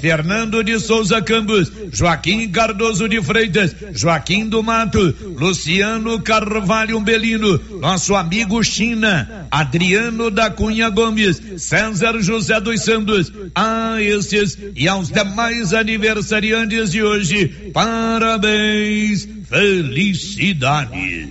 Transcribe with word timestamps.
Fernando 0.00 0.62
de 0.62 0.78
Souza 0.78 1.20
Campos, 1.22 1.72
Joaquim 1.92 2.48
Cardoso 2.50 3.08
de 3.08 3.22
Freitas, 3.22 3.74
Joaquim 3.94 4.48
do 4.48 4.62
Mato, 4.62 5.14
Luciano 5.36 6.20
Carvalho 6.20 7.00
Belino, 7.00 7.60
nosso 7.80 8.14
amigo 8.14 8.62
China, 8.62 9.46
Adriano 9.50 10.30
da 10.30 10.50
Cunha 10.50 10.90
Gomes, 10.90 11.40
César 11.56 12.20
José 12.20 12.60
dos 12.60 12.82
Santos, 12.82 13.32
a 13.54 13.96
esses 14.00 14.58
e 14.74 14.86
aos 14.88 15.08
demais 15.08 15.72
aniversariantes 15.72 16.92
de 16.92 17.02
hoje, 17.02 17.70
parabéns, 17.72 19.28
felicidades. 19.48 21.28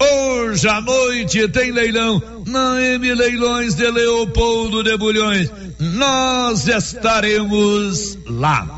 Hoje 0.00 0.68
à 0.68 0.80
noite 0.80 1.48
tem 1.48 1.72
leilão 1.72 2.22
na 2.46 2.80
M 2.80 3.14
Leilões 3.14 3.74
de 3.74 3.90
Leopoldo 3.90 4.82
de 4.84 4.96
Bulhões. 4.96 5.50
Nós 5.78 6.68
estaremos 6.68 8.16
lá. 8.26 8.77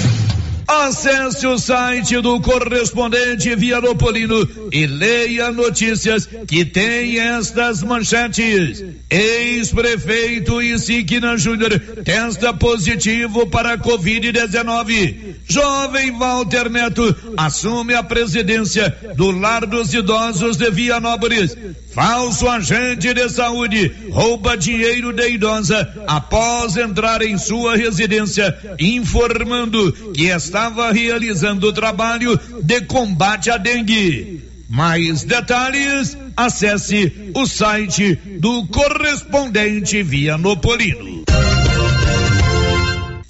Acesse 0.71 1.45
o 1.45 1.59
site 1.59 2.21
do 2.21 2.39
correspondente 2.39 3.53
Vianopolino 3.57 4.47
e 4.71 4.87
leia 4.87 5.51
notícias 5.51 6.29
que 6.47 6.63
tem 6.63 7.19
estas 7.19 7.83
manchetes. 7.83 8.81
Ex-prefeito 9.09 10.61
Isiquina 10.61 11.37
Júnior 11.37 11.77
testa 12.05 12.53
positivo 12.53 13.47
para 13.47 13.77
Covid-19. 13.77 15.35
Jovem 15.45 16.17
Walter 16.17 16.69
Neto 16.69 17.15
assume 17.35 17.93
a 17.93 18.01
presidência 18.01 18.95
do 19.17 19.29
Lar 19.29 19.65
dos 19.65 19.93
Idosos 19.93 20.55
de 20.55 20.71
Vianópolis. 20.71 21.53
Falso 21.93 22.47
agente 22.47 23.13
de 23.13 23.29
saúde 23.29 23.91
rouba 24.11 24.55
dinheiro 24.55 25.11
de 25.11 25.31
idosa 25.31 25.87
após 26.07 26.77
entrar 26.77 27.21
em 27.21 27.37
sua 27.37 27.75
residência, 27.75 28.57
informando 28.79 29.91
que 30.13 30.27
estava 30.27 30.91
realizando 30.91 31.67
o 31.67 31.73
trabalho 31.73 32.39
de 32.63 32.81
combate 32.81 33.51
à 33.51 33.57
dengue. 33.57 34.41
Mais 34.69 35.25
detalhes, 35.25 36.17
acesse 36.37 37.11
o 37.35 37.45
site 37.45 38.15
do 38.39 38.65
correspondente 38.67 40.01
Vianopolino. 40.01 41.25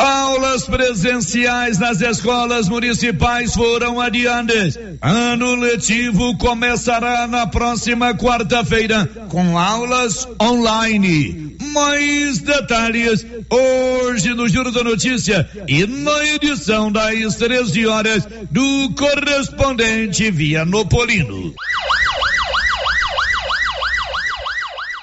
Aulas 0.02 0.66
presenciais 0.66 1.78
nas 1.78 2.02
escolas 2.02 2.68
municipais 2.68 3.54
foram 3.54 4.02
adiadas. 4.02 4.76
Ano 5.00 5.54
letivo 5.54 6.36
começará 6.40 7.28
na 7.28 7.46
próxima 7.46 8.12
quarta-feira 8.16 9.08
com 9.30 9.60
aulas 9.60 10.28
online. 10.42 11.56
Mais 11.72 12.40
detalhes 12.40 13.24
hoje 13.48 14.34
no 14.34 14.50
Giro 14.50 14.72
da 14.72 14.84
Notícia 14.84 15.48
e 15.68 15.86
na 15.86 16.26
edição 16.26 16.92
das 16.92 17.36
13 17.36 17.86
horas 17.86 18.28
do 18.50 18.90
correspondente 18.96 20.32
Vianopolino. 20.32 21.54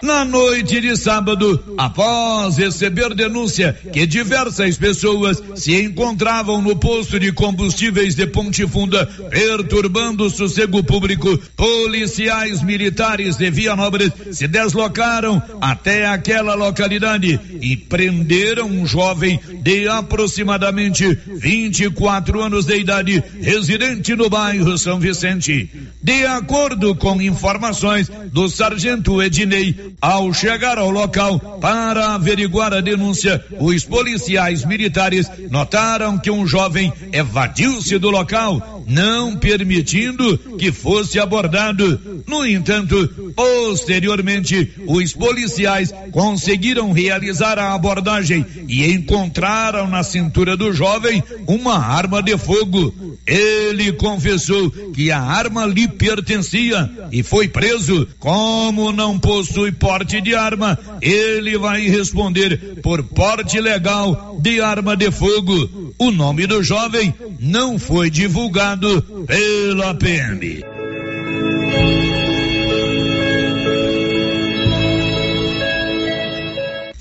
Na 0.01 0.25
noite 0.25 0.81
de 0.81 0.97
sábado, 0.97 1.75
após 1.77 2.57
receber 2.57 3.15
denúncia 3.15 3.77
que 3.93 4.07
diversas 4.07 4.79
pessoas 4.79 5.43
se 5.57 5.75
encontravam 5.75 6.63
no 6.63 6.77
posto 6.77 7.19
de 7.19 7.33
combustíveis 7.33 8.15
de 8.15 8.25
Ponte 8.25 8.65
Funda, 8.65 9.05
perturbando 9.29 10.25
o 10.27 10.31
sossego 10.31 10.85
público, 10.85 11.37
policiais 11.57 12.63
militares 12.63 13.37
de 13.37 13.51
Vianópolis 13.51 14.13
se 14.31 14.47
deslocaram 14.47 15.43
até 15.61 16.07
aquela 16.07 16.55
localidade 16.55 17.41
e 17.61 17.77
prenderam 17.77 18.67
um 18.67 18.87
jovem 18.87 19.41
de 19.63 19.89
aproximadamente 19.89 21.13
24 21.27 22.41
anos 22.41 22.67
de 22.67 22.79
idade, 22.79 23.23
residente 23.41 24.15
no 24.15 24.31
bairro 24.31 24.79
São 24.79 25.01
Vicente. 25.01 25.69
De 26.01 26.25
acordo 26.25 26.95
com 26.95 27.21
informações 27.21 28.09
do 28.33 28.49
sargento 28.49 29.21
Ednei, 29.21 29.88
ao 30.01 30.33
chegar 30.33 30.79
ao 30.79 30.91
local 30.91 31.39
para 31.61 32.15
averiguar 32.15 32.73
a 32.73 32.81
denúncia, 32.81 33.45
os 33.59 33.85
policiais 33.85 34.65
militares 34.65 35.31
notaram 35.51 36.19
que 36.19 36.31
um 36.31 36.47
jovem 36.47 36.93
evadiu-se 37.13 37.99
do 37.99 38.11
local, 38.11 38.85
não 38.87 39.37
permitindo 39.37 40.39
que 40.59 40.73
fosse 40.73 41.19
abordado. 41.19 42.25
No 42.27 42.47
entanto, 42.47 43.33
posteriormente, 43.35 44.73
os 44.87 45.13
policiais 45.13 45.93
conseguiram 46.13 46.93
realizar 46.93 47.59
a 47.59 47.75
abordagem 47.75 48.45
e 48.67 48.91
encontraram 48.91 49.87
na 49.87 50.03
cintura 50.03 50.57
do 50.57 50.73
jovem 50.73 51.23
uma 51.47 51.79
arma 51.79 52.23
de 52.23 52.37
fogo. 52.37 53.08
Ele 53.29 53.93
confessou 53.93 54.71
que 54.71 55.11
a 55.11 55.21
arma 55.21 55.67
lhe 55.67 55.87
pertencia 55.87 56.91
e 57.13 57.23
foi 57.23 57.47
preso. 57.47 58.09
Como 58.19 58.91
não 58.91 59.19
possui 59.19 59.71
porte 59.71 60.21
de 60.23 60.35
arma, 60.35 60.79
ele 61.03 61.59
vai 61.59 61.83
responder 61.83 62.81
por 62.83 63.03
porte 63.03 63.61
legal 63.61 64.39
de 64.41 64.63
arma 64.63 64.97
de 64.97 65.11
fogo. 65.11 65.95
O 65.99 66.11
nome 66.11 66.47
do 66.47 66.63
jovem 66.63 67.15
não 67.39 67.79
foi 67.79 68.09
divulgado 68.09 69.03
pela 69.27 69.95
PM. 69.95 70.65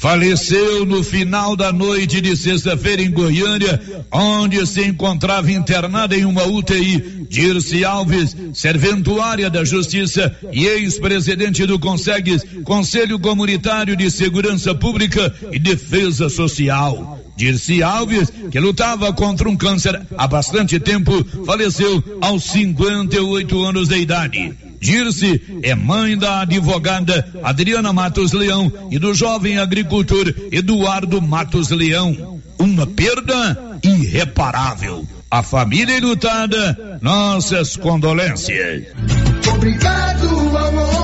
Faleceu 0.07 0.85
no 0.85 1.03
final 1.03 1.53
da 1.53 1.73
noite 1.73 2.21
de 2.21 2.33
sexta-feira 2.37 3.01
em 3.01 3.11
Goiânia, 3.11 3.81
onde 4.09 4.65
se 4.65 4.81
encontrava 4.85 5.51
internada 5.51 6.15
em 6.15 6.23
uma 6.23 6.45
UTI. 6.45 7.27
Dirce 7.29 7.83
Alves, 7.83 8.33
serventuária 8.53 9.49
da 9.49 9.65
Justiça 9.65 10.33
e 10.53 10.65
ex-presidente 10.65 11.65
do 11.65 11.77
Consegues, 11.77 12.41
Conselho 12.63 13.19
Comunitário 13.19 13.97
de 13.97 14.09
Segurança 14.09 14.73
Pública 14.73 15.35
e 15.51 15.59
Defesa 15.59 16.29
Social. 16.29 17.19
Dirce 17.35 17.83
Alves, 17.83 18.31
que 18.49 18.61
lutava 18.61 19.11
contra 19.11 19.49
um 19.49 19.57
câncer 19.57 20.01
há 20.17 20.25
bastante 20.25 20.79
tempo, 20.79 21.21
faleceu 21.45 22.01
aos 22.21 22.45
58 22.45 23.61
anos 23.61 23.89
de 23.89 23.97
idade. 23.97 24.66
Dirce 24.79 25.41
é 25.63 25.75
mãe 25.75 26.17
da 26.17 26.41
advogada 26.41 27.27
Adriana 27.43 27.91
Matos 27.91 28.31
Leão 28.33 28.71
e 28.91 28.99
do 28.99 29.13
jovem 29.13 29.57
agricultor 29.57 30.33
Eduardo 30.51 31.21
Matos 31.21 31.69
Leão. 31.69 32.39
Uma 32.59 32.87
perda 32.87 33.79
irreparável. 33.83 35.07
A 35.29 35.43
família 35.43 35.97
enlutada, 35.97 36.99
nossas 37.01 37.75
condolências. 37.75 38.85
Obrigado 39.53 40.07
campo. 40.77 40.96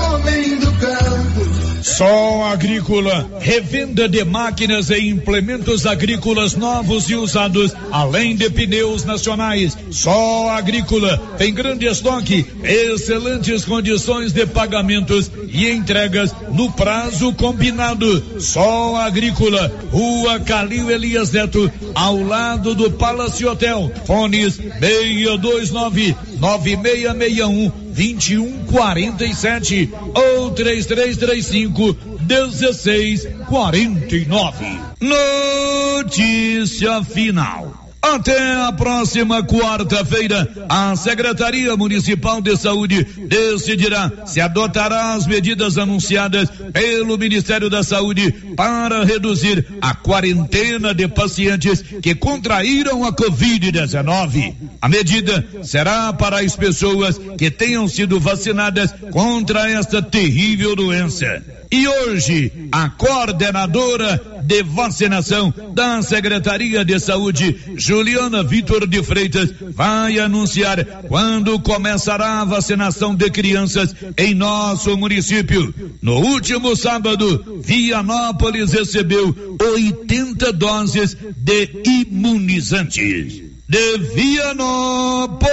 Sol 1.84 2.42
Agrícola, 2.42 3.30
revenda 3.40 4.08
de 4.08 4.24
máquinas 4.24 4.88
e 4.88 5.06
implementos 5.06 5.84
agrícolas 5.84 6.54
novos 6.54 7.10
e 7.10 7.14
usados, 7.14 7.74
além 7.92 8.34
de 8.34 8.48
pneus 8.48 9.04
nacionais. 9.04 9.76
Sol 9.90 10.48
Agrícola 10.48 11.18
tem 11.36 11.52
grande 11.52 11.84
estoque, 11.84 12.46
excelentes 12.62 13.66
condições 13.66 14.32
de 14.32 14.46
pagamentos 14.46 15.30
e 15.46 15.68
entregas 15.68 16.34
no 16.52 16.72
prazo 16.72 17.34
combinado. 17.34 18.40
Sol 18.40 18.96
Agrícola, 18.96 19.70
Rua 19.92 20.40
Calil 20.40 20.90
Elias 20.90 21.32
Neto, 21.32 21.70
ao 21.94 22.16
lado 22.16 22.74
do 22.74 22.92
Palace 22.92 23.44
Hotel. 23.44 23.92
Fones 24.06 24.54
629 24.54 26.16
9661 26.40 27.83
2147 27.94 29.90
ou 30.14 30.50
3335 30.50 31.96
1649. 32.26 34.80
Notícia 35.00 37.02
final. 37.04 37.73
Até 38.04 38.52
a 38.56 38.70
próxima 38.70 39.42
quarta-feira, 39.42 40.46
a 40.68 40.94
Secretaria 40.94 41.74
Municipal 41.74 42.42
de 42.42 42.54
Saúde 42.54 43.02
decidirá 43.02 44.12
se 44.26 44.42
adotará 44.42 45.14
as 45.14 45.26
medidas 45.26 45.78
anunciadas 45.78 46.50
pelo 46.70 47.16
Ministério 47.16 47.70
da 47.70 47.82
Saúde 47.82 48.30
para 48.54 49.04
reduzir 49.04 49.66
a 49.80 49.94
quarentena 49.94 50.92
de 50.92 51.08
pacientes 51.08 51.80
que 52.02 52.14
contraíram 52.14 53.06
a 53.06 53.12
Covid-19. 53.12 54.54
A 54.82 54.88
medida 54.88 55.42
será 55.62 56.12
para 56.12 56.40
as 56.40 56.54
pessoas 56.54 57.18
que 57.38 57.50
tenham 57.50 57.88
sido 57.88 58.20
vacinadas 58.20 58.94
contra 59.12 59.70
esta 59.70 60.02
terrível 60.02 60.76
doença. 60.76 61.42
E 61.74 61.88
hoje, 61.88 62.52
a 62.70 62.88
coordenadora 62.88 64.22
de 64.44 64.62
vacinação 64.62 65.52
da 65.74 66.00
Secretaria 66.02 66.84
de 66.84 67.00
Saúde, 67.00 67.58
Juliana 67.74 68.44
Vitor 68.44 68.86
de 68.86 69.02
Freitas, 69.02 69.52
vai 69.74 70.20
anunciar 70.20 70.84
quando 71.08 71.58
começará 71.58 72.42
a 72.42 72.44
vacinação 72.44 73.12
de 73.12 73.28
crianças 73.28 73.92
em 74.16 74.34
nosso 74.34 74.96
município. 74.96 75.74
No 76.00 76.18
último 76.18 76.76
sábado, 76.76 77.60
Vianópolis 77.64 78.70
recebeu 78.70 79.34
80 79.60 80.52
doses 80.52 81.16
de 81.36 81.70
imunizantes. 81.84 83.42
De 83.68 83.98
Vianópolis, 84.14 85.50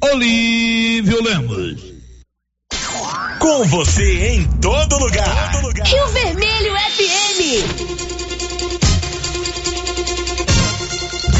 Olívio 0.00 1.22
Lemos. 1.22 1.91
Com 3.42 3.64
você 3.64 4.34
em 4.34 4.44
todo 4.60 4.96
lugar. 4.98 5.50
Rio 5.84 6.06
Vermelho 6.12 6.74
FM. 6.76 7.40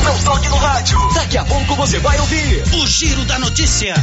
Não 0.03 0.19
toque 0.25 0.49
no 0.49 0.57
rádio. 0.57 0.99
Daqui 1.15 1.39
a 1.39 1.45
pouco 1.45 1.77
você 1.77 2.01
vai 2.01 2.19
ouvir 2.19 2.65
o 2.75 2.87
Giro 2.89 3.25
da 3.25 3.39
Notícia. 3.39 3.95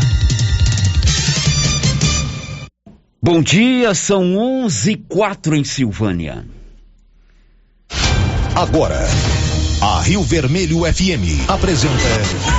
Bom 3.22 3.44
dia, 3.44 3.94
são 3.94 4.38
11 4.64 4.92
e 4.92 4.96
4 4.96 5.58
em 5.58 5.66
Silvânia. 5.66 6.46
Agora, 8.56 9.06
a 9.82 10.02
Rio 10.04 10.24
Vermelho 10.24 10.86
FM 10.86 11.50
apresenta 11.50 12.59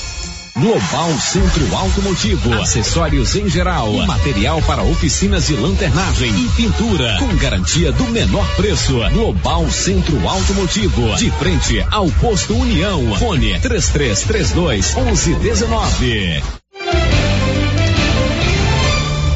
Global 0.55 1.17
Centro 1.19 1.75
Automotivo, 1.75 2.53
acessórios 2.61 3.35
em 3.35 3.49
geral, 3.49 3.93
material 4.05 4.61
para 4.63 4.83
oficinas 4.83 5.47
de 5.47 5.55
lanternagem 5.55 6.29
e 6.29 6.49
pintura, 6.49 7.17
com 7.19 7.35
garantia 7.37 7.91
do 7.91 8.03
menor 8.05 8.45
preço. 8.55 8.99
Global 9.13 9.69
Centro 9.71 10.27
Automotivo, 10.27 11.15
de 11.15 11.31
frente 11.31 11.85
ao 11.89 12.09
posto 12.11 12.53
União. 12.53 13.15
Fone 13.15 13.59
3332 13.59 14.93
1119. 14.93 16.61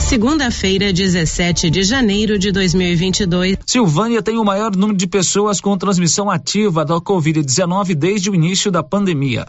Segunda-feira, 0.02 0.94
17 0.94 1.70
de 1.70 1.84
janeiro 1.84 2.38
de 2.38 2.52
2022. 2.52 3.58
Silvânia 3.66 4.22
tem 4.22 4.38
o 4.38 4.46
maior 4.46 4.76
número 4.76 4.98
de 4.98 5.08
pessoas 5.08 5.60
com 5.60 5.76
transmissão 5.78 6.30
ativa 6.30 6.86
da 6.86 6.96
Covid-19 6.96 7.96
desde 7.96 8.30
o 8.30 8.36
início 8.36 8.70
da 8.72 8.84
pandemia. 8.84 9.48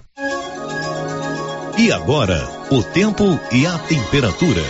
E 1.79 1.93
agora, 1.93 2.39
o 2.71 2.83
tempo 2.83 3.39
e 3.53 3.67
a 3.67 3.79
temperatura. 3.81 4.63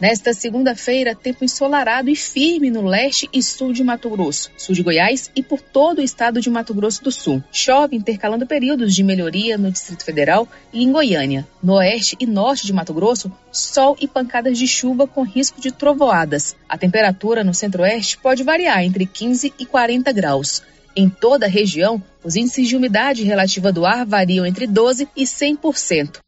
Nesta 0.00 0.32
segunda-feira, 0.32 1.12
tempo 1.12 1.44
ensolarado 1.44 2.08
e 2.08 2.14
firme 2.14 2.70
no 2.70 2.86
leste 2.86 3.28
e 3.32 3.42
sul 3.42 3.72
de 3.72 3.82
Mato 3.82 4.08
Grosso, 4.08 4.52
sul 4.56 4.72
de 4.72 4.80
Goiás 4.80 5.28
e 5.34 5.42
por 5.42 5.60
todo 5.60 5.98
o 5.98 6.02
estado 6.02 6.40
de 6.40 6.48
Mato 6.48 6.72
Grosso 6.72 7.02
do 7.02 7.10
Sul. 7.10 7.42
Chove 7.50 7.96
intercalando 7.96 8.46
períodos 8.46 8.94
de 8.94 9.02
melhoria 9.02 9.58
no 9.58 9.72
Distrito 9.72 10.04
Federal 10.04 10.46
e 10.72 10.84
em 10.84 10.92
Goiânia. 10.92 11.44
No 11.60 11.74
oeste 11.74 12.16
e 12.20 12.26
norte 12.26 12.64
de 12.64 12.72
Mato 12.72 12.94
Grosso, 12.94 13.32
sol 13.50 13.96
e 14.00 14.06
pancadas 14.06 14.56
de 14.56 14.68
chuva 14.68 15.04
com 15.04 15.24
risco 15.24 15.60
de 15.60 15.72
trovoadas. 15.72 16.54
A 16.68 16.78
temperatura 16.78 17.42
no 17.42 17.54
centro-oeste 17.54 18.18
pode 18.18 18.44
variar 18.44 18.84
entre 18.84 19.04
15 19.04 19.52
e 19.58 19.66
40 19.66 20.12
graus. 20.12 20.62
Em 20.94 21.08
toda 21.08 21.46
a 21.46 21.48
região, 21.48 22.00
os 22.22 22.36
índices 22.36 22.68
de 22.68 22.76
umidade 22.76 23.24
relativa 23.24 23.72
do 23.72 23.84
ar 23.84 24.06
variam 24.06 24.46
entre 24.46 24.64
12 24.68 25.08
e 25.16 25.24
100%. 25.24 26.24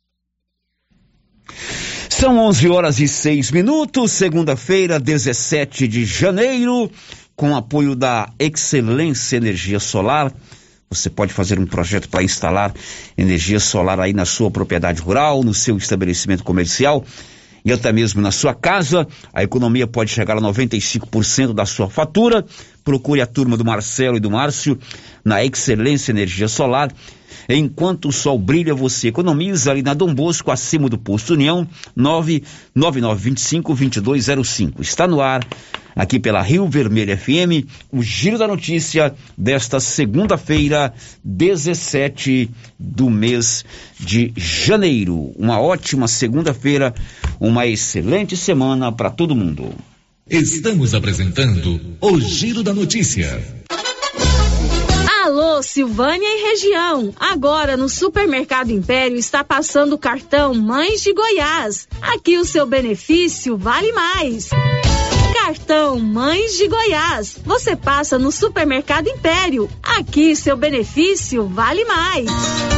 São 2.09 2.39
11 2.39 2.69
horas 2.69 3.01
e 3.01 3.07
6 3.07 3.51
minutos, 3.51 4.13
segunda-feira, 4.13 4.99
17 4.99 5.87
de 5.87 6.05
janeiro, 6.05 6.91
com 7.37 7.55
apoio 7.55 7.95
da 7.95 8.29
Excelência 8.39 9.37
Energia 9.37 9.79
Solar. 9.79 10.33
Você 10.91 11.11
pode 11.11 11.33
fazer 11.33 11.59
um 11.59 11.67
projeto 11.67 12.09
para 12.09 12.23
instalar 12.23 12.73
energia 13.17 13.61
solar 13.61 14.01
aí 14.01 14.13
na 14.13 14.25
sua 14.25 14.51
propriedade 14.51 15.03
rural, 15.03 15.45
no 15.45 15.53
seu 15.53 15.77
estabelecimento 15.77 16.43
comercial 16.43 17.05
e 17.65 17.73
até 17.73 17.93
mesmo 17.93 18.23
na 18.23 18.31
sua 18.31 18.55
casa. 18.55 19.07
A 19.33 19.43
economia 19.43 19.87
pode 19.87 20.11
chegar 20.11 20.39
a 20.39 20.41
95% 20.41 21.53
da 21.53 21.67
sua 21.67 21.91
fatura. 21.91 22.45
Procure 22.89 23.21
a 23.21 23.27
turma 23.27 23.55
do 23.55 23.67
Marcelo 23.67 24.17
e 24.17 24.21
do 24.21 24.31
Márcio 24.31 24.79
na 25.23 25.45
Excelência 25.45 26.11
Energia 26.11 26.49
Solar 26.49 26.91
Enquanto 27.49 28.09
o 28.09 28.13
sol 28.13 28.39
brilha, 28.39 28.75
você 28.75 29.09
economiza 29.09 29.71
ali 29.71 29.83
na 29.83 29.95
Dom 29.95 30.15
Bosco, 30.15 30.51
acima 30.51 30.87
do 30.89 30.99
posto 30.99 31.33
União, 31.33 31.67
99925-2205. 31.97 34.75
Está 34.81 35.07
no 35.07 35.23
ar, 35.23 35.47
aqui 35.97 36.21
pela 36.21 36.43
Rio 36.43 36.69
Vermelho 36.69 37.17
FM, 37.17 37.65
o 37.91 38.03
Giro 38.03 38.37
da 38.37 38.47
Notícia 38.47 39.15
desta 39.37 39.81
segunda-feira, 39.81 40.93
17 41.25 42.51
do 42.79 43.09
mês 43.09 43.65
de 43.99 44.31
janeiro. 44.37 45.33
Uma 45.37 45.59
ótima 45.59 46.07
segunda-feira, 46.07 46.95
uma 47.41 47.67
excelente 47.67 48.37
semana 48.37 48.93
para 48.93 49.11
todo 49.11 49.35
mundo. 49.35 49.75
Estamos 50.31 50.93
apresentando 50.93 51.81
o 52.03 52.21
Giro 52.21 52.63
da 52.63 52.75
Notícia. 52.75 53.43
Alô, 55.25 55.63
Silvânia 55.63 56.29
e 56.29 56.51
região. 56.51 57.15
Agora 57.19 57.79
no 57.79 57.89
Supermercado 57.89 58.71
Império 58.71 59.17
está 59.17 59.43
passando 59.43 59.95
o 59.95 59.99
cartão 59.99 60.55
Mães 60.55 61.03
de 61.03 61.15
Goiás. 61.15 61.89
Aqui 62.03 62.37
o 62.37 62.45
seu 62.45 62.67
benefício 62.67 63.57
vale 63.57 63.91
mais. 63.93 64.51
Cartão 65.33 65.99
Mães 65.99 66.59
de 66.59 66.69
Goiás. 66.69 67.39
Você 67.43 67.75
passa 67.75 68.19
no 68.19 68.31
Supermercado 68.31 69.09
Império. 69.09 69.67
Aqui 69.83 70.37
seu 70.37 70.59
benefício 70.59 71.49
vale 71.49 71.87
mais. 71.87 72.78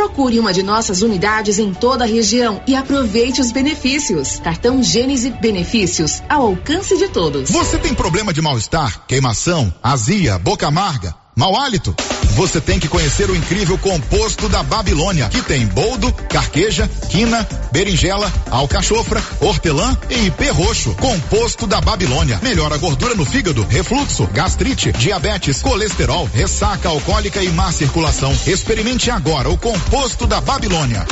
Procure 0.00 0.40
uma 0.40 0.50
de 0.50 0.62
nossas 0.62 1.02
unidades 1.02 1.58
em 1.58 1.74
toda 1.74 2.04
a 2.04 2.06
região 2.06 2.62
e 2.66 2.74
aproveite 2.74 3.38
os 3.38 3.52
benefícios. 3.52 4.40
Cartão 4.40 4.82
Gênese 4.82 5.28
Benefícios, 5.28 6.22
ao 6.26 6.46
alcance 6.46 6.96
de 6.96 7.06
todos. 7.08 7.50
Você 7.50 7.76
tem 7.76 7.94
problema 7.94 8.32
de 8.32 8.40
mal-estar, 8.40 9.04
queimação, 9.06 9.70
azia, 9.82 10.38
boca 10.38 10.66
amarga, 10.66 11.14
mau 11.36 11.54
hálito? 11.54 11.94
Você 12.36 12.60
tem 12.60 12.78
que 12.78 12.88
conhecer 12.88 13.28
o 13.30 13.36
incrível 13.36 13.76
composto 13.78 14.48
da 14.48 14.62
Babilônia, 14.62 15.28
que 15.28 15.42
tem 15.42 15.66
boldo, 15.66 16.12
carqueja, 16.28 16.88
quina, 17.08 17.46
berinjela, 17.72 18.32
alcachofra, 18.50 19.22
hortelã 19.40 19.96
e 20.08 20.26
ipê 20.26 20.50
roxo. 20.50 20.94
Composto 20.94 21.66
da 21.66 21.80
Babilônia. 21.80 22.38
Melhora 22.42 22.74
a 22.74 22.78
gordura 22.78 23.14
no 23.14 23.24
fígado, 23.24 23.66
refluxo, 23.68 24.26
gastrite, 24.32 24.92
diabetes, 24.92 25.62
colesterol, 25.62 26.28
ressaca 26.32 26.88
alcoólica 26.88 27.42
e 27.42 27.48
má 27.50 27.70
circulação. 27.72 28.36
Experimente 28.46 29.10
agora 29.10 29.50
o 29.50 29.58
composto 29.58 30.26
da 30.26 30.40
Babilônia. 30.40 31.06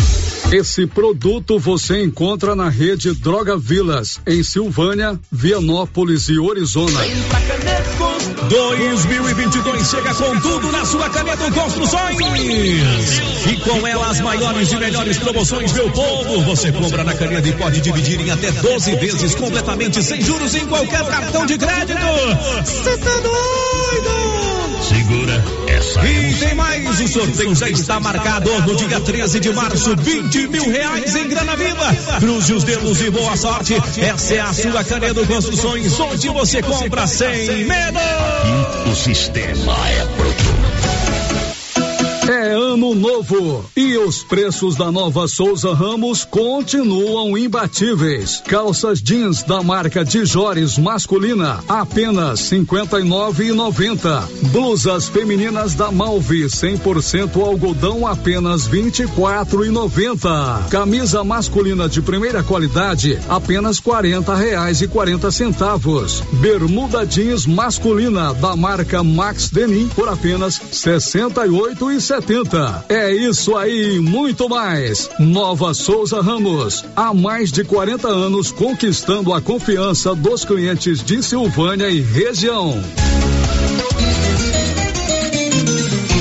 Esse 0.53 0.87
produto 0.87 1.59
você 1.59 2.03
encontra 2.03 2.57
na 2.57 2.71
rede 2.71 3.13
Droga 3.13 3.57
Vilas, 3.59 4.19
em 4.27 4.43
Silvânia, 4.43 5.19
Vianópolis 5.31 6.29
e 6.31 6.39
Orizona. 6.39 7.01
2022 8.49 9.91
chega 9.91 10.15
com 10.15 10.41
tudo 10.41 10.73
na 10.73 10.87
sua 10.87 11.08
Canedo 11.11 11.53
Construções. 11.53 12.19
E 13.47 13.57
com 13.57 13.87
ela 13.87 14.11
as 14.11 14.21
maiores 14.21 14.73
e 14.73 14.77
melhores 14.77 15.19
promoções, 15.19 15.73
meu 15.73 15.91
povo. 15.91 16.41
Você 16.43 16.73
compra 16.73 17.05
na 17.05 17.15
Canedo 17.15 17.49
e 17.49 17.53
pode 17.53 17.81
dividir 17.81 18.21
em 18.21 18.31
até 18.31 18.51
12 18.51 18.97
vezes 18.97 19.35
completamente 19.35 20.03
sem 20.03 20.21
juros 20.21 20.55
em 20.55 20.67
qualquer 20.67 21.05
cartão 21.07 21.47
de 21.47 21.59
crédito. 21.59 21.99
Você 22.65 22.99
tá 22.99 23.11
doido? 23.21 24.39
Segura 24.83 25.45
essa 25.67 26.01
E 26.07 26.35
tem 26.35 26.55
mais, 26.55 27.01
o 27.01 27.09
sorteio 27.09 27.55
já 27.55 27.69
está 27.69 28.01
marcado 28.01 28.51
no 28.63 28.77
dia 28.77 29.01
13 29.01 29.41
de 29.41 29.53
março, 29.53 29.95
20 29.97 30.49
mil 30.49 30.71
reais 30.71 31.15
em 31.15 31.29
grana 31.29 31.57
viva. 31.57 31.95
Cruze 32.19 32.55
os 32.55 32.65
dedos 32.65 33.01
e 33.01 33.11
boa 33.11 33.37
sorte. 33.37 33.75
Essa 33.99 34.35
é 34.35 34.41
a 34.41 34.53
sua 34.53 34.85
Canedo 34.85 35.27
Construções, 35.27 35.99
onde 36.01 36.29
você 36.29 36.63
compra 36.63 37.07
sem 37.07 37.65
medo. 37.65 37.99
O 38.91 38.95
sistema 38.95 39.77
é 39.89 40.05
bruto. 40.17 40.58
É 42.29 42.53
ano 42.53 42.95
novo 42.95 43.65
e 43.75 43.97
os 43.97 44.23
preços 44.23 44.77
da 44.77 44.93
nova 44.93 45.27
Souza 45.27 45.73
Ramos 45.73 46.27
continuam 46.27 47.39
imbatíveis. 47.39 48.43
Calças 48.47 49.01
jeans 49.01 49.43
da 49.43 49.63
marca 49.63 50.05
Dijores 50.05 50.77
masculina 50.77 51.65
apenas 51.67 52.41
59,90. 52.41 54.51
Blusas 54.53 55.09
femininas 55.09 55.75
da 55.75 55.91
Malve 55.91 56.45
100% 56.45 57.43
algodão 57.43 58.07
apenas 58.07 58.69
24,90. 58.69 60.69
Camisa 60.69 61.25
masculina 61.25 61.89
de 61.89 62.03
primeira 62.03 62.43
qualidade 62.43 63.19
apenas 63.27 63.81
40 63.81 64.35
reais 64.35 64.83
e 64.83 64.87
40 64.87 65.31
centavos. 65.31 66.23
Bermuda 66.33 67.07
jeans 67.07 67.47
masculina 67.47 68.35
da 68.35 68.55
marca 68.55 69.03
Max 69.03 69.49
Denim 69.49 69.89
por 69.89 70.11
apenas 70.11 70.61
68 70.71 71.91
e 71.91 71.99
70. 71.99 72.18
É 72.89 73.13
isso 73.13 73.57
aí, 73.57 73.99
muito 74.01 74.49
mais. 74.49 75.09
Nova 75.19 75.75
Souza 75.75 76.21
Ramos, 76.21 76.85
há 76.97 77.15
mais 77.15 77.51
de 77.51 77.65
40 77.65 78.09
anos 78.09 78.51
conquistando 78.51 79.33
a 79.33 79.41
confiança 79.41 80.15
dos 80.15 80.45
clientes 80.45 81.03
de 81.03 81.23
Silvânia 81.23 81.89
e 81.89 82.01
região. 82.01 82.83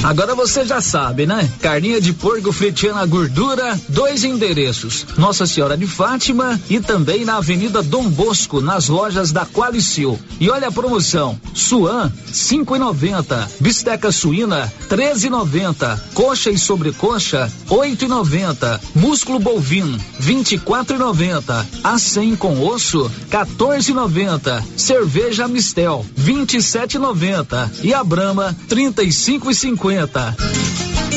Agora 0.04 0.36
você 0.36 0.64
já 0.64 0.80
sabe, 0.80 1.26
né? 1.26 1.50
Carninha 1.60 2.00
de 2.00 2.14
porco 2.14 2.52
fritinha 2.52 2.94
na 2.94 3.06
gordura, 3.06 3.78
dois 3.90 4.24
endereços: 4.24 5.06
Nossa 5.18 5.46
Senhora 5.46 5.76
de 5.76 5.86
Fátima 5.88 6.60
e 6.70 6.80
também 6.80 7.26
na 7.26 7.38
Avenida 7.38 7.82
Dom 7.84 8.08
Bosco, 8.10 8.62
nas 8.62 8.88
lojas 8.88 9.32
da 9.32 9.46
Qualicil. 9.46 10.18
E 10.40 10.50
olha 10.50 10.70
a 10.70 10.72
promoção: 10.72 11.40
Suan 11.54 12.12
5,90, 12.32 13.50
bisteca 13.60 14.12
suína 14.12 14.72
13,90, 14.90 16.00
coxa 16.14 16.52
e 16.52 16.58
sobrecoxa 16.58 17.52
8,90, 17.70 18.80
músculo 18.96 19.40
bovino 19.40 19.98
24,90, 20.22 21.66
acém 21.84 22.36
com 22.36 22.66
osso 22.66 23.12
14,90, 23.30 24.64
cerveja 24.78 25.48
Mistel 25.48 26.06
27,90 26.18 27.70
e 27.84 27.94
a 27.94 28.04
Brama 28.04 28.56
35,50 28.70 29.97
apresenta. 29.98 30.36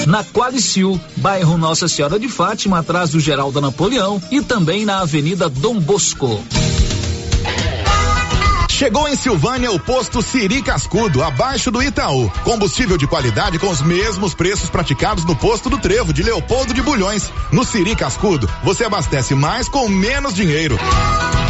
Na 0.07 0.25
Qualicil, 0.25 0.99
bairro 1.17 1.59
Nossa 1.59 1.87
Senhora 1.87 2.19
de 2.19 2.29
Fátima, 2.29 2.79
atrás 2.79 3.11
do 3.11 3.21
Geraldo 3.21 3.61
Napoleão 3.61 4.21
e 4.31 4.41
também 4.41 4.85
na 4.85 5.01
Avenida 5.01 5.49
Dom 5.49 5.79
Bosco. 5.79 6.43
Chegou 8.71 9.07
em 9.07 9.15
Silvânia 9.15 9.71
o 9.71 9.79
posto 9.79 10.23
Siri 10.23 10.63
Cascudo, 10.63 11.23
abaixo 11.23 11.71
do 11.71 11.83
Itaú. 11.83 12.31
Combustível 12.45 12.97
de 12.97 13.07
qualidade 13.07 13.59
com 13.59 13.69
os 13.69 13.83
mesmos 13.83 14.33
preços 14.33 14.71
praticados 14.71 15.27
no 15.27 15.37
posto 15.37 15.69
do 15.69 15.77
Trevo 15.77 16.15
de 16.15 16.23
Leopoldo 16.23 16.73
de 16.73 16.81
Bulhões. 16.81 17.31
No 17.53 17.63
Siri 17.63 17.95
Cascudo, 17.95 18.49
você 18.65 18.85
abastece 18.85 19.35
mais 19.35 19.69
com 19.69 19.87
menos 19.87 20.33
dinheiro. 20.33 20.79
Música 20.83 21.50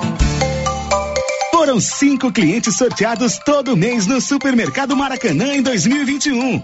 Foram 1.61 1.79
cinco 1.79 2.31
clientes 2.31 2.75
sorteados 2.75 3.37
todo 3.37 3.77
mês 3.77 4.07
no 4.07 4.19
Supermercado 4.19 4.97
Maracanã 4.97 5.53
em 5.53 5.61
2021. 5.61 6.59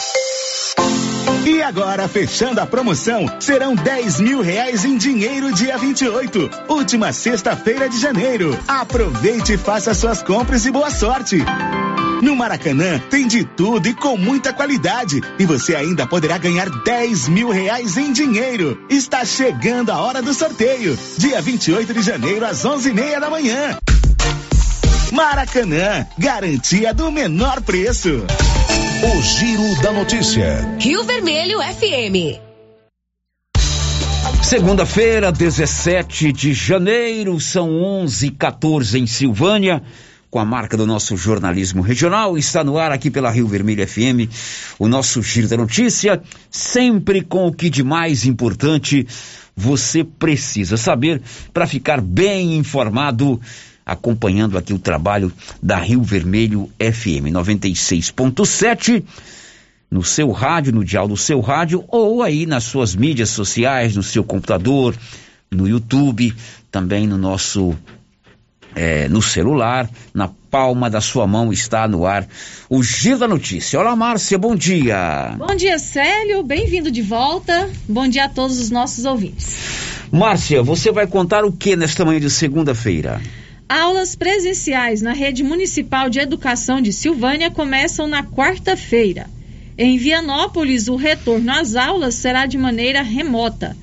E 1.46 1.62
agora, 1.62 2.08
fechando 2.08 2.60
a 2.60 2.66
promoção, 2.66 3.28
serão 3.40 3.76
10 3.76 4.20
mil 4.22 4.42
reais 4.42 4.86
em 4.86 4.98
dinheiro 4.98 5.54
dia 5.54 5.78
28, 5.78 6.50
última 6.68 7.14
sexta-feira 7.14 7.88
de 7.88 8.00
janeiro. 8.00 8.58
Aproveite 8.68 9.54
e 9.54 9.58
faça 9.58 9.94
suas 9.94 10.24
compras 10.24 10.66
e 10.66 10.72
boa 10.72 10.90
sorte. 10.90 11.38
No 12.24 12.36
Maracanã 12.36 13.00
tem 13.12 13.28
de 13.28 13.44
tudo 13.44 13.88
e 13.88 13.94
com 13.94 14.18
muita 14.18 14.52
qualidade. 14.52 15.22
E 15.38 15.46
você 15.46 15.76
ainda 15.76 16.08
poderá 16.08 16.40
ganhar 16.40 16.72
10 16.72 17.28
mil 17.28 17.52
reais 17.52 17.98
em 17.98 18.12
dinheiro. 18.12 18.84
Está 18.90 19.24
chegando 19.24 19.92
a 19.92 20.02
hora 20.02 20.24
do 20.24 20.34
sorteio. 20.34 20.98
Dia 21.20 21.40
28 21.40 21.94
de 21.94 22.02
janeiro, 22.02 22.44
às 22.44 22.66
11 22.66 22.90
e 22.90 22.94
meia 22.94 23.20
da 23.20 23.30
manhã. 23.30 23.78
Maracanã, 25.12 26.06
garantia 26.18 26.94
do 26.94 27.10
menor 27.12 27.62
preço. 27.62 28.10
O 28.10 29.22
Giro 29.22 29.82
da 29.82 29.94
Notícia. 29.94 30.68
Rio 30.80 31.04
Vermelho 31.06 31.60
FM. 31.60 32.40
Segunda-feira, 34.44 35.32
17 35.32 36.34
de 36.34 36.54
janeiro, 36.54 37.40
são 37.40 37.70
11:14 37.70 39.00
em 39.00 39.08
Silvânia. 39.08 39.82
Com 40.30 40.40
a 40.40 40.46
marca 40.46 40.76
do 40.76 40.86
nosso 40.86 41.16
jornalismo 41.16 41.82
regional, 41.82 42.38
está 42.38 42.62
no 42.62 42.78
ar 42.78 42.92
aqui 42.92 43.10
pela 43.10 43.32
Rio 43.32 43.48
Vermelho 43.48 43.88
FM, 43.88 44.30
o 44.78 44.88
nosso 44.90 45.24
Giro 45.24 45.48
da 45.48 45.56
Notícia, 45.56 46.22
sempre 46.52 47.22
com 47.22 47.48
o 47.48 47.54
que 47.54 47.70
de 47.70 47.82
mais 47.82 48.26
importante 48.26 49.08
você 49.56 50.04
precisa 50.04 50.76
saber 50.76 51.22
para 51.54 51.66
ficar 51.66 52.02
bem 52.02 52.58
informado 52.58 53.42
acompanhando 53.88 54.58
aqui 54.58 54.74
o 54.74 54.80
trabalho 54.80 55.32
da 55.64 55.78
Rio 55.78 56.04
Vermelho 56.04 56.70
FM 56.78 57.32
96.7 57.32 59.02
no 59.90 60.04
seu 60.04 60.30
rádio, 60.32 60.74
no 60.74 60.84
dial 60.84 61.08
do 61.08 61.16
seu 61.16 61.40
rádio 61.40 61.86
ou 61.88 62.22
aí 62.22 62.46
nas 62.46 62.66
suas 62.66 62.94
mídias 62.94 63.30
sociais, 63.30 63.96
no 63.96 64.04
seu 64.04 64.26
computador, 64.26 64.94
no 65.50 65.66
YouTube, 65.66 66.36
também 66.70 67.08
no 67.08 67.18
nosso 67.18 67.74
é, 68.76 69.08
no 69.08 69.22
celular, 69.22 69.90
na 70.14 70.30
palma 70.52 70.90
da 70.90 71.00
sua 71.00 71.26
mão 71.26 71.54
está 71.54 71.88
no 71.88 72.06
ar 72.06 72.28
o 72.70 72.84
Giro 72.84 73.20
da 73.20 73.28
Notícia. 73.28 73.80
Olá, 73.80 73.96
Márcia, 73.96 74.38
bom 74.38 74.54
dia. 74.54 75.34
Bom 75.38 75.56
dia, 75.56 75.80
Célio, 75.80 76.44
bem-vindo 76.44 76.92
de 76.92 77.02
volta. 77.02 77.70
Bom 77.88 78.06
dia 78.10 78.26
a 78.26 78.30
todos 78.30 78.60
os 78.60 78.70
nossos 78.70 79.06
ouvintes. 79.06 79.56
Márcia, 80.12 80.62
você 80.62 80.92
vai 80.92 81.08
contar 81.08 81.46
o 81.46 81.54
que 81.54 81.78
nesta 81.78 82.04
manhã 82.04 82.20
de 82.20 82.30
segunda-feira? 82.30 83.22
Aulas 83.70 84.16
presenciais 84.16 85.02
na 85.02 85.12
rede 85.12 85.44
municipal 85.44 86.10
de 86.10 86.20
educação 86.20 86.82
de 86.82 86.94
Silvânia 86.94 87.52
começam 87.52 88.08
na 88.08 88.24
quarta-feira. 88.24 89.28
Em 89.78 89.98
Vianópolis, 89.98 90.88
o 90.88 90.96
retorno 90.96 91.52
às 91.52 91.76
aulas 91.76 92.16
será 92.16 92.46
de 92.46 92.58
maneira 92.58 93.02
remota. 93.02 93.76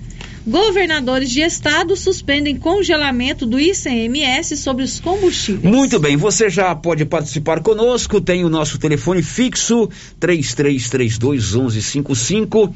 Governadores 0.47 1.31
de 1.31 1.43
estado 1.43 1.95
suspendem 1.97 2.57
congelamento 2.57 3.45
do 3.45 3.61
ICMS 3.61 4.57
sobre 4.57 4.85
os 4.85 4.99
combustíveis. 5.01 5.75
Muito 5.75 5.99
bem, 5.99 6.17
você 6.17 6.49
já 6.49 6.75
pode 6.75 7.05
participar 7.05 7.61
conosco, 7.61 8.23
tem 8.23 8.43
o 8.43 8.49
nosso 8.49 8.79
telefone 8.79 9.23
fixo 9.23 9.91
3332 10.19 11.55
1155. 11.55 12.75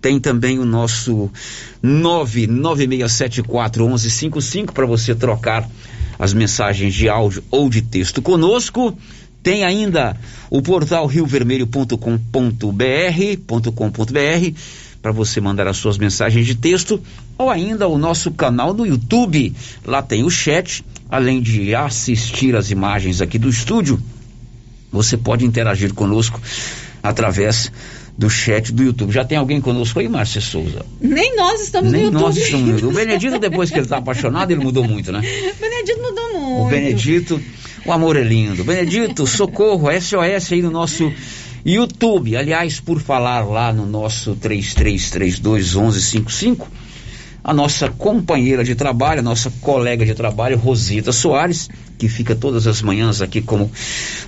Tem 0.00 0.20
também 0.20 0.60
o 0.60 0.64
nosso 0.64 1.28
99674 1.82 3.84
1155 3.84 4.72
para 4.72 4.86
você 4.86 5.12
trocar 5.14 5.68
as 6.18 6.32
mensagens 6.34 6.94
de 6.94 7.08
áudio 7.08 7.42
ou 7.50 7.68
de 7.68 7.82
texto 7.82 8.20
conosco. 8.22 8.96
Tem 9.42 9.64
ainda 9.64 10.16
o 10.50 10.60
portal 10.60 11.06
riovermelho.com.br 11.06 11.96
para 15.00 15.12
você 15.12 15.40
mandar 15.40 15.68
as 15.68 15.76
suas 15.76 15.98
mensagens 15.98 16.46
de 16.46 16.56
texto 16.56 17.00
ou 17.38 17.48
ainda 17.48 17.86
o 17.86 17.96
nosso 17.96 18.32
canal 18.32 18.74
no 18.74 18.84
YouTube. 18.84 19.54
Lá 19.84 20.02
tem 20.02 20.24
o 20.24 20.30
chat, 20.30 20.84
além 21.08 21.40
de 21.40 21.74
assistir 21.74 22.56
as 22.56 22.70
imagens 22.72 23.20
aqui 23.20 23.38
do 23.38 23.48
estúdio, 23.48 24.02
você 24.90 25.16
pode 25.16 25.44
interagir 25.44 25.94
conosco 25.94 26.40
através 27.02 27.70
do 28.16 28.30
chat 28.30 28.72
do 28.72 28.82
YouTube. 28.82 29.12
Já 29.12 29.24
tem 29.24 29.36
alguém 29.36 29.60
conosco 29.60 30.00
aí, 30.00 30.08
Márcia 30.08 30.40
Souza? 30.40 30.84
Nem 31.00 31.36
nós 31.36 31.60
estamos 31.60 31.92
Nem 31.92 32.02
no 32.02 32.06
YouTube. 32.08 32.22
nós 32.22 32.36
estamos 32.36 32.66
no 32.66 32.72
YouTube. 32.72 32.92
O 32.92 32.94
Benedito, 32.96 33.38
depois 33.38 33.70
que 33.70 33.76
ele 33.76 33.84
está 33.84 33.98
apaixonado, 33.98 34.50
ele 34.50 34.62
mudou 34.62 34.84
muito, 34.84 35.12
né? 35.12 35.18
O 35.18 35.60
Benedito 35.60 36.00
mudou 36.00 36.32
muito. 36.32 36.62
O 36.62 36.68
Benedito, 36.68 37.40
o 37.84 37.92
amor 37.92 38.16
é 38.16 38.22
lindo. 38.22 38.64
Benedito, 38.64 39.26
socorro, 39.26 39.88
SOS 40.00 40.52
aí 40.52 40.62
no 40.62 40.70
nosso 40.70 41.12
YouTube. 41.64 42.36
Aliás, 42.36 42.80
por 42.80 43.00
falar 43.00 43.44
lá 43.44 43.72
no 43.72 43.84
nosso 43.84 44.34
3332 44.36 45.74
1155, 45.74 46.68
a 47.44 47.52
nossa 47.52 47.88
companheira 47.88 48.64
de 48.64 48.74
trabalho, 48.74 49.20
a 49.20 49.22
nossa 49.22 49.52
colega 49.60 50.04
de 50.06 50.14
trabalho, 50.14 50.56
Rosita 50.56 51.12
Soares, 51.12 51.68
que 51.98 52.08
fica 52.08 52.34
todas 52.34 52.66
as 52.66 52.82
manhãs 52.82 53.20
aqui 53.20 53.40
como 53.40 53.70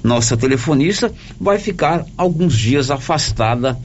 nossa 0.02 0.37
telefonista, 0.37 1.12
vai 1.40 1.59
ficar 1.59 2.04
alguns 2.16 2.57
dias 2.57 2.90
afastada 2.90 3.78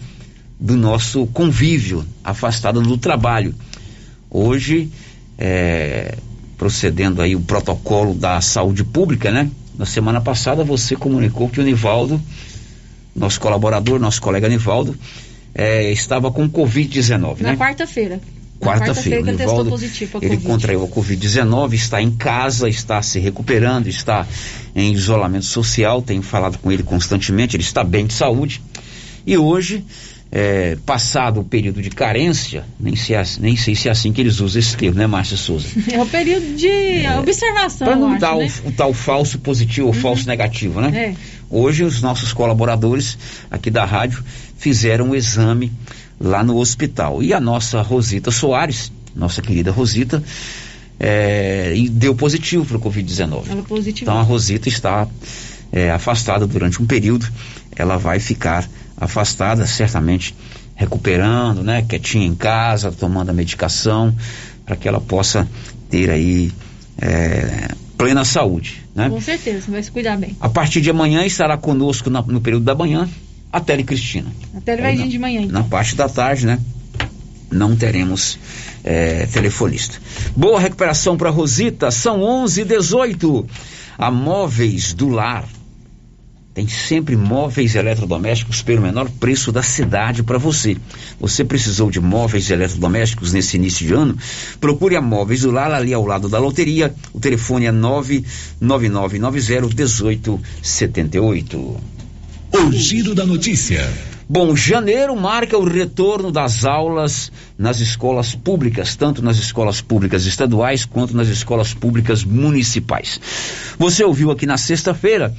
do 0.60 0.76
nosso 0.76 1.28
convívio, 1.28 2.06
afastada 2.24 2.80
do 2.80 2.98
trabalho. 2.98 3.54
Hoje, 4.30 4.90
é, 5.38 6.16
procedendo 6.58 7.22
aí 7.22 7.36
o 7.36 7.42
protocolo 7.42 8.14
da 8.14 8.40
saúde 8.40 8.84
pública, 8.84 9.32
né? 9.32 9.50
Na 9.78 9.86
semana 9.86 10.22
passada 10.22 10.64
você 10.64 10.96
comunicou 10.96 11.50
que 11.50 11.60
o 11.60 11.64
Nivaldo, 11.64 12.22
nosso 13.16 13.40
colaborador, 13.40 14.00
nosso 14.00 14.22
colega 14.22 14.48
Nivaldo, 14.48 14.96
é, 15.54 15.92
estava 15.92 16.32
com 16.32 16.50
Covid-19, 16.50 17.20
Na 17.20 17.28
né? 17.28 17.52
Na 17.52 17.58
Quarta-feira, 17.58 18.22
quarta-feira 18.64 19.22
o 19.22 19.24
que 19.24 19.32
testou 19.32 19.48
Nivaldo, 19.48 19.70
positivo 19.70 20.20
a 20.22 20.26
ele 20.26 20.38
contraiu 20.38 20.84
a 20.84 20.88
Covid-19, 20.88 21.74
está 21.74 22.02
em 22.02 22.12
casa, 22.12 22.70
está 22.70 23.02
se 23.02 23.20
recuperando, 23.20 23.88
está 23.88 24.28
em 24.76 24.94
isolamento 24.94 25.46
social, 25.46 26.02
tenho 26.02 26.22
falado 26.22 26.58
com 26.58 26.72
ele 26.72 26.84
constantemente, 26.84 27.56
ele 27.56 27.64
está 27.64 27.84
bem 27.84 28.06
de 28.06 28.14
saúde. 28.14 28.62
E 29.26 29.38
hoje, 29.38 29.86
é, 30.36 30.76
passado 30.84 31.42
o 31.42 31.44
período 31.44 31.80
de 31.80 31.92
carência, 31.92 32.66
nem 32.80 32.96
sei, 32.96 33.16
nem 33.40 33.56
sei 33.56 33.76
se 33.76 33.88
é 33.88 33.92
assim 33.92 34.12
que 34.12 34.20
eles 34.20 34.40
usam 34.40 34.60
esse 34.60 34.76
termo, 34.76 34.98
né, 34.98 35.06
Márcia 35.06 35.38
Souza? 35.38 35.68
É 35.94 36.02
o 36.02 36.06
período 36.08 36.56
de 36.56 37.08
observação, 37.20 37.88
Para 37.88 37.96
não 37.96 38.18
dar 38.18 38.36
né? 38.36 38.52
o, 38.66 38.70
o 38.70 38.72
tal 38.72 38.94
falso 38.94 39.38
positivo 39.38 39.88
ou 39.88 39.94
falso 39.94 40.28
negativo, 40.28 40.82
né? 40.82 41.10
É. 41.10 41.16
Hoje 41.50 41.84
os 41.84 42.02
nossos 42.02 42.34
colaboradores 42.34 43.16
aqui 43.52 43.70
da 43.70 43.86
rádio 43.86 44.24
fizeram 44.58 45.12
o 45.12 45.16
exame 45.16 45.72
lá 46.20 46.44
no 46.44 46.58
hospital. 46.58 47.22
E 47.24 47.34
a 47.34 47.40
nossa 47.40 47.82
Rosita 47.82 48.32
Soares, 48.32 48.92
nossa 49.16 49.42
querida 49.42 49.72
Rosita, 49.72 50.24
é, 51.00 51.74
deu 51.92 52.16
positivo 52.16 52.66
para 52.66 52.78
o 52.78 52.80
Covid-19. 52.80 53.44
Ela 53.50 53.62
positivou. 53.64 54.14
Então 54.14 54.18
a 54.20 54.24
Rosita 54.24 54.70
está 54.70 55.08
é, 55.72 55.92
afastada 55.92 56.46
durante 56.48 56.82
um 56.82 56.86
período. 56.86 57.28
Ela 57.76 57.98
vai 57.98 58.20
ficar 58.20 58.68
afastada, 58.98 59.66
certamente 59.66 60.36
recuperando, 60.76 61.64
né? 61.64 61.82
Quietinha 61.88 62.26
em 62.26 62.36
casa, 62.36 62.92
tomando 62.92 63.30
a 63.30 63.34
medicação, 63.34 64.16
para 64.66 64.76
que 64.76 64.88
ela 64.88 65.02
possa 65.02 65.48
ter 65.90 66.10
aí 66.10 66.52
é, 67.00 67.70
plena 67.98 68.24
saúde, 68.24 68.84
né? 68.96 69.10
Com 69.10 69.20
certeza, 69.22 69.70
vai 69.72 69.82
se 69.84 69.92
cuidar 69.92 70.18
bem. 70.18 70.36
A 70.40 70.50
partir 70.50 70.82
de 70.82 70.90
amanhã 70.90 71.26
estará 71.26 71.58
conosco 71.58 72.10
na- 72.10 72.22
no 72.22 72.40
período 72.42 72.64
da 72.64 72.76
manhã 72.76 73.10
a 73.54 73.60
Tele 73.60 73.84
Cristina. 73.84 74.32
Até 74.58 74.74
ele 74.74 74.82
vai 74.82 74.98
vir 74.98 75.08
de 75.08 75.20
manhã, 75.20 75.42
então. 75.42 75.62
Na 75.62 75.64
parte 75.64 75.96
da 75.96 76.10
tarde, 76.10 76.48
né? 76.48 76.60
Não 77.52 77.76
teremos 77.76 78.40
é, 78.84 79.28
telefonista. 79.28 80.00
Boa 80.36 80.60
recuperação 80.60 81.16
para 81.16 81.30
Rosita. 81.30 81.92
São 81.92 82.24
11 82.24 82.62
e 82.62 82.66
18 82.66 83.46
A 83.96 84.10
Móveis 84.10 84.94
do 84.94 85.08
Lar. 85.08 85.48
Tem 86.52 86.68
sempre 86.68 87.16
móveis 87.16 87.76
eletrodomésticos 87.76 88.62
pelo 88.62 88.82
menor 88.84 89.10
preço 89.20 89.52
da 89.52 89.64
cidade 89.64 90.22
para 90.22 90.38
você. 90.38 90.78
Você 91.20 91.44
precisou 91.44 91.90
de 91.90 92.00
móveis 92.00 92.52
eletrodomésticos 92.52 93.34
nesse 93.34 93.58
início 93.58 93.88
de 93.88 93.94
ano? 93.94 94.16
Procure 94.60 94.96
a 94.96 95.02
Móveis 95.02 95.42
do 95.42 95.50
Lar 95.50 95.72
ali 95.72 95.92
ao 95.94 96.06
lado 96.06 96.30
da 96.30 96.38
loteria. 96.38 96.94
O 97.12 97.20
telefone 97.20 97.66
é 97.66 97.72
99990 97.72 99.32
1878. 99.32 101.93
O 102.56 102.72
Giro 102.72 103.16
da 103.16 103.26
Notícia. 103.26 103.92
Bom, 104.30 104.56
janeiro 104.56 105.16
marca 105.16 105.58
o 105.58 105.68
retorno 105.68 106.32
das 106.32 106.64
aulas 106.64 107.32
nas 107.58 107.80
escolas 107.80 108.36
públicas, 108.36 108.96
tanto 108.96 109.24
nas 109.24 109.38
escolas 109.38 109.82
públicas 109.82 110.28
estaduais 110.28 110.86
quanto 110.86 111.18
nas 111.18 111.30
escolas 111.30 111.74
públicas 111.74 112.24
municipais. 112.24 113.20
Você 113.80 114.04
ouviu 114.04 114.30
aqui 114.30 114.46
na 114.46 114.56
sexta-feira 114.58 115.34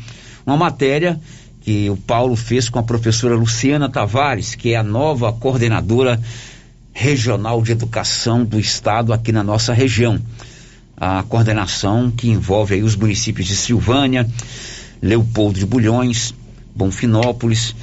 uma 0.44 0.57
matéria 0.57 1.20
que 1.61 1.88
o 1.88 1.96
Paulo 1.96 2.35
fez 2.35 2.68
com 2.68 2.81
a 2.81 2.83
professora 2.83 3.37
Luciana 3.37 3.88
Tavares, 3.88 4.57
que 4.57 4.72
é 4.72 4.77
a 4.77 4.83
nova 4.83 5.33
coordenadora 5.33 6.20
Regional 6.92 7.62
de 7.62 7.70
Educação 7.70 8.44
do 8.44 8.59
Estado 8.59 9.12
aqui 9.12 9.31
na 9.31 9.44
nossa 9.44 9.72
região. 9.72 10.20
A 10.96 11.22
coordenação 11.22 12.11
que 12.11 12.29
envolve 12.29 12.74
aí 12.74 12.83
os 12.83 12.96
municípios 12.96 13.46
de 13.46 13.55
Silvânia, 13.55 14.29
Leopoldo 15.00 15.61
de 15.61 15.66
Bulhões, 15.66 16.35
Bonfinópolis, 16.74 17.74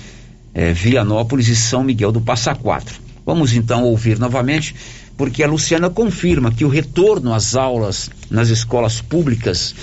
eh, 0.54 0.74
Vianópolis 0.74 1.48
e 1.48 1.56
São 1.56 1.84
Miguel 1.84 2.12
do 2.12 2.22
Passa 2.22 2.54
Quatro. 2.54 3.00
Vamos 3.26 3.54
então 3.54 3.84
ouvir 3.84 4.20
novamente, 4.20 4.76
porque 5.16 5.44
a 5.44 5.48
Luciana 5.48 5.90
confirma 5.90 6.52
que 6.52 6.66
o 6.66 6.70
retorno 6.70 7.34
às 7.34 7.56
aulas 7.56 8.10
nas 8.30 8.50
escolas 8.50 9.02
públicas 9.02 9.76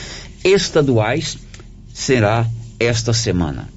estaduais 0.45 1.39
será 1.93 2.47
esta 2.79 3.13
semana. 3.13 3.69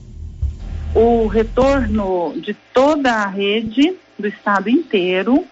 O 0.93 1.27
retorno 1.27 2.33
de 2.35 2.53
toda 2.73 3.11
a 3.11 3.27
rede 3.27 3.95
do 4.17 4.27
estado 4.27 4.69
inteiro 4.69 5.45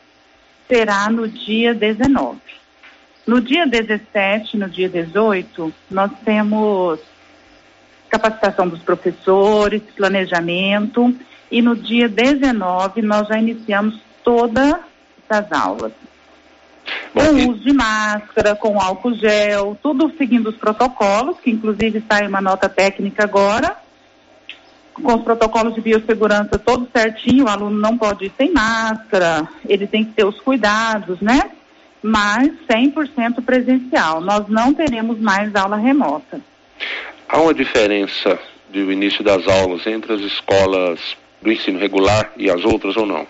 será 0.68 1.10
no 1.10 1.28
dia 1.28 1.74
19. 1.74 2.40
No 3.26 3.40
dia 3.40 3.66
17, 3.66 4.58
no 4.58 4.70
dia 4.70 4.90
18, 4.90 5.74
nós 5.90 6.12
temos 6.26 7.00
capacitação 8.10 8.68
dos 8.68 8.82
professores, 8.82 9.82
planejamento, 9.96 11.14
e 11.52 11.62
no 11.62 11.76
dia 11.76 12.08
19 12.08 13.02
nós 13.02 13.28
já 13.28 13.38
iniciamos 13.40 14.00
todas 14.24 14.76
as 15.30 15.52
aulas. 15.52 15.92
Com 17.14 17.52
uso 17.52 17.64
de 17.64 17.74
máscara, 17.74 18.56
com 18.56 18.82
álcool 18.82 19.14
gel, 19.14 19.78
tudo 19.82 20.12
seguindo 20.18 20.50
os 20.50 20.58
protocolos, 20.58 21.40
que 21.40 21.52
inclusive 21.52 22.04
sai 22.10 22.28
uma 22.28 22.42
nota 22.42 22.68
técnica 22.68 23.24
agora, 23.24 23.76
com 25.02 25.16
os 25.16 25.24
protocolos 25.24 25.76
de 25.76 25.82
biossegurança 25.82 26.58
todos 26.58 26.90
certinho, 26.92 27.46
o 27.46 27.50
aluno 27.50 27.80
não 27.80 27.98
pode 27.98 28.26
ir 28.26 28.34
sem 28.38 28.52
máscara, 28.52 29.48
ele 29.68 29.88
tem 29.88 30.04
que 30.04 30.12
ter 30.12 30.26
os 30.26 30.40
cuidados, 30.40 31.22
né? 31.22 31.52
Mas 32.02 32.52
100% 32.70 33.44
presencial. 33.44 34.22
Nós 34.22 34.48
não 34.48 34.74
teremos 34.74 35.20
mais 35.20 35.54
aula 35.56 35.78
remota. 35.78 36.40
Há 37.32 37.40
uma 37.40 37.54
diferença 37.54 38.40
do 38.70 38.92
início 38.92 39.24
das 39.24 39.48
aulas 39.48 39.86
entre 39.86 40.14
as 40.14 40.22
escolas 40.22 41.00
do 41.40 41.52
ensino 41.52 41.78
regular 41.78 42.32
e 42.36 42.50
as 42.50 42.66
outras 42.66 42.98
ou 42.98 43.06
não? 43.06 43.28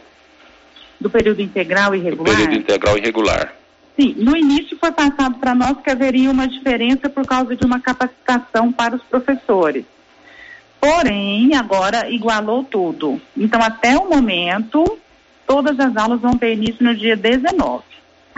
Do 1.02 1.10
período 1.10 1.42
integral 1.42 1.94
e 1.94 2.00
regular? 2.00 2.34
Do 2.34 2.38
período 2.38 2.58
integral 2.58 2.98
e 2.98 3.02
regular. 3.02 3.54
Sim, 4.00 4.16
no 4.18 4.38
início 4.38 4.78
foi 4.80 4.94
passado 4.94 5.36
para 5.36 5.54
nós 5.54 5.78
que 5.84 5.90
haveria 5.90 6.32
uma 6.32 6.48
diferença 6.48 7.10
por 7.10 7.26
causa 7.26 7.54
de 7.58 7.66
uma 7.66 7.82
capacitação 7.82 8.72
para 8.72 8.96
os 8.96 9.04
professores. 9.04 9.84
Porém, 10.80 11.54
agora 11.56 12.10
igualou 12.10 12.64
tudo. 12.64 13.20
Então, 13.36 13.62
até 13.62 13.98
o 13.98 14.10
momento, 14.10 14.98
todas 15.46 15.78
as 15.78 15.98
aulas 15.98 16.22
vão 16.22 16.38
ter 16.38 16.54
início 16.54 16.86
no 16.86 16.96
dia 16.96 17.18
19. 17.18 17.84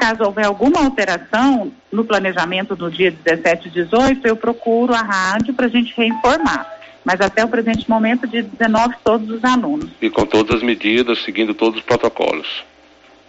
Caso 0.02 0.24
houver 0.24 0.48
alguma 0.48 0.84
alteração 0.84 1.72
no 1.92 2.04
planejamento 2.04 2.76
do 2.76 2.90
dia 2.90 3.12
17 3.12 3.68
e 3.68 3.72
18, 3.72 4.28
eu 4.28 4.36
procuro 4.36 4.96
a 4.96 5.02
rádio 5.04 5.54
para 5.54 5.68
a 5.68 5.70
gente 5.70 5.94
reinformar. 5.96 6.68
Mas 7.06 7.22
até 7.22 7.46
o 7.46 7.48
presente 7.48 7.88
momento, 7.88 8.26
dia 8.26 8.42
19, 8.42 8.96
todos 9.04 9.30
os 9.30 9.44
alunos. 9.44 9.92
E 10.02 10.10
com 10.10 10.26
todas 10.26 10.56
as 10.56 10.64
medidas, 10.64 11.24
seguindo 11.24 11.54
todos 11.54 11.82
os 11.82 11.86
protocolos. 11.86 12.64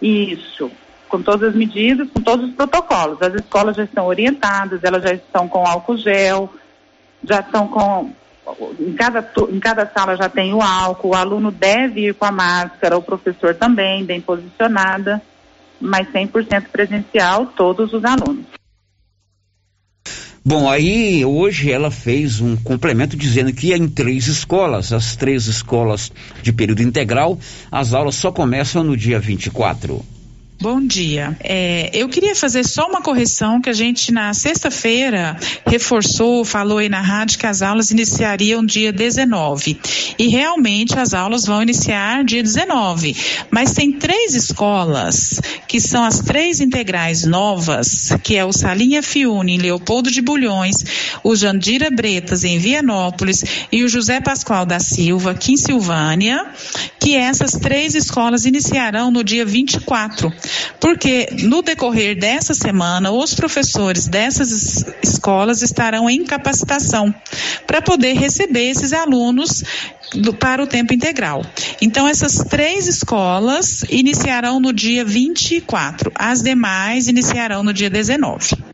Isso, 0.01 0.71
com 1.07 1.21
todas 1.21 1.49
as 1.49 1.55
medidas, 1.55 2.09
com 2.09 2.19
todos 2.21 2.49
os 2.49 2.55
protocolos. 2.55 3.21
As 3.21 3.35
escolas 3.35 3.75
já 3.75 3.83
estão 3.83 4.07
orientadas, 4.07 4.83
elas 4.83 5.03
já 5.03 5.13
estão 5.13 5.47
com 5.47 5.67
álcool 5.67 5.97
gel, 5.97 6.51
já 7.23 7.41
estão 7.41 7.67
com 7.67 8.11
em 8.79 8.93
cada, 8.93 9.31
em 9.51 9.59
cada 9.59 9.85
sala 9.85 10.17
já 10.17 10.27
tem 10.27 10.55
o 10.55 10.61
álcool, 10.61 11.09
o 11.09 11.15
aluno 11.15 11.51
deve 11.51 12.07
ir 12.07 12.15
com 12.15 12.25
a 12.25 12.31
máscara, 12.31 12.97
o 12.97 13.03
professor 13.03 13.53
também, 13.53 14.03
bem 14.03 14.19
posicionada, 14.19 15.21
mas 15.83 16.07
100% 16.07 16.69
presencial, 16.71 17.47
todos 17.47 17.91
os 17.93 18.03
alunos. 18.05 18.45
Bom, 20.45 20.69
aí 20.69 21.23
hoje 21.23 21.71
ela 21.71 21.89
fez 21.89 22.41
um 22.41 22.57
complemento 22.57 23.15
dizendo 23.15 23.53
que 23.53 23.73
em 23.73 23.87
três 23.87 24.27
escolas, 24.27 24.91
as 24.91 25.15
três 25.15 25.47
escolas 25.47 26.11
de 26.41 26.51
período 26.51 26.81
integral, 26.81 27.39
as 27.71 27.93
aulas 27.93 28.15
só 28.15 28.29
começam 28.29 28.83
no 28.83 28.97
dia 28.97 29.19
24. 29.19 30.03
Bom 30.63 30.79
dia. 30.79 31.35
É, 31.43 31.89
eu 31.93 32.07
queria 32.07 32.33
fazer 32.33 32.63
só 32.63 32.87
uma 32.87 33.01
correção 33.01 33.59
que 33.59 33.69
a 33.69 33.73
gente 33.73 34.13
na 34.13 34.33
sexta-feira 34.33 35.37
reforçou, 35.67 36.45
falou 36.45 36.77
aí 36.77 36.87
na 36.87 37.01
rádio 37.01 37.37
que 37.37 37.45
as 37.45 37.61
aulas 37.61 37.91
iniciariam 37.91 38.65
dia 38.65 38.93
19. 38.93 39.77
E 40.17 40.29
realmente 40.29 40.97
as 40.97 41.13
aulas 41.13 41.45
vão 41.45 41.61
iniciar 41.61 42.23
dia 42.23 42.41
19. 42.41 43.13
Mas 43.51 43.73
tem 43.73 43.91
três 43.91 44.35
escolas 44.35 45.41
que 45.67 45.81
são 45.81 46.01
as 46.01 46.19
três 46.19 46.61
integrais 46.61 47.25
novas, 47.25 48.11
que 48.23 48.37
é 48.37 48.45
o 48.45 48.53
Salinha 48.53 49.03
Fiune 49.03 49.55
em 49.55 49.57
Leopoldo 49.57 50.09
de 50.09 50.21
Bulhões, 50.21 50.77
o 51.25 51.35
Jandira 51.35 51.91
Bretas 51.91 52.45
em 52.45 52.57
Vianópolis 52.57 53.43
e 53.69 53.83
o 53.83 53.89
José 53.89 54.21
Pascoal 54.21 54.65
da 54.65 54.79
Silva 54.79 55.31
aqui 55.31 55.51
em 55.51 55.57
Silvânia, 55.57 56.47
que 57.01 57.17
essas 57.17 57.51
três 57.51 57.95
escolas 57.95 58.45
iniciarão 58.45 59.11
no 59.11 59.25
dia 59.25 59.45
24 59.45 60.31
porque 60.79 61.27
no 61.43 61.61
decorrer 61.61 62.17
dessa 62.17 62.53
semana, 62.53 63.11
os 63.11 63.33
professores 63.33 64.07
dessas 64.07 64.85
escolas 65.03 65.61
estarão 65.61 66.09
em 66.09 66.23
capacitação 66.23 67.13
para 67.65 67.81
poder 67.81 68.13
receber 68.13 68.69
esses 68.69 68.93
alunos 68.93 69.63
do, 70.13 70.33
para 70.33 70.63
o 70.63 70.67
tempo 70.67 70.93
integral. 70.93 71.45
Então, 71.81 72.07
essas 72.07 72.37
três 72.49 72.87
escolas 72.87 73.83
iniciarão 73.89 74.59
no 74.59 74.73
dia 74.73 75.03
24, 75.03 76.11
as 76.15 76.41
demais 76.41 77.07
iniciarão 77.07 77.63
no 77.63 77.73
dia 77.73 77.89
19. 77.89 78.73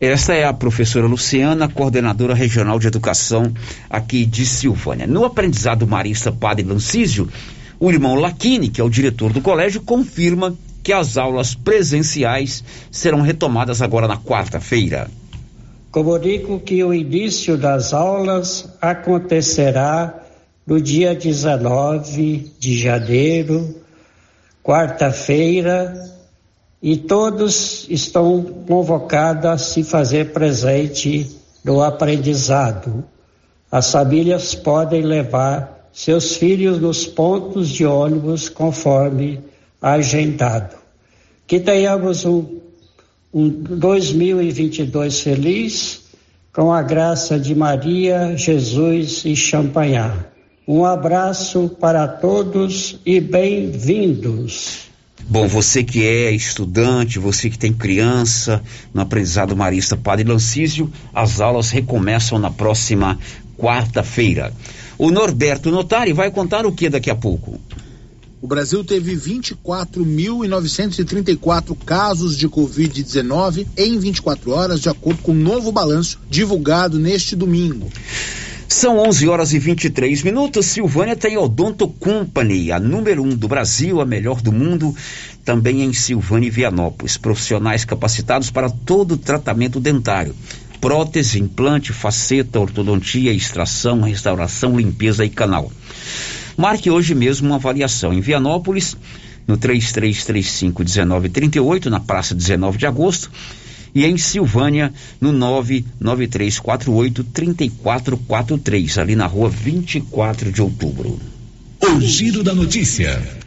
Esta 0.00 0.34
é 0.34 0.44
a 0.44 0.52
professora 0.52 1.06
Luciana, 1.06 1.68
coordenadora 1.68 2.34
regional 2.34 2.78
de 2.78 2.88
educação 2.88 3.54
aqui 3.88 4.26
de 4.26 4.44
Silvânia. 4.44 5.06
No 5.06 5.24
aprendizado 5.24 5.86
marista 5.86 6.30
Padre 6.30 6.66
Lancísio, 6.66 7.26
o 7.84 7.90
irmão 7.90 8.14
Laquini, 8.14 8.70
que 8.70 8.80
é 8.80 8.84
o 8.84 8.88
diretor 8.88 9.30
do 9.30 9.42
colégio, 9.42 9.82
confirma 9.82 10.56
que 10.82 10.90
as 10.90 11.18
aulas 11.18 11.54
presenciais 11.54 12.64
serão 12.90 13.20
retomadas 13.20 13.82
agora 13.82 14.08
na 14.08 14.16
quarta-feira. 14.16 15.10
Comunico 15.90 16.58
que 16.60 16.82
o 16.82 16.94
início 16.94 17.58
das 17.58 17.92
aulas 17.92 18.74
acontecerá 18.80 20.14
no 20.66 20.80
dia 20.80 21.14
19 21.14 22.52
de 22.58 22.78
janeiro, 22.78 23.76
quarta-feira, 24.62 26.10
e 26.82 26.96
todos 26.96 27.86
estão 27.90 28.42
convocados 28.66 29.44
a 29.44 29.58
se 29.58 29.84
fazer 29.84 30.32
presente 30.32 31.30
no 31.62 31.82
aprendizado. 31.82 33.04
As 33.70 33.92
famílias 33.92 34.54
podem 34.54 35.02
levar 35.02 35.73
seus 35.94 36.34
filhos 36.36 36.80
nos 36.80 37.06
pontos 37.06 37.68
de 37.68 37.86
ônibus 37.86 38.48
conforme 38.48 39.38
agendado. 39.80 40.74
Que 41.46 41.60
tenhamos 41.60 42.24
um, 42.24 42.44
um 43.32 43.48
2022 43.48 45.20
feliz, 45.20 46.02
com 46.52 46.72
a 46.72 46.82
graça 46.82 47.38
de 47.38 47.54
Maria, 47.54 48.36
Jesus 48.36 49.24
e 49.24 49.36
Champanhar. 49.36 50.32
Um 50.66 50.84
abraço 50.84 51.68
para 51.80 52.08
todos 52.08 52.98
e 53.06 53.20
bem-vindos. 53.20 54.84
Bom, 55.26 55.46
você 55.46 55.84
que 55.84 56.04
é 56.04 56.30
estudante, 56.32 57.18
você 57.18 57.48
que 57.48 57.58
tem 57.58 57.72
criança 57.72 58.62
no 58.92 59.00
aprendizado 59.00 59.56
marista 59.56 59.96
Padre 59.96 60.28
Lancísio, 60.28 60.90
as 61.14 61.40
aulas 61.40 61.70
recomeçam 61.70 62.38
na 62.38 62.50
próxima 62.50 63.18
quarta-feira. 63.56 64.52
O 64.96 65.10
Norberto 65.10 65.72
Notari 65.72 66.12
vai 66.12 66.30
contar 66.30 66.64
o 66.64 66.72
que 66.72 66.88
daqui 66.88 67.10
a 67.10 67.16
pouco? 67.16 67.60
O 68.40 68.46
Brasil 68.46 68.84
teve 68.84 69.16
24.934 69.16 71.76
casos 71.84 72.36
de 72.36 72.48
Covid-19 72.48 73.66
em 73.76 73.98
24 73.98 74.52
horas, 74.52 74.80
de 74.80 74.88
acordo 74.88 75.20
com 75.22 75.32
o 75.32 75.34
um 75.34 75.38
novo 75.38 75.72
balanço 75.72 76.20
divulgado 76.30 76.96
neste 76.98 77.34
domingo. 77.34 77.90
São 78.68 78.98
11 78.98 79.28
horas 79.28 79.52
e 79.52 79.58
23 79.58 80.22
minutos. 80.22 80.66
Silvânia 80.66 81.16
tem 81.16 81.36
Odonto 81.38 81.88
Company, 81.88 82.70
a 82.70 82.78
número 82.78 83.20
um 83.22 83.34
do 83.34 83.48
Brasil, 83.48 84.00
a 84.00 84.06
melhor 84.06 84.40
do 84.40 84.52
mundo, 84.52 84.94
também 85.44 85.82
em 85.82 85.92
Silvânia 85.92 86.46
e 86.48 86.50
Vianópolis. 86.50 87.16
Profissionais 87.16 87.84
capacitados 87.84 88.50
para 88.50 88.70
todo 88.70 89.12
o 89.12 89.18
tratamento 89.18 89.80
dentário 89.80 90.34
prótese, 90.84 91.40
implante, 91.40 91.92
faceta, 91.94 92.60
ortodontia, 92.60 93.32
extração, 93.32 94.02
restauração, 94.02 94.76
limpeza 94.76 95.24
e 95.24 95.30
canal. 95.30 95.72
Marque 96.58 96.90
hoje 96.90 97.14
mesmo 97.14 97.46
uma 97.46 97.56
avaliação 97.56 98.12
em 98.12 98.20
Vianópolis, 98.20 98.94
no 99.46 99.56
3335-1938, 99.56 101.86
na 101.86 102.00
Praça 102.00 102.34
19 102.34 102.76
de 102.76 102.84
Agosto, 102.84 103.30
e 103.94 104.04
em 104.04 104.18
Silvânia, 104.18 104.92
no 105.18 105.32
99348-3443, 106.02 109.00
ali 109.00 109.16
na 109.16 109.24
rua 109.24 109.48
24 109.48 110.52
de 110.52 110.60
outubro. 110.60 111.18
O 111.80 111.98
Giro 111.98 112.42
da 112.42 112.54
Notícia. 112.54 113.42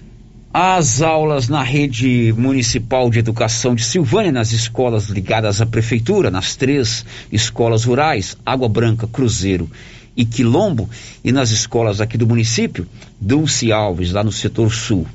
As 0.54 1.02
aulas 1.02 1.50
na 1.50 1.62
rede 1.62 2.34
municipal 2.36 3.10
de 3.10 3.20
educação 3.20 3.76
de 3.76 3.84
Silvânia, 3.84 4.32
nas 4.32 4.52
escolas 4.52 5.10
ligadas 5.10 5.62
à 5.62 5.66
prefeitura, 5.66 6.32
nas 6.32 6.56
três 6.56 7.06
escolas 7.32 7.84
rurais, 7.84 8.38
Água 8.46 8.70
Branca, 8.70 9.08
Cruzeiro 9.08 9.70
e 10.16 10.26
Quilombo, 10.26 10.90
e 11.24 11.32
nas 11.32 11.52
escolas 11.52 12.02
aqui 12.02 12.18
do 12.18 12.26
município, 12.26 12.88
Dulce 13.20 13.72
Alves, 13.72 14.12
lá 14.12 14.24
no 14.24 14.32
setor 14.32 14.74
sul, 14.74 15.06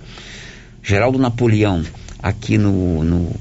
Geraldo 0.83 1.19
Napoleão, 1.19 1.83
aqui 2.23 2.57
no, 2.57 3.03
no 3.03 3.35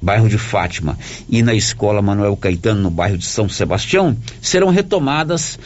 bairro 0.00 0.28
de 0.28 0.38
Fátima, 0.38 0.96
e 1.28 1.42
na 1.42 1.54
escola 1.54 2.02
Manuel 2.02 2.36
Caetano, 2.36 2.82
no 2.82 2.90
bairro 2.90 3.18
de 3.18 3.24
São 3.24 3.48
Sebastião, 3.48 4.16
serão 4.40 4.68
retomadas 4.68 5.58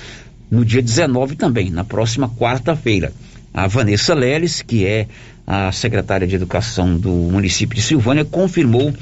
no 0.50 0.64
dia 0.64 0.80
19 0.80 1.36
também, 1.36 1.68
na 1.68 1.84
próxima 1.84 2.28
quarta-feira. 2.28 3.12
A 3.52 3.66
Vanessa 3.66 4.14
Leles, 4.14 4.62
que 4.62 4.86
é 4.86 5.08
a 5.50 5.72
secretária 5.72 6.26
de 6.26 6.36
Educação 6.36 6.98
do 6.98 7.08
município 7.08 7.74
de 7.74 7.80
Silvânia, 7.80 8.22
confirmou 8.22 8.92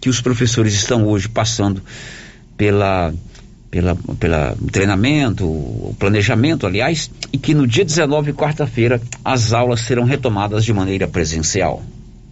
que 0.00 0.08
os 0.08 0.20
professores 0.20 0.74
estão 0.74 1.06
hoje 1.06 1.28
passando 1.28 1.80
pela 2.56 3.14
pela, 3.70 3.96
pela 4.18 4.56
treinamento, 4.72 5.44
o 5.44 5.94
planejamento, 5.98 6.66
aliás, 6.66 7.10
e 7.32 7.38
que 7.38 7.54
no 7.54 7.66
dia 7.66 7.84
19, 7.84 8.32
quarta-feira, 8.32 9.00
as 9.24 9.52
aulas 9.52 9.80
serão 9.80 10.04
retomadas 10.04 10.64
de 10.64 10.72
maneira 10.72 11.06
presencial. 11.06 11.82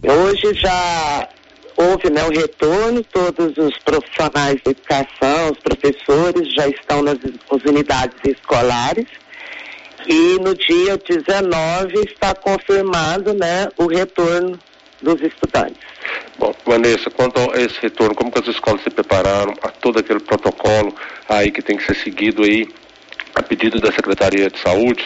Hoje 0.03 0.53
já 0.59 1.29
houve 1.77 2.09
né, 2.09 2.23
o 2.23 2.29
retorno, 2.29 3.03
todos 3.03 3.57
os 3.57 3.77
profissionais 3.79 4.55
de 4.65 4.71
educação, 4.71 5.51
os 5.51 5.59
professores 5.59 6.53
já 6.53 6.67
estão 6.67 7.03
nas, 7.03 7.19
nas 7.19 7.63
unidades 7.63 8.17
escolares 8.25 9.05
e 10.07 10.39
no 10.39 10.55
dia 10.55 10.97
19 10.97 11.99
está 12.05 12.33
confirmado 12.35 13.33
né, 13.33 13.69
o 13.77 13.87
retorno 13.87 14.59
dos 15.01 15.21
estudantes. 15.21 15.81
Bom, 16.37 16.53
Vanessa, 16.65 17.09
quanto 17.09 17.39
a 17.39 17.59
esse 17.59 17.79
retorno, 17.81 18.15
como 18.15 18.31
que 18.31 18.39
as 18.39 18.47
escolas 18.47 18.81
se 18.81 18.89
prepararam 18.89 19.53
a 19.61 19.69
todo 19.69 19.99
aquele 19.99 20.19
protocolo 20.19 20.93
aí 21.27 21.51
que 21.51 21.61
tem 21.61 21.77
que 21.77 21.85
ser 21.85 21.95
seguido 21.95 22.43
aí 22.43 22.67
a 23.33 23.41
pedido 23.41 23.79
da 23.79 23.91
Secretaria 23.91 24.49
de 24.49 24.59
Saúde? 24.59 25.03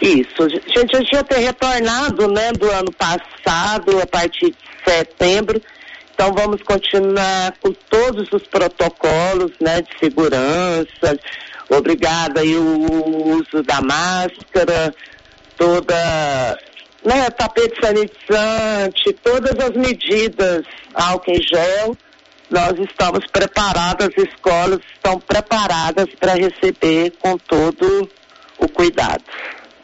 Isso, 0.00 0.42
a 0.42 0.48
gente 0.48 0.92
já 0.92 1.02
tinha 1.02 1.24
ter 1.24 1.38
retornado, 1.38 2.28
né, 2.28 2.52
do 2.52 2.70
ano 2.70 2.92
passado, 2.92 4.00
a 4.00 4.06
partir 4.06 4.50
de 4.50 4.56
setembro, 4.84 5.60
então 6.14 6.32
vamos 6.34 6.62
continuar 6.62 7.54
com 7.60 7.72
todos 7.90 8.30
os 8.30 8.42
protocolos, 8.46 9.52
né, 9.60 9.80
de 9.80 9.98
segurança, 9.98 11.18
obrigada 11.70 12.40
aí 12.40 12.56
o 12.56 13.38
uso 13.38 13.62
da 13.62 13.80
máscara, 13.80 14.94
toda 15.56 16.58
né, 17.04 17.30
tapete 17.30 17.80
sanitizante, 17.80 19.12
todas 19.22 19.58
as 19.64 19.76
medidas, 19.76 20.64
álcool 20.94 21.32
em 21.32 21.42
gel, 21.42 21.96
nós 22.50 22.72
estamos 22.78 23.24
preparados, 23.32 24.06
as 24.06 24.24
escolas 24.28 24.80
estão 24.94 25.18
preparadas 25.20 26.06
para 26.18 26.34
receber 26.34 27.12
com 27.20 27.36
todo 27.38 28.08
o 28.58 28.68
cuidado. 28.68 29.24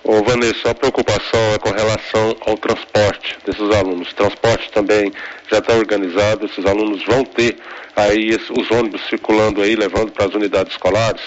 Ô 0.05 0.21
Vanessa, 0.25 0.71
a 0.71 0.75
preocupação 0.75 1.41
é 1.55 1.59
com 1.59 1.71
relação 1.71 2.37
ao 2.45 2.57
transporte 2.57 3.39
desses 3.47 3.71
alunos. 3.71 4.11
O 4.11 4.15
transporte 4.17 4.71
também 4.73 5.13
já 5.49 5.59
está 5.59 5.75
organizado, 5.75 6.47
esses 6.47 6.67
alunos 6.67 7.05
vão 7.05 7.25
ter 7.25 7.57
aí 7.95 8.35
os 8.35 8.71
ônibus 8.73 9.01
circulando 9.09 9.63
aí, 9.63 9.77
levando 9.77 10.11
para 10.11 10.27
as 10.27 10.35
unidades 10.35 10.73
escolares? 10.73 11.23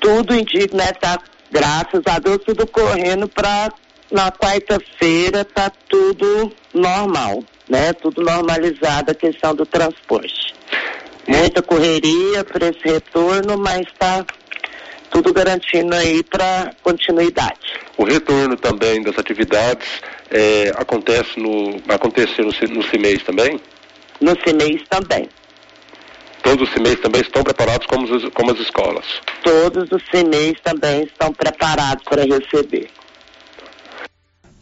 Tudo 0.00 0.34
indica, 0.34 0.76
né? 0.76 0.92
Tá, 0.92 1.18
graças 1.50 2.02
a 2.06 2.18
Deus, 2.18 2.38
tudo 2.44 2.66
correndo 2.66 3.28
para 3.28 3.72
na 4.10 4.32
quarta-feira 4.32 5.44
tá 5.44 5.70
tudo 5.88 6.52
normal, 6.72 7.44
né? 7.68 7.92
Tudo 7.92 8.22
normalizado 8.22 9.10
a 9.10 9.14
questão 9.14 9.54
do 9.54 9.66
transporte. 9.66 10.54
Muita 11.26 11.60
correria 11.62 12.42
para 12.42 12.68
esse 12.68 12.84
retorno, 12.84 13.58
mas 13.58 13.80
está 13.80 14.24
tudo 15.10 15.32
garantindo 15.32 15.94
aí 15.94 16.22
para 16.22 16.72
continuidade. 16.82 17.58
O 17.96 18.04
retorno 18.04 18.56
também 18.56 19.02
das 19.02 19.18
atividades 19.18 19.86
é, 20.30 20.72
acontece 20.76 21.38
no 21.38 21.80
acontecer 21.88 22.42
no, 22.42 22.52
no 22.74 22.82
CIMEIS 22.84 23.22
também? 23.24 23.60
No 24.20 24.34
CIMEIS 24.42 24.82
também. 24.88 25.28
Todos 26.48 26.66
os 26.66 26.72
CIMEIs 26.72 27.00
também 27.00 27.20
estão 27.20 27.44
preparados 27.44 27.86
como, 27.86 28.30
como 28.30 28.52
as 28.52 28.58
escolas? 28.58 29.04
Todos 29.44 29.92
os 29.92 30.02
CIMEIs 30.10 30.58
também 30.64 31.04
estão 31.04 31.30
preparados 31.30 32.02
para 32.04 32.22
receber. 32.22 32.88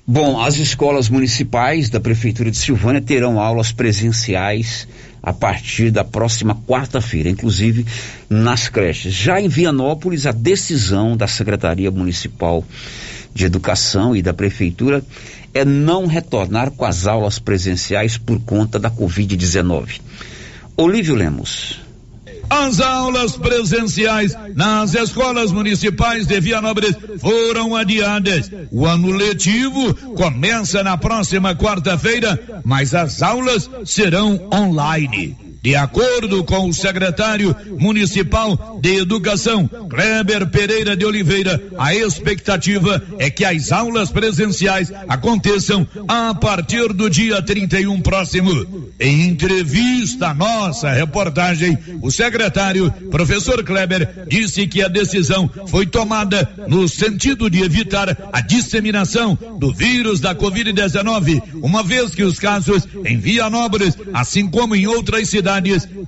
Bom, 0.05 0.41
as 0.41 0.57
escolas 0.57 1.09
municipais 1.09 1.89
da 1.89 2.01
Prefeitura 2.01 2.51
de 2.51 2.57
Silvânia 2.57 3.01
terão 3.01 3.41
aulas 3.41 3.71
presenciais 3.71 4.89
a 5.23 5.33
partir 5.33 5.93
da 5.93 6.03
próxima 6.03 6.57
quarta-feira, 6.67 7.29
inclusive 7.29 7.87
nas 8.29 8.69
creches. 8.69 9.15
Já 9.15 9.41
em 9.41 9.47
Vianópolis, 9.47 10.27
a 10.27 10.33
decisão 10.33 11.17
da 11.17 11.29
Secretaria 11.29 11.93
Municipal 11.93 12.65
de 13.33 13.45
Educação 13.45 14.17
e 14.17 14.23
da 14.23 14.35
Prefeitura 14.35 15.05
é 15.55 15.65
não 15.65 16.07
retornar 16.07 16.73
com 16.73 16.85
as 16.85 17.07
aulas 17.07 17.39
presenciais 17.39 18.19
por 18.19 18.41
conta 18.41 18.77
da 18.77 18.91
Covid-19. 18.91 20.01
Olívio 20.77 21.15
Lemos. 21.15 21.81
As 22.49 22.81
aulas 22.81 23.37
presenciais 23.37 24.37
nas 24.55 24.95
escolas 24.95 25.51
municipais 25.51 26.27
de 26.27 26.41
Vianópolis 26.41 26.95
foram 27.19 27.75
adiadas. 27.75 28.51
O 28.71 28.87
ano 28.87 29.11
letivo 29.11 29.95
começa 30.15 30.83
na 30.83 30.97
próxima 30.97 31.57
quarta-feira, 31.57 32.63
mas 32.65 32.95
as 32.95 33.21
aulas 33.23 33.69
serão 33.85 34.49
online. 34.53 35.46
De 35.67 35.75
acordo 35.75 36.45
com 36.45 36.69
o 36.69 36.73
secretário 36.73 37.53
municipal 37.77 38.79
de 38.81 38.99
Educação, 38.99 39.67
Kleber 39.67 40.47
Pereira 40.47 40.97
de 40.97 41.05
Oliveira, 41.05 41.61
a 41.77 41.93
expectativa 41.93 43.03
é 43.19 43.29
que 43.29 43.45
as 43.45 43.73
aulas 43.73 44.13
presenciais 44.13 44.93
aconteçam 45.09 45.85
a 46.07 46.33
partir 46.37 46.93
do 46.93 47.11
dia 47.11 47.43
31 47.43 48.01
próximo. 48.01 48.95
Em 49.01 49.23
entrevista 49.23 50.29
à 50.29 50.35
nossa 50.35 50.93
reportagem, 50.93 51.77
o 52.01 52.13
secretário, 52.13 52.89
professor 53.11 53.65
Kleber, 53.65 54.25
disse 54.29 54.69
que 54.69 54.85
a 54.85 54.89
decisão 54.89 55.51
foi 55.67 55.85
tomada 55.85 56.49
no 56.69 56.89
sentido 56.89 57.51
de 57.51 57.65
evitar 57.65 58.17
a 58.33 58.41
disseminação 58.41 59.37
do 59.59 59.75
vírus 59.75 60.21
da 60.21 60.33
Covid-19, 60.33 61.43
uma 61.61 61.83
vez 61.83 62.15
que 62.15 62.23
os 62.23 62.39
casos 62.39 62.87
em 63.05 63.19
Vianópolis, 63.19 63.99
assim 64.15 64.47
como 64.47 64.77
em 64.77 64.87
outras 64.87 65.29
cidades, 65.29 65.56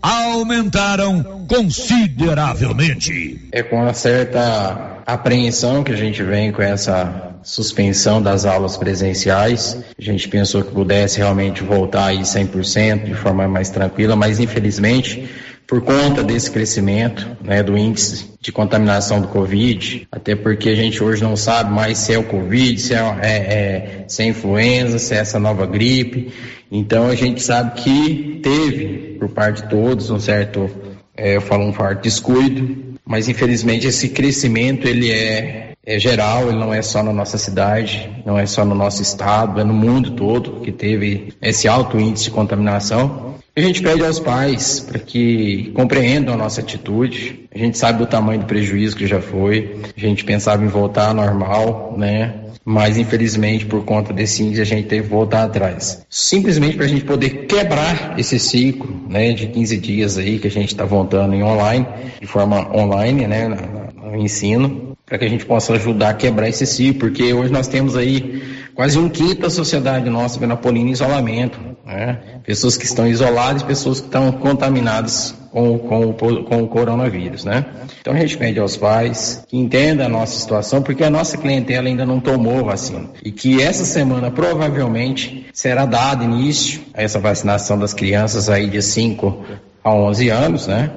aumentaram 0.02 1.46
consideravelmente. 1.48 3.48
É 3.52 3.62
com 3.62 3.76
uma 3.76 3.94
certa 3.94 5.02
apreensão 5.06 5.82
que 5.82 5.92
a 5.92 5.96
gente 5.96 6.22
vem 6.22 6.52
com 6.52 6.62
essa 6.62 7.32
suspensão 7.42 8.20
das 8.20 8.44
aulas 8.44 8.76
presenciais. 8.76 9.78
A 9.98 10.02
gente 10.02 10.28
pensou 10.28 10.62
que 10.62 10.72
pudesse 10.72 11.18
realmente 11.18 11.62
voltar 11.62 12.06
aí 12.06 12.20
100% 12.20 13.04
de 13.04 13.14
forma 13.14 13.48
mais 13.48 13.70
tranquila, 13.70 14.14
mas 14.14 14.38
infelizmente 14.38 15.28
por 15.68 15.82
conta 15.82 16.24
desse 16.24 16.50
crescimento 16.50 17.36
né, 17.44 17.62
do 17.62 17.76
índice 17.76 18.30
de 18.40 18.50
contaminação 18.50 19.20
do 19.20 19.28
Covid, 19.28 20.08
até 20.10 20.34
porque 20.34 20.70
a 20.70 20.74
gente 20.74 21.04
hoje 21.04 21.22
não 21.22 21.36
sabe 21.36 21.70
mais 21.70 21.98
se 21.98 22.14
é 22.14 22.18
o 22.18 22.24
Covid, 22.24 22.80
se 22.80 22.94
é, 22.94 22.98
é, 23.20 23.28
é, 23.28 24.04
se 24.08 24.22
é 24.22 24.26
influenza, 24.28 24.98
se 24.98 25.14
é 25.14 25.18
essa 25.18 25.38
nova 25.38 25.66
gripe. 25.66 26.32
Então 26.72 27.06
a 27.06 27.14
gente 27.14 27.42
sabe 27.42 27.82
que 27.82 28.40
teve, 28.42 29.18
por 29.18 29.28
parte 29.28 29.62
de 29.62 29.68
todos, 29.68 30.08
um 30.08 30.18
certo, 30.18 30.70
é, 31.14 31.36
eu 31.36 31.42
falo 31.42 31.64
um 31.64 32.00
descuido, 32.00 32.96
mas 33.04 33.28
infelizmente 33.28 33.86
esse 33.86 34.08
crescimento 34.08 34.88
ele 34.88 35.12
é, 35.12 35.72
é 35.84 35.98
geral, 35.98 36.48
ele 36.48 36.58
não 36.58 36.72
é 36.72 36.80
só 36.80 37.02
na 37.02 37.12
nossa 37.12 37.36
cidade, 37.36 38.10
não 38.24 38.38
é 38.38 38.46
só 38.46 38.64
no 38.64 38.74
nosso 38.74 39.02
estado, 39.02 39.60
é 39.60 39.64
no 39.64 39.74
mundo 39.74 40.12
todo 40.12 40.62
que 40.62 40.72
teve 40.72 41.34
esse 41.42 41.68
alto 41.68 42.00
índice 42.00 42.24
de 42.24 42.30
contaminação. 42.30 43.27
A 43.58 43.60
gente 43.60 43.82
pede 43.82 44.04
aos 44.04 44.20
pais 44.20 44.78
para 44.78 45.00
que 45.00 45.72
compreendam 45.74 46.32
a 46.32 46.36
nossa 46.36 46.60
atitude. 46.60 47.48
A 47.52 47.58
gente 47.58 47.76
sabe 47.76 47.98
do 47.98 48.06
tamanho 48.06 48.38
do 48.38 48.46
prejuízo 48.46 48.94
que 48.94 49.04
já 49.04 49.20
foi. 49.20 49.80
A 49.96 50.00
gente 50.00 50.24
pensava 50.24 50.64
em 50.64 50.68
voltar 50.68 51.08
ao 51.08 51.14
normal, 51.14 51.96
né? 51.98 52.34
Mas 52.64 52.96
infelizmente, 52.96 53.66
por 53.66 53.84
conta 53.84 54.12
desse 54.12 54.44
índice, 54.44 54.62
a 54.62 54.64
gente 54.64 54.86
teve 54.86 55.02
que 55.02 55.08
voltar 55.08 55.42
atrás. 55.42 56.06
Simplesmente 56.08 56.76
para 56.76 56.86
a 56.86 56.88
gente 56.88 57.04
poder 57.04 57.46
quebrar 57.46 58.16
esse 58.16 58.38
ciclo, 58.38 58.94
né? 59.08 59.32
De 59.32 59.48
15 59.48 59.76
dias 59.78 60.18
aí 60.18 60.38
que 60.38 60.46
a 60.46 60.52
gente 60.52 60.68
está 60.68 60.84
voltando 60.84 61.34
em 61.34 61.42
online, 61.42 61.84
de 62.20 62.28
forma 62.28 62.72
online, 62.72 63.26
né? 63.26 63.48
No, 63.48 64.10
no 64.12 64.16
ensino, 64.16 64.96
para 65.04 65.18
que 65.18 65.24
a 65.24 65.28
gente 65.28 65.44
possa 65.44 65.72
ajudar 65.72 66.10
a 66.10 66.14
quebrar 66.14 66.48
esse 66.48 66.64
ciclo, 66.64 67.00
porque 67.00 67.32
hoje 67.32 67.52
nós 67.52 67.66
temos 67.66 67.96
aí 67.96 68.40
quase 68.72 68.96
um 68.96 69.08
quinto 69.08 69.40
da 69.40 69.50
sociedade 69.50 70.08
nossa 70.08 70.38
venapolina 70.38 70.90
em 70.90 70.92
isolamento, 70.92 71.58
né? 71.84 72.20
Pessoas 72.48 72.78
que 72.78 72.86
estão 72.86 73.06
isoladas 73.06 73.62
pessoas 73.62 74.00
que 74.00 74.06
estão 74.06 74.32
contaminadas 74.32 75.34
com, 75.50 75.78
com, 75.78 76.14
com 76.14 76.62
o 76.62 76.66
coronavírus, 76.66 77.44
né? 77.44 77.66
Então 78.00 78.14
a 78.14 78.16
gente 78.16 78.38
pede 78.38 78.58
aos 78.58 78.74
pais 78.74 79.44
que 79.46 79.58
entendam 79.58 80.06
a 80.06 80.08
nossa 80.08 80.40
situação, 80.40 80.80
porque 80.80 81.04
a 81.04 81.10
nossa 81.10 81.36
clientela 81.36 81.88
ainda 81.88 82.06
não 82.06 82.20
tomou 82.20 82.64
vacina. 82.64 83.10
E 83.22 83.30
que 83.30 83.60
essa 83.60 83.84
semana 83.84 84.30
provavelmente 84.30 85.44
será 85.52 85.84
dado 85.84 86.24
início 86.24 86.80
a 86.94 87.02
essa 87.02 87.18
vacinação 87.18 87.78
das 87.78 87.92
crianças 87.92 88.48
aí 88.48 88.70
de 88.70 88.80
5 88.80 89.44
a 89.84 89.92
11 89.92 90.28
anos, 90.30 90.66
né? 90.66 90.90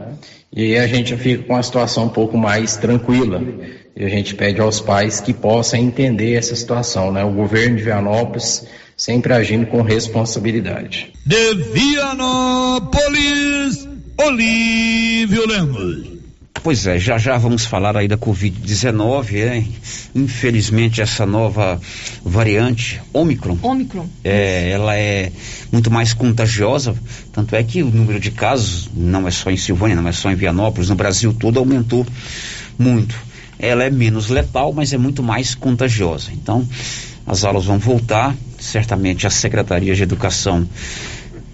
E 0.55 0.77
a 0.77 0.87
gente 0.87 1.17
fica 1.17 1.43
com 1.43 1.57
a 1.57 1.63
situação 1.63 2.05
um 2.05 2.09
pouco 2.09 2.37
mais 2.37 2.77
tranquila. 2.77 3.41
E 3.93 4.05
a 4.05 4.09
gente 4.09 4.35
pede 4.35 4.61
aos 4.61 4.79
pais 4.79 5.19
que 5.19 5.33
possam 5.33 5.81
entender 5.81 6.33
essa 6.35 6.55
situação, 6.55 7.11
né? 7.11 7.25
O 7.25 7.31
governo 7.31 7.75
de 7.75 7.83
Vianópolis 7.83 8.65
sempre 9.01 9.33
agindo 9.33 9.65
com 9.65 9.81
responsabilidade. 9.81 11.11
De 11.25 11.55
Vianópolis, 11.73 12.87
Olívio 14.15 15.47
Lemos. 15.47 16.11
Pois 16.61 16.85
é, 16.85 16.99
já 16.99 17.17
já 17.17 17.35
vamos 17.35 17.65
falar 17.65 17.97
aí 17.97 18.07
da 18.07 18.15
Covid-19, 18.15 19.37
é? 19.37 19.63
Infelizmente 20.13 21.01
essa 21.01 21.25
nova 21.25 21.81
variante, 22.23 23.01
Omicron. 23.11 23.57
Omicron. 23.63 24.07
É, 24.23 24.69
ela 24.69 24.95
é 24.95 25.31
muito 25.71 25.89
mais 25.89 26.13
contagiosa, 26.13 26.93
tanto 27.33 27.55
é 27.55 27.63
que 27.63 27.81
o 27.81 27.89
número 27.89 28.19
de 28.19 28.29
casos, 28.29 28.87
não 28.93 29.27
é 29.27 29.31
só 29.31 29.49
em 29.49 29.57
Silvânia, 29.57 29.95
não 29.95 30.07
é 30.07 30.11
só 30.11 30.29
em 30.29 30.35
Vianópolis, 30.35 30.89
no 30.89 30.95
Brasil 30.95 31.33
todo 31.33 31.57
aumentou 31.57 32.05
muito. 32.77 33.15
Ela 33.57 33.83
é 33.83 33.89
menos 33.89 34.29
letal, 34.29 34.71
mas 34.71 34.93
é 34.93 34.97
muito 34.99 35.23
mais 35.23 35.55
contagiosa. 35.55 36.29
Então, 36.31 36.67
as 37.25 37.43
aulas 37.43 37.65
vão 37.65 37.79
voltar, 37.79 38.35
certamente 38.61 39.27
a 39.27 39.29
Secretaria 39.29 39.93
de 39.95 40.03
Educação 40.03 40.67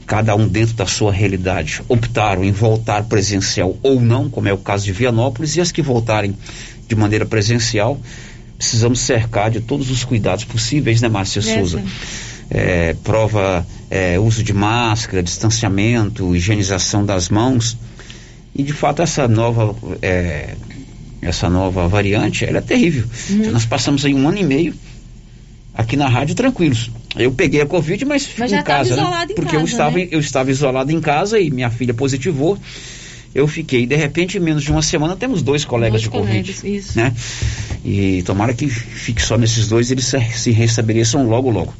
cada 0.08 0.34
um 0.36 0.48
dentro 0.48 0.74
da 0.74 0.86
sua 0.86 1.12
realidade, 1.12 1.82
optaram 1.90 2.44
em 2.44 2.52
voltar 2.52 3.04
presencial 3.04 3.78
ou 3.84 4.00
não, 4.00 4.30
como 4.30 4.48
é 4.48 4.54
o 4.54 4.58
caso 4.58 4.86
de 4.86 4.94
Vianópolis, 4.94 5.58
e 5.58 5.62
as 5.62 5.70
que 5.70 5.82
voltarem 5.82 6.34
de 6.88 6.96
maneira 6.96 7.26
presencial, 7.26 8.00
precisamos 8.58 9.02
cercar 9.02 9.52
de 9.52 9.60
todos 9.60 9.92
os 9.92 10.06
cuidados 10.06 10.46
possíveis, 10.46 11.02
né, 11.02 11.10
Márcia 11.10 11.40
é, 11.40 11.44
Souza? 11.44 11.84
É, 12.50 12.96
prova 13.04 13.68
é, 13.92 14.18
uso 14.18 14.42
de 14.42 14.54
máscara, 14.54 15.22
distanciamento, 15.22 16.34
higienização 16.34 17.06
das 17.06 17.28
mãos. 17.28 17.78
E 18.56 18.64
de 18.64 18.72
fato 18.72 19.02
essa 19.02 19.28
nova 19.28 19.76
é, 20.02 20.56
essa 21.22 21.50
nova 21.50 21.88
variante, 21.90 22.46
ela 22.46 22.60
é 22.60 22.62
terrível. 22.62 23.06
Uhum. 23.30 23.52
Nós 23.52 23.66
passamos 23.66 24.06
aí 24.06 24.14
um 24.14 24.28
ano 24.28 24.38
e 24.38 24.44
meio 24.44 24.74
aqui 25.78 25.96
na 25.96 26.10
rádio 26.10 26.34
tranquilos. 26.34 26.90
Eu 27.16 27.32
peguei 27.32 27.62
a 27.62 27.66
Covid, 27.66 28.04
mas, 28.06 28.28
mas 28.38 28.52
em 28.52 28.64
casa, 28.64 28.96
né? 28.96 29.04
Em 29.30 29.36
Porque 29.36 29.52
casa, 29.52 29.58
eu, 29.58 29.66
estava, 29.66 29.98
né? 29.98 30.08
eu 30.12 30.20
estava 30.20 30.52
isolado 30.52 30.92
em 30.92 31.00
casa 31.00 31.40
e 31.40 31.52
minha 31.52 31.70
filha 31.70 31.94
positivou. 31.94 32.58
Eu 33.36 33.48
fiquei, 33.48 33.86
de 33.86 33.96
repente, 33.96 34.38
em 34.38 34.42
menos 34.42 34.64
de 34.64 34.72
uma 34.72 34.82
semana, 34.82 35.16
temos 35.16 35.44
dois 35.44 35.64
colegas 35.64 36.02
dois 36.02 36.04
de 36.04 36.10
colegas, 36.10 36.56
Covid. 36.56 36.78
Isso. 36.78 36.98
Né? 36.98 37.14
E 37.86 38.24
tomara 38.24 38.54
que 38.54 38.68
fique 38.68 39.22
só 39.22 39.38
nesses 39.38 39.68
dois 39.68 39.92
eles 39.92 40.06
se, 40.06 40.20
se 40.32 40.52
restabeleçam 40.52 41.28
logo, 41.28 41.52
logo. 41.52 41.74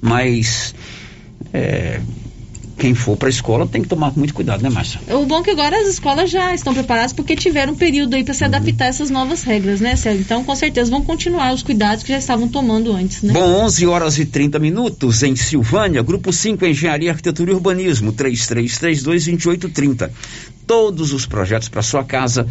Mas 0.00 0.74
é, 1.52 2.00
quem 2.82 2.96
for 2.96 3.16
para 3.16 3.28
a 3.28 3.30
escola 3.30 3.64
tem 3.64 3.80
que 3.80 3.86
tomar 3.86 4.12
muito 4.16 4.34
cuidado, 4.34 4.60
né, 4.60 4.68
Márcia? 4.68 5.00
O 5.08 5.24
bom 5.24 5.38
é 5.38 5.42
que 5.44 5.50
agora 5.50 5.80
as 5.80 5.86
escolas 5.86 6.28
já 6.28 6.52
estão 6.52 6.74
preparadas 6.74 7.12
porque 7.12 7.36
tiveram 7.36 7.74
um 7.74 7.76
período 7.76 8.16
aí 8.16 8.24
para 8.24 8.34
se 8.34 8.42
adaptar 8.44 8.86
a 8.86 8.88
essas 8.88 9.08
novas 9.08 9.44
regras, 9.44 9.80
né, 9.80 9.94
Célio? 9.94 10.20
Então, 10.20 10.42
com 10.42 10.56
certeza 10.56 10.90
vão 10.90 11.00
continuar 11.00 11.54
os 11.54 11.62
cuidados 11.62 12.02
que 12.02 12.10
já 12.10 12.18
estavam 12.18 12.48
tomando 12.48 12.92
antes, 12.92 13.22
né? 13.22 13.32
Bom, 13.32 13.64
11 13.64 13.86
horas 13.86 14.18
e 14.18 14.26
30 14.26 14.58
minutos 14.58 15.22
em 15.22 15.36
Silvânia, 15.36 16.02
Grupo 16.02 16.32
5 16.32 16.66
Engenharia, 16.66 17.12
Arquitetura 17.12 17.52
e 17.52 17.54
Urbanismo, 17.54 18.12
3332-2830. 18.14 20.10
Todos 20.66 21.12
os 21.12 21.26
projetos 21.26 21.68
para 21.68 21.82
sua 21.82 22.04
casa 22.04 22.46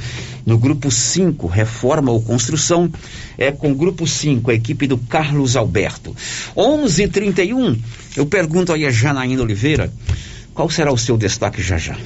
no 0.46 0.58
Grupo 0.58 0.92
5, 0.92 1.48
Reforma 1.48 2.12
ou 2.12 2.22
Construção, 2.22 2.92
é 3.38 3.52
com 3.52 3.72
o 3.72 3.76
Grupo 3.76 4.06
5, 4.06 4.52
a 4.52 4.54
equipe 4.54 4.86
do 4.86 4.98
Carlos 4.98 5.56
Alberto. 5.56 6.16
11 6.56 7.04
h 7.04 7.14
31 7.14 7.78
eu 8.16 8.26
pergunto 8.26 8.74
aí 8.74 8.86
a 8.86 8.92
Janaína 8.92 9.42
Oliveira, 9.42 9.92
qual 10.54 10.70
será 10.70 10.92
o 10.92 10.98
seu 10.98 11.18
destaque 11.18 11.62
já 11.62 11.78
já? 11.78 11.98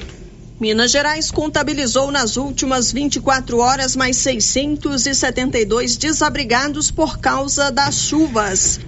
Minas 0.58 0.90
Gerais 0.90 1.30
contabilizou 1.30 2.10
nas 2.10 2.36
últimas 2.36 2.92
24 2.92 3.58
horas 3.58 3.94
mais 3.94 4.16
672 4.16 5.96
desabrigados 5.96 6.90
por 6.90 7.18
causa 7.18 7.70
das 7.70 7.96
chuvas. 7.96 8.80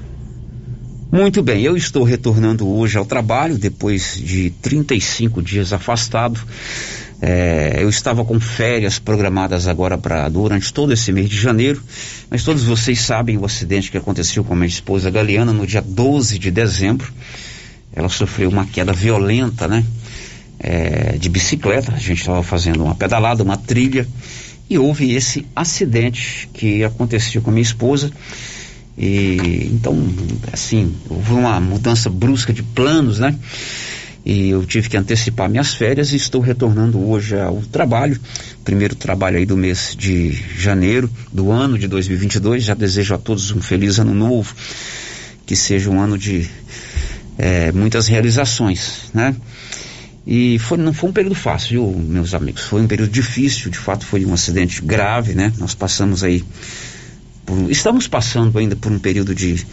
Muito 1.11 1.43
bem, 1.43 1.63
eu 1.63 1.77
estou 1.77 2.05
retornando 2.05 2.69
hoje 2.69 2.97
ao 2.97 3.05
trabalho 3.05 3.59
depois 3.59 4.15
de 4.17 4.51
35 4.63 5.43
dias 5.43 5.73
afastado. 5.73 6.41
É, 7.21 7.79
eu 7.81 7.89
estava 7.89 8.25
com 8.25 8.39
férias 8.39 8.99
programadas 8.99 9.67
agora 9.67 9.99
para 9.99 10.29
durante 10.29 10.73
todo 10.73 10.93
esse 10.93 11.11
mês 11.11 11.29
de 11.29 11.37
janeiro, 11.37 11.83
mas 12.31 12.45
todos 12.45 12.63
vocês 12.63 13.01
sabem 13.01 13.37
o 13.37 13.45
acidente 13.45 13.91
que 13.91 13.99
aconteceu 13.99 14.45
com 14.45 14.53
a 14.53 14.57
minha 14.57 14.69
esposa 14.69 15.11
Galeana 15.11 15.53
no 15.53 15.67
dia 15.67 15.83
12 15.83 16.39
de 16.39 16.51
dezembro. 16.51 17.13
Ela 17.93 18.09
sofreu 18.09 18.49
uma 18.49 18.67
queda 18.67 18.93
violenta, 18.93 19.67
né? 19.67 19.85
É, 20.61 21.17
de 21.19 21.29
bicicleta. 21.29 21.93
A 21.93 21.99
gente 21.99 22.21
estava 22.21 22.43
fazendo 22.43 22.85
uma 22.85 22.95
pedalada, 22.95 23.43
uma 23.43 23.57
trilha, 23.57 24.07
e 24.71 24.79
houve 24.79 25.13
esse 25.13 25.47
acidente 25.57 26.49
que 26.53 26.85
aconteceu 26.85 27.43
com 27.43 27.51
a 27.51 27.53
minha 27.53 27.63
esposa. 27.63 28.13
E 28.97 29.71
então, 29.73 29.97
assim, 30.53 30.95
houve 31.09 31.33
uma 31.33 31.61
mudança 31.61 32.11
brusca 32.11 32.53
de 32.53 32.63
planos, 32.63 33.19
né? 33.19 33.37
E 34.29 34.51
eu 34.51 34.63
tive 34.67 34.91
que 34.91 34.97
antecipar 34.99 35.49
minhas 35.49 35.73
férias 35.73 36.13
e 36.13 36.17
estou 36.17 36.43
retornando 36.43 37.03
hoje 37.03 37.35
ao 37.35 37.63
trabalho, 37.63 38.21
primeiro 38.63 38.95
trabalho 38.95 39.39
aí 39.39 39.47
do 39.47 39.57
mês 39.57 39.97
de 39.99 40.33
janeiro 40.55 41.11
do 41.33 41.51
ano 41.51 41.79
de 41.79 41.89
2022. 41.89 42.63
Já 42.63 42.75
desejo 42.75 43.15
a 43.15 43.19
todos 43.19 43.51
um 43.53 43.63
feliz 43.63 43.99
ano 43.99 44.13
novo, 44.13 44.55
que 45.47 45.57
seja 45.57 45.89
um 45.89 45.99
ano 45.99 46.19
de 46.19 46.47
é, 47.39 47.73
muitas 47.73 48.07
realizações, 48.07 49.05
né? 49.15 49.35
E 50.27 50.59
foi, 50.59 50.77
não 50.77 50.93
foi 50.93 51.09
um 51.09 51.13
período 51.15 51.35
fácil, 51.35 51.71
viu, 51.71 51.99
meus 51.99 52.35
amigos? 52.35 52.65
Foi 52.65 52.83
um 52.83 52.87
período 52.87 53.11
difícil, 53.11 53.71
de 53.71 53.79
fato 53.79 54.05
foi 54.05 54.27
um 54.27 54.35
acidente 54.35 54.83
grave, 54.83 55.35
né? 55.35 55.55
Nós 55.57 55.75
passamos 55.75 56.23
aí, 56.23 56.45
por, 57.47 57.71
estamos 57.71 58.07
passando 58.07 58.59
ainda 58.59 58.77
por 58.77 58.93
um 58.93 58.99
período 58.99 59.35
de 59.35 59.65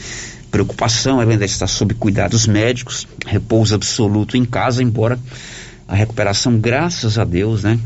preocupação, 0.52 1.22
ela 1.22 1.32
ainda 1.32 1.46
está 1.46 1.68
sob 1.68 1.94
cuidados 1.94 2.48
médicos, 2.48 3.08
repouso 3.26 3.76
absoluto 3.76 4.38
em 4.38 4.46
casa, 4.46 4.82
embora 4.82 5.20
a 5.88 5.96
recuperação, 5.96 6.58
graças 6.58 7.18
a 7.18 7.24
Deus, 7.24 7.64
né? 7.64 7.80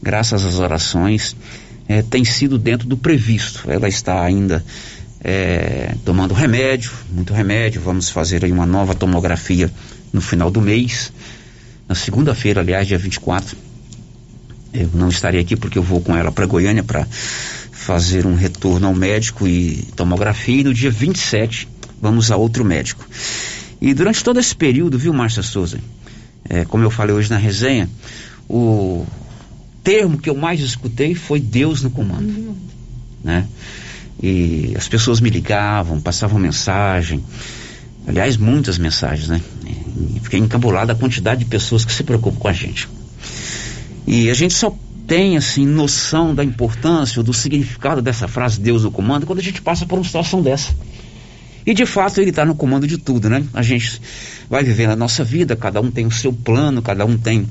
Graças 0.00 0.44
às 0.44 0.58
orações, 0.58 1.36
é, 1.88 2.02
tem 2.02 2.24
sido 2.24 2.58
dentro 2.58 2.86
do 2.86 2.96
previsto. 2.96 3.70
Ela 3.70 3.88
está 3.88 4.22
ainda 4.22 4.64
é, 5.22 5.94
tomando 6.04 6.34
remédio, 6.34 6.92
muito 7.10 7.32
remédio. 7.32 7.80
Vamos 7.80 8.10
fazer 8.10 8.44
aí 8.44 8.52
uma 8.52 8.66
nova 8.66 8.94
tomografia 8.94 9.70
no 10.12 10.20
final 10.20 10.50
do 10.50 10.60
mês. 10.60 11.12
Na 11.88 11.94
segunda-feira, 11.94 12.60
aliás, 12.60 12.86
dia 12.86 12.98
24. 12.98 13.56
Eu 14.72 14.88
não 14.94 15.08
estarei 15.08 15.40
aqui 15.40 15.56
porque 15.56 15.78
eu 15.78 15.82
vou 15.82 16.00
com 16.00 16.16
ela 16.16 16.32
para 16.32 16.46
Goiânia 16.46 16.82
para 16.82 17.06
fazer 17.72 18.26
um 18.26 18.34
retorno 18.34 18.86
ao 18.86 18.94
médico 18.94 19.46
e 19.46 19.88
tomografia. 19.96 20.60
E 20.60 20.64
no 20.64 20.72
dia 20.72 20.90
27 20.90 21.68
vamos 22.02 22.32
a 22.32 22.36
outro 22.36 22.64
médico. 22.64 23.06
E 23.80 23.94
durante 23.94 24.22
todo 24.22 24.40
esse 24.40 24.54
período, 24.54 24.98
viu, 24.98 25.12
Márcia 25.12 25.42
Souza, 25.42 25.78
é, 26.48 26.64
como 26.64 26.82
eu 26.82 26.90
falei 26.90 27.14
hoje 27.14 27.30
na 27.30 27.38
resenha, 27.38 27.88
o 28.48 29.06
termo 29.84 30.18
que 30.18 30.28
eu 30.28 30.34
mais 30.34 30.60
escutei 30.60 31.14
foi 31.14 31.40
Deus 31.40 31.82
no 31.82 31.90
comando, 31.90 32.28
uhum. 32.28 32.56
né? 33.22 33.46
E 34.20 34.74
as 34.76 34.88
pessoas 34.88 35.20
me 35.20 35.30
ligavam, 35.30 36.00
passavam 36.00 36.38
mensagem, 36.38 37.24
aliás, 38.06 38.36
muitas 38.36 38.78
mensagens, 38.78 39.28
né? 39.28 39.40
E 40.16 40.20
fiquei 40.20 40.40
encabulado 40.40 40.90
a 40.92 40.94
quantidade 40.94 41.44
de 41.44 41.50
pessoas 41.50 41.84
que 41.84 41.92
se 41.92 42.02
preocupam 42.02 42.38
com 42.38 42.48
a 42.48 42.52
gente. 42.52 42.88
E 44.06 44.28
a 44.30 44.34
gente 44.34 44.54
só 44.54 44.76
tem, 45.06 45.36
assim, 45.36 45.66
noção 45.66 46.34
da 46.34 46.44
importância, 46.44 47.22
do 47.22 47.32
significado 47.32 48.00
dessa 48.00 48.28
frase 48.28 48.60
Deus 48.60 48.84
no 48.84 48.90
comando, 48.90 49.26
quando 49.26 49.40
a 49.40 49.42
gente 49.42 49.60
passa 49.60 49.86
por 49.86 49.98
uma 49.98 50.04
situação 50.04 50.40
dessa. 50.42 50.72
E 51.64 51.74
de 51.74 51.86
fato 51.86 52.20
ele 52.20 52.30
está 52.30 52.44
no 52.44 52.54
comando 52.54 52.86
de 52.86 52.98
tudo, 52.98 53.28
né? 53.28 53.44
A 53.54 53.62
gente 53.62 54.00
vai 54.48 54.62
vivendo 54.62 54.90
a 54.90 54.96
nossa 54.96 55.22
vida, 55.22 55.54
cada 55.54 55.80
um 55.80 55.90
tem 55.90 56.06
o 56.06 56.10
seu 56.10 56.32
plano, 56.32 56.82
cada 56.82 57.04
um 57.06 57.16
tem 57.16 57.46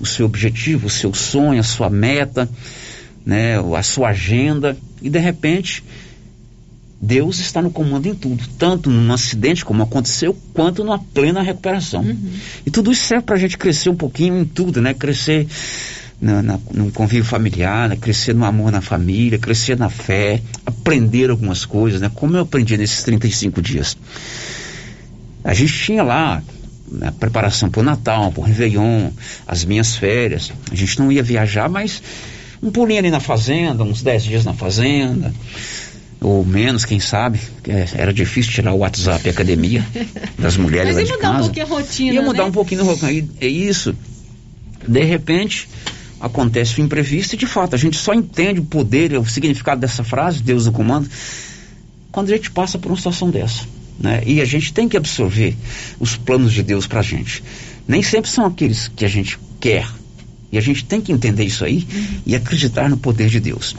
o 0.00 0.06
seu 0.06 0.26
objetivo, 0.26 0.86
o 0.86 0.90
seu 0.90 1.14
sonho, 1.14 1.60
a 1.60 1.64
sua 1.64 1.88
meta, 1.88 2.48
né? 3.24 3.58
A 3.58 3.82
sua 3.82 4.08
agenda. 4.08 4.76
E 5.00 5.08
de 5.08 5.18
repente, 5.18 5.84
Deus 7.00 7.40
está 7.40 7.60
no 7.60 7.70
comando 7.70 8.06
em 8.06 8.14
tudo, 8.14 8.44
tanto 8.58 8.88
num 8.88 9.12
acidente 9.12 9.64
como 9.64 9.82
aconteceu, 9.82 10.36
quanto 10.54 10.84
numa 10.84 11.00
plena 11.00 11.42
recuperação. 11.42 12.02
Uhum. 12.02 12.32
E 12.64 12.70
tudo 12.70 12.92
isso 12.92 13.04
serve 13.04 13.24
para 13.24 13.34
a 13.34 13.38
gente 13.38 13.58
crescer 13.58 13.90
um 13.90 13.96
pouquinho 13.96 14.38
em 14.38 14.44
tudo, 14.44 14.80
né? 14.80 14.94
Crescer 14.94 15.48
na, 16.22 16.40
na, 16.40 16.58
no 16.72 16.92
convívio 16.92 17.24
familiar, 17.24 17.88
né? 17.88 17.96
crescer 17.96 18.32
no 18.32 18.44
amor 18.44 18.70
na 18.70 18.80
família, 18.80 19.38
crescer 19.40 19.76
na 19.76 19.90
fé, 19.90 20.40
aprender 20.64 21.30
algumas 21.30 21.64
coisas, 21.64 22.00
né? 22.00 22.08
Como 22.14 22.36
eu 22.36 22.42
aprendi 22.42 22.76
nesses 22.76 23.02
35 23.02 23.60
dias. 23.60 23.98
A 25.42 25.52
gente 25.52 25.72
tinha 25.76 26.04
lá 26.04 26.40
a 27.02 27.10
preparação 27.10 27.68
para 27.68 27.80
o 27.80 27.82
Natal, 27.82 28.30
para 28.30 28.40
o 28.40 28.44
Réveillon, 28.44 29.10
as 29.48 29.64
minhas 29.64 29.96
férias. 29.96 30.52
A 30.70 30.74
gente 30.76 31.00
não 31.00 31.10
ia 31.10 31.24
viajar, 31.24 31.68
mas 31.68 32.00
um 32.62 32.70
pulinho 32.70 33.00
ali 33.00 33.10
na 33.10 33.18
fazenda, 33.18 33.82
uns 33.82 34.00
10 34.00 34.22
dias 34.22 34.44
na 34.44 34.54
fazenda, 34.54 35.34
ou 36.20 36.44
menos, 36.44 36.84
quem 36.84 37.00
sabe. 37.00 37.40
É, 37.66 37.88
era 37.94 38.12
difícil 38.12 38.52
tirar 38.52 38.72
o 38.72 38.78
WhatsApp 38.78 39.26
e 39.26 39.28
a 39.28 39.32
academia 39.32 39.84
das 40.38 40.56
mulheres 40.56 40.94
Mas 40.94 40.96
lá 40.96 41.00
ia 41.00 41.06
de 41.06 41.12
mudar 41.14 41.28
um 41.28 41.32
casa. 41.32 41.44
pouquinho 41.44 41.66
a 41.66 41.68
rotina, 41.68 42.14
Ia 42.14 42.22
mudar 42.22 42.42
né? 42.44 42.48
um 42.48 42.52
pouquinho 42.52 42.84
no 42.84 42.90
rotina. 42.90 43.28
É 43.40 43.46
isso. 43.48 43.92
De 44.86 45.02
repente, 45.04 45.68
acontece 46.22 46.80
o 46.80 46.84
imprevisto 46.84 47.34
e, 47.34 47.36
de 47.36 47.46
fato, 47.46 47.74
a 47.74 47.78
gente 47.78 47.96
só 47.96 48.14
entende 48.14 48.60
o 48.60 48.64
poder, 48.64 49.18
o 49.18 49.26
significado 49.26 49.80
dessa 49.80 50.04
frase, 50.04 50.40
Deus 50.40 50.66
no 50.66 50.72
comando, 50.72 51.10
quando 52.12 52.30
a 52.32 52.36
gente 52.36 52.48
passa 52.52 52.78
por 52.78 52.90
uma 52.92 52.96
situação 52.96 53.28
dessa. 53.28 53.64
Né? 53.98 54.22
E 54.24 54.40
a 54.40 54.44
gente 54.44 54.72
tem 54.72 54.88
que 54.88 54.96
absorver 54.96 55.56
os 55.98 56.16
planos 56.16 56.52
de 56.52 56.62
Deus 56.62 56.86
pra 56.86 57.02
gente. 57.02 57.42
Nem 57.88 58.02
sempre 58.02 58.30
são 58.30 58.46
aqueles 58.46 58.86
que 58.86 59.04
a 59.04 59.08
gente 59.08 59.36
quer. 59.60 59.86
E 60.52 60.56
a 60.56 60.60
gente 60.60 60.84
tem 60.84 61.00
que 61.00 61.10
entender 61.10 61.44
isso 61.44 61.64
aí 61.64 61.86
e 62.24 62.36
acreditar 62.36 62.88
no 62.88 62.96
poder 62.96 63.28
de 63.28 63.40
Deus. 63.40 63.74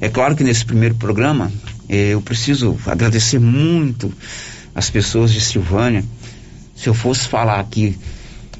É 0.00 0.08
claro 0.08 0.36
que 0.36 0.44
nesse 0.44 0.64
primeiro 0.64 0.94
programa 0.94 1.50
eh, 1.88 2.10
eu 2.10 2.20
preciso 2.20 2.78
agradecer 2.86 3.40
muito 3.40 4.12
as 4.74 4.90
pessoas 4.90 5.32
de 5.32 5.40
Silvânia. 5.40 6.04
Se 6.76 6.88
eu 6.88 6.94
fosse 6.94 7.26
falar 7.26 7.58
aqui 7.58 7.96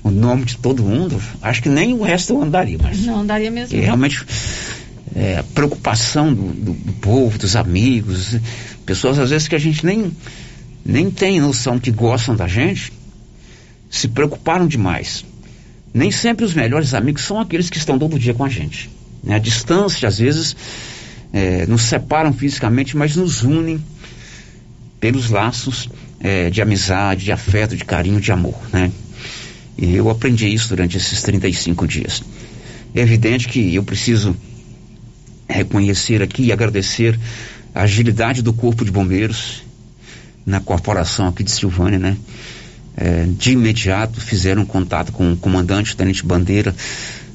o 0.04 0.10
nome 0.10 0.44
de 0.44 0.56
todo 0.58 0.82
mundo, 0.84 1.20
acho 1.42 1.62
que 1.62 1.68
nem 1.68 1.92
o 1.94 2.02
resto 2.02 2.34
eu 2.34 2.42
andaria, 2.42 2.78
mas 2.80 3.00
Não, 3.04 3.24
daria 3.26 3.50
mesmo. 3.50 3.76
e 3.76 3.80
realmente 3.80 4.24
é, 5.16 5.38
a 5.38 5.42
preocupação 5.42 6.32
do, 6.32 6.42
do- 6.52 6.72
do 6.74 6.92
povo, 6.94 7.38
dos 7.38 7.56
amigos, 7.56 8.36
pessoas 8.86 9.18
às 9.18 9.30
vezes 9.30 9.48
que 9.48 9.54
a 9.54 9.58
gente 9.58 9.84
nem, 9.84 10.12
nem 10.84 11.10
tem 11.10 11.40
noção 11.40 11.78
que 11.78 11.90
gostam 11.90 12.36
da 12.36 12.46
gente, 12.46 12.92
se 13.90 14.06
preocuparam 14.08 14.66
demais. 14.66 15.24
Nem 15.92 16.10
sempre 16.10 16.44
os 16.44 16.52
melhores 16.54 16.92
amigos 16.94 17.22
são 17.22 17.38
aqueles 17.40 17.70
que 17.70 17.78
estão 17.78 17.98
todo 17.98 18.18
dia 18.18 18.34
com 18.34 18.44
a 18.44 18.48
gente. 18.48 18.90
né? 19.22 19.36
A 19.36 19.38
distância, 19.38 20.08
às 20.08 20.18
vezes, 20.18 20.56
é, 21.32 21.64
nos 21.66 21.82
separam 21.82 22.32
fisicamente, 22.32 22.96
mas 22.96 23.14
nos 23.16 23.42
unem 23.44 23.80
pelos 25.00 25.30
laços 25.30 25.88
é, 26.20 26.50
de 26.50 26.60
amizade, 26.60 27.24
de 27.24 27.32
afeto, 27.32 27.76
de 27.76 27.84
carinho, 27.84 28.20
de 28.20 28.32
amor. 28.32 28.58
Né? 28.72 28.90
E 29.76 29.94
eu 29.94 30.08
aprendi 30.08 30.46
isso 30.52 30.68
durante 30.68 30.96
esses 30.96 31.22
35 31.22 31.86
dias. 31.86 32.22
É 32.94 33.00
evidente 33.00 33.48
que 33.48 33.74
eu 33.74 33.82
preciso 33.82 34.36
reconhecer 35.48 36.22
aqui 36.22 36.44
e 36.44 36.52
agradecer 36.52 37.18
a 37.74 37.82
agilidade 37.82 38.40
do 38.40 38.52
Corpo 38.52 38.84
de 38.84 38.90
Bombeiros 38.90 39.62
na 40.46 40.60
corporação 40.60 41.26
aqui 41.26 41.42
de 41.42 41.50
Silvânia, 41.50 41.98
né? 41.98 42.16
É, 42.96 43.26
de 43.26 43.52
imediato 43.52 44.20
fizeram 44.20 44.64
contato 44.64 45.10
com 45.10 45.32
o 45.32 45.36
comandante, 45.36 45.92
o 45.92 45.96
tenente 45.96 46.24
Bandeira. 46.24 46.74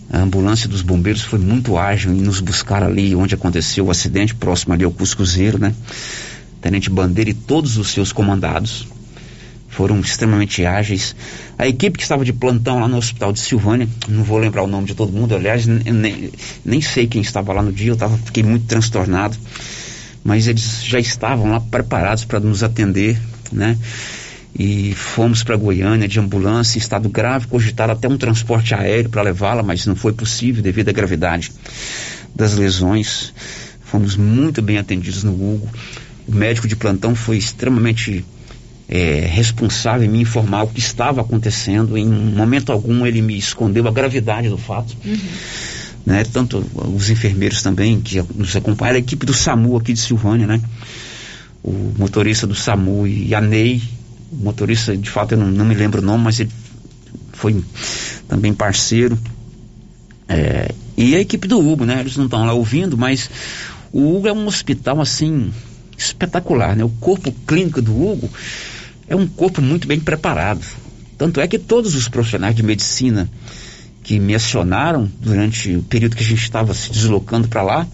A 0.10 0.20
ambulância 0.20 0.70
dos 0.70 0.82
bombeiros 0.82 1.22
foi 1.22 1.38
muito 1.38 1.78
ágil 1.78 2.12
em 2.14 2.22
nos 2.22 2.40
buscar 2.40 2.82
ali 2.82 3.14
onde 3.14 3.36
aconteceu 3.36 3.86
o 3.86 3.92
acidente, 3.92 4.34
próximo 4.34 4.74
ali 4.74 4.86
ao 4.86 4.92
Cuscuzeiro, 4.92 5.60
né? 5.60 5.76
Tenente 6.62 6.90
Bandeira 6.90 7.30
e 7.30 7.34
todos 7.34 7.78
os 7.78 7.90
seus 7.90 8.14
comandados 8.14 8.88
foram 9.70 10.00
extremamente 10.00 10.66
ágeis. 10.66 11.16
A 11.58 11.68
equipe 11.68 11.98
que 11.98 12.04
estava 12.04 12.26
de 12.26 12.34
plantão 12.34 12.80
lá 12.80 12.88
no 12.88 12.98
hospital 12.98 13.32
de 13.32 13.40
Silvânia, 13.40 13.88
não 14.08 14.24
vou 14.24 14.38
lembrar 14.38 14.64
o 14.64 14.68
nome 14.68 14.88
de 14.88 14.96
todo 14.96 15.12
mundo, 15.12 15.36
aliás, 15.36 15.66
nem, 15.66 16.32
nem 16.66 16.82
sei 16.82 17.08
quem 17.08 17.22
estava 17.22 17.54
lá 17.54 17.62
no 17.62 17.72
dia, 17.72 17.92
eu 17.92 17.96
tava, 17.96 18.18
fiquei 18.18 18.44
muito 18.44 18.66
transtornado, 18.66 19.38
mas 20.24 20.48
eles 20.48 20.84
já 20.84 21.00
estavam 21.00 21.52
lá 21.52 21.62
preparados 21.62 22.26
para 22.26 22.40
nos 22.40 22.64
atender, 22.64 23.18
né? 23.52 23.78
E 24.58 24.94
fomos 24.96 25.44
para 25.44 25.56
Goiânia 25.56 26.08
de 26.08 26.20
ambulância, 26.20 26.78
em 26.78 26.82
estado 26.82 27.08
grave, 27.08 27.48
cogitaram 27.48 27.94
até 27.94 28.08
um 28.08 28.18
transporte 28.18 28.74
aéreo 28.74 29.10
para 29.10 29.22
levá-la, 29.22 29.62
mas 29.62 29.86
não 29.86 29.96
foi 29.96 30.12
possível 30.12 30.62
devido 30.62 30.90
à 30.90 30.92
gravidade 30.92 31.52
das 32.36 32.56
lesões. 32.56 33.32
Fomos 33.82 34.18
muito 34.18 34.62
bem 34.62 34.78
atendidos 34.78 35.24
no 35.24 35.34
Hugo. 35.34 35.70
O 36.28 36.36
médico 36.36 36.68
de 36.68 36.76
plantão 36.76 37.16
foi 37.16 37.38
extremamente 37.38 38.26
é, 38.90 39.28
responsável 39.32 40.08
em 40.08 40.10
me 40.10 40.22
informar 40.22 40.64
o 40.64 40.68
que 40.68 40.80
estava 40.80 41.22
acontecendo. 41.22 41.96
Em 41.96 42.08
momento 42.08 42.72
algum 42.72 43.06
ele 43.06 43.22
me 43.22 43.38
escondeu 43.38 43.88
a 43.88 43.92
gravidade 43.92 44.50
do 44.50 44.58
fato. 44.58 44.98
Né? 46.04 46.24
Tanto 46.24 46.66
os 46.74 47.10
enfermeiros 47.10 47.62
também 47.62 48.02
que 48.02 48.20
nos 48.36 48.56
acompanham, 48.56 48.96
a 48.96 49.00
equipe 49.00 49.28
do 49.28 49.34
SAMU 49.34 49.78
aqui 49.78 49.94
de 49.94 50.00
Silvânia, 50.00 50.48
né? 50.48 50.60
O 51.62 51.94
motorista 52.00 52.48
do 52.48 52.56
SAMU 52.56 53.06
e 53.06 53.36
a 53.36 53.42
Ney, 53.42 53.82
o 54.32 54.44
motorista, 54.44 54.98
de 54.98 55.10
fato, 55.10 55.34
eu 55.34 55.38
não, 55.38 55.48
não 55.48 55.66
me 55.66 55.76
lembro 55.76 56.02
o 56.02 56.06
nome, 56.06 56.24
mas 56.24 56.40
ele 56.40 56.50
foi 57.34 57.64
também 58.28 58.54
parceiro. 58.54 59.20
É, 60.28 60.74
e 60.98 61.16
a 61.16 61.20
equipe 61.20 61.48
do 61.48 61.60
Hugo, 61.60 61.86
né? 61.86 62.00
Eles 62.00 62.18
não 62.18 62.26
estão 62.26 62.44
lá 62.44 62.54
ouvindo, 62.54 62.98
mas 62.98 63.30
o 63.92 64.16
Hugo 64.16 64.28
é 64.28 64.34
um 64.34 64.48
hospital 64.48 65.00
assim 65.00 65.52
espetacular, 65.96 66.76
né? 66.76 66.84
O 66.84 66.90
corpo 66.90 67.32
clínico 67.46 67.82
do 67.82 67.92
Hugo 67.92 68.32
é 69.10 69.16
um 69.16 69.28
corpo 69.28 69.62
muito 69.62 69.88
bem 69.88 70.00
preparado. 70.00 70.64
Tanto 71.18 71.42
é 71.42 71.48
que 71.48 71.58
todos 71.58 71.96
os 71.96 72.08
profissionais 72.08 72.56
de 72.56 72.64
medicina 72.64 73.30
que 74.04 74.20
me 74.20 74.36
acionaram 74.36 75.12
durante 75.20 75.76
o 75.76 75.84
período 75.84 76.16
que 76.16 76.24
a 76.24 76.28
gente 76.28 76.42
estava 76.42 76.74
se 76.74 76.92
deslocando 76.92 77.48
para 77.48 77.62
lá 77.62 77.88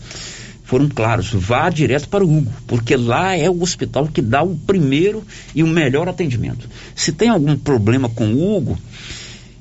foram 0.63 0.89
claros, 0.89 1.29
vá 1.31 1.69
direto 1.69 2.09
para 2.09 2.25
o 2.25 2.37
Hugo, 2.37 2.51
porque 2.67 2.95
lá 2.95 3.35
é 3.35 3.49
o 3.49 3.61
hospital 3.61 4.07
que 4.07 4.21
dá 4.21 4.41
o 4.41 4.55
primeiro 4.55 5.23
e 5.53 5.63
o 5.63 5.67
melhor 5.67 6.09
atendimento. 6.09 6.67
Se 6.95 7.11
tem 7.11 7.29
algum 7.29 7.55
problema 7.55 8.09
com 8.09 8.33
o 8.33 8.57
Hugo 8.57 8.77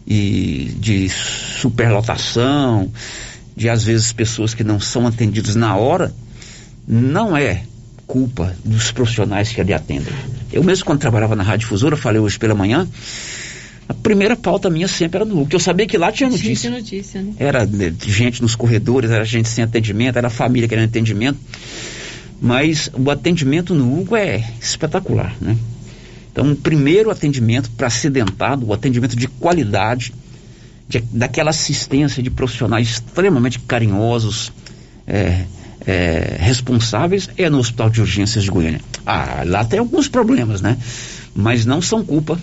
e 0.07 0.75
de 0.79 1.09
superlotação, 1.09 2.91
de 3.55 3.69
às 3.69 3.85
vezes 3.85 4.13
pessoas 4.13 4.55
que 4.55 4.65
não 4.65 4.81
são 4.81 5.07
atendidas 5.07 5.55
na 5.55 5.77
hora, 5.77 6.13
não 6.89 7.37
é 7.37 7.65
culpa 8.07 8.57
dos 8.65 8.91
profissionais 8.91 9.51
que 9.53 9.61
ali 9.61 9.73
atendem. 9.73 10.15
Eu 10.55 10.63
mesmo 10.63 10.85
quando 10.85 11.01
trabalhava 11.01 11.35
na 11.35 11.43
Rádio 11.43 11.65
Difusora, 11.67 11.97
falei 11.97 12.21
hoje 12.21 12.39
pela 12.39 12.55
manhã, 12.55 12.87
a 13.89 13.93
primeira 13.93 14.37
pauta 14.37 14.71
minha 14.71 14.87
sempre 14.87 15.17
era 15.17 15.25
no 15.25 15.45
que 15.47 15.57
eu 15.57 15.61
sabia 15.61 15.85
que 15.85 15.99
lá 15.99 16.13
tinha 16.13 16.31
notícia. 16.31 16.71
Tinha 16.71 16.81
notícia, 16.81 17.21
né? 17.21 17.33
Era 17.39 17.67
né, 17.67 17.93
gente 18.07 18.41
nos 18.41 18.55
corredores, 18.55 19.11
era 19.11 19.25
gente 19.25 19.49
sem 19.49 19.65
atendimento, 19.65 20.17
era 20.17 20.31
família 20.31 20.69
querendo 20.69 20.85
atendimento. 20.85 21.39
Mas 22.41 22.89
o 22.95 23.11
atendimento 23.11 23.75
no 23.75 23.99
Hugo 24.01 24.15
é 24.15 24.45
espetacular, 24.61 25.35
né? 25.41 25.57
Então, 26.31 26.53
o 26.53 26.57
primeiro 26.57 27.11
atendimento 27.11 27.69
para 27.71 27.89
acidentado, 27.89 28.67
o 28.67 28.73
atendimento 28.73 29.17
de 29.17 29.27
qualidade, 29.27 30.13
de- 30.89 31.01
daquela 31.13 31.51
assistência 31.51 32.23
de 32.23 32.31
profissionais 32.31 32.89
extremamente 32.89 33.59
carinhosos, 33.59 34.53
é, 35.07 35.45
é, 35.87 36.37
responsáveis, 36.39 37.29
é 37.37 37.49
no 37.51 37.59
Hospital 37.59 37.91
de 37.91 38.01
Urgências 38.01 38.45
de 38.45 38.51
Goiânia. 38.51 38.81
Ah, 39.05 39.43
lá 39.45 39.65
tem 39.65 39.79
alguns 39.79 40.09
problemas, 40.09 40.61
né? 40.61 40.79
Mas 41.35 41.67
não 41.67 41.83
são 41.83 42.05
culpa 42.05 42.39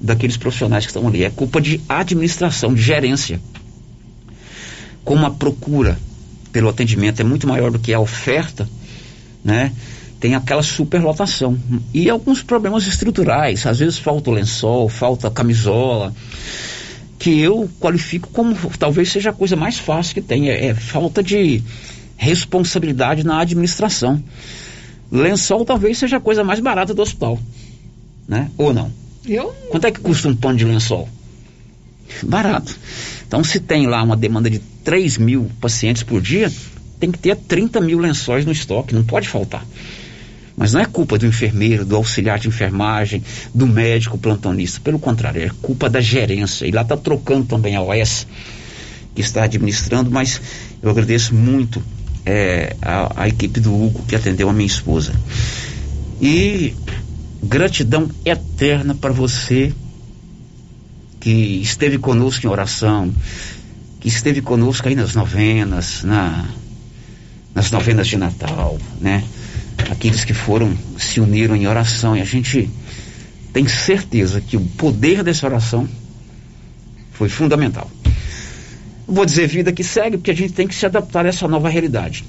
daqueles 0.00 0.36
profissionais 0.36 0.84
que 0.84 0.90
estão 0.90 1.06
ali, 1.06 1.24
é 1.24 1.30
culpa 1.30 1.60
de 1.60 1.80
administração, 1.88 2.74
de 2.74 2.82
gerência. 2.82 3.40
Como 5.04 5.24
a 5.26 5.30
procura 5.30 5.98
pelo 6.52 6.68
atendimento 6.68 7.20
é 7.20 7.24
muito 7.24 7.46
maior 7.46 7.70
do 7.70 7.78
que 7.78 7.92
a 7.92 8.00
oferta, 8.00 8.68
né? 9.44 9.72
Tem 10.18 10.34
aquela 10.34 10.62
superlotação 10.62 11.58
e 11.94 12.10
alguns 12.10 12.42
problemas 12.42 12.86
estruturais, 12.86 13.64
às 13.66 13.78
vezes 13.78 13.98
falta 13.98 14.30
o 14.30 14.34
lençol, 14.34 14.88
falta 14.88 15.30
camisola, 15.30 16.14
que 17.18 17.40
eu 17.40 17.70
qualifico 17.78 18.28
como 18.30 18.54
talvez 18.78 19.10
seja 19.10 19.30
a 19.30 19.32
coisa 19.32 19.56
mais 19.56 19.78
fácil 19.78 20.14
que 20.14 20.20
tem, 20.20 20.50
é, 20.50 20.66
é 20.66 20.74
falta 20.74 21.22
de 21.22 21.62
responsabilidade 22.20 23.24
na 23.24 23.40
administração. 23.40 24.22
Lençol 25.10 25.64
talvez 25.64 25.96
seja 25.96 26.18
a 26.18 26.20
coisa 26.20 26.44
mais 26.44 26.60
barata 26.60 26.92
do 26.92 27.00
hospital, 27.00 27.40
né? 28.28 28.50
Ou 28.58 28.74
não? 28.74 28.92
Eu? 29.26 29.52
Quanto 29.70 29.86
é 29.86 29.90
que 29.90 30.00
custa 30.00 30.28
um 30.28 30.36
pano 30.36 30.58
de 30.58 30.64
lençol? 30.64 31.08
Barato. 32.22 32.78
Então, 33.26 33.42
se 33.42 33.58
tem 33.58 33.86
lá 33.86 34.02
uma 34.02 34.16
demanda 34.16 34.50
de 34.50 34.58
3 34.84 35.16
mil 35.16 35.50
pacientes 35.60 36.02
por 36.02 36.20
dia, 36.20 36.52
tem 36.98 37.10
que 37.10 37.18
ter 37.18 37.34
30 37.36 37.80
mil 37.80 37.98
lençóis 37.98 38.44
no 38.44 38.52
estoque, 38.52 38.94
não 38.94 39.02
pode 39.02 39.26
faltar. 39.26 39.64
Mas 40.56 40.74
não 40.74 40.80
é 40.80 40.84
culpa 40.84 41.16
do 41.16 41.26
enfermeiro, 41.26 41.86
do 41.86 41.96
auxiliar 41.96 42.38
de 42.38 42.48
enfermagem, 42.48 43.22
do 43.54 43.66
médico 43.66 44.18
plantonista. 44.18 44.78
Pelo 44.80 44.98
contrário, 44.98 45.42
é 45.42 45.50
culpa 45.62 45.88
da 45.88 46.02
gerência. 46.02 46.66
E 46.66 46.70
lá 46.70 46.82
está 46.82 46.98
trocando 46.98 47.46
também 47.46 47.76
a 47.76 47.82
OS, 47.82 48.26
que 49.14 49.22
está 49.22 49.44
administrando, 49.44 50.10
mas 50.10 50.40
eu 50.82 50.90
agradeço 50.90 51.34
muito 51.34 51.82
é, 52.24 52.76
a, 52.82 53.22
a 53.22 53.28
equipe 53.28 53.60
do 53.60 53.74
Hugo 53.74 54.04
que 54.06 54.16
atendeu 54.16 54.48
a 54.48 54.52
minha 54.52 54.66
esposa. 54.66 55.12
E 56.20 56.74
gratidão 57.42 58.10
eterna 58.24 58.94
para 58.94 59.12
você 59.12 59.72
que 61.18 61.30
esteve 61.30 61.98
conosco 61.98 62.46
em 62.46 62.50
oração, 62.50 63.12
que 64.00 64.08
esteve 64.08 64.40
conosco 64.40 64.88
aí 64.88 64.94
nas 64.94 65.14
novenas, 65.14 66.02
na, 66.02 66.48
nas 67.54 67.70
novenas 67.70 68.08
de 68.08 68.16
Natal, 68.16 68.78
né? 69.00 69.22
Aqueles 69.90 70.24
que 70.24 70.34
foram, 70.34 70.76
se 70.98 71.20
uniram 71.20 71.56
em 71.56 71.66
oração 71.66 72.16
e 72.16 72.20
a 72.20 72.24
gente 72.24 72.70
tenho 73.52 73.68
certeza 73.68 74.40
que 74.40 74.56
o 74.56 74.60
poder 74.60 75.22
dessa 75.22 75.46
oração 75.46 75.88
foi 77.12 77.28
fundamental. 77.28 77.90
Vou 79.10 79.26
dizer 79.26 79.48
vida 79.48 79.72
que 79.72 79.82
segue, 79.82 80.16
porque 80.16 80.30
a 80.30 80.34
gente 80.34 80.52
tem 80.52 80.68
que 80.68 80.74
se 80.74 80.86
adaptar 80.86 81.26
a 81.26 81.28
essa 81.28 81.48
nova 81.48 81.68
realidade. 81.68 82.24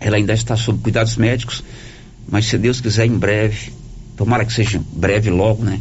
Ela 0.00 0.16
ainda 0.16 0.32
está 0.32 0.56
sob 0.56 0.82
cuidados 0.82 1.16
médicos, 1.16 1.62
mas 2.26 2.46
se 2.46 2.56
Deus 2.56 2.80
quiser, 2.80 3.04
em 3.04 3.18
breve, 3.18 3.70
tomara 4.16 4.46
que 4.46 4.52
seja 4.52 4.80
breve 4.92 5.28
logo, 5.28 5.62
né? 5.62 5.78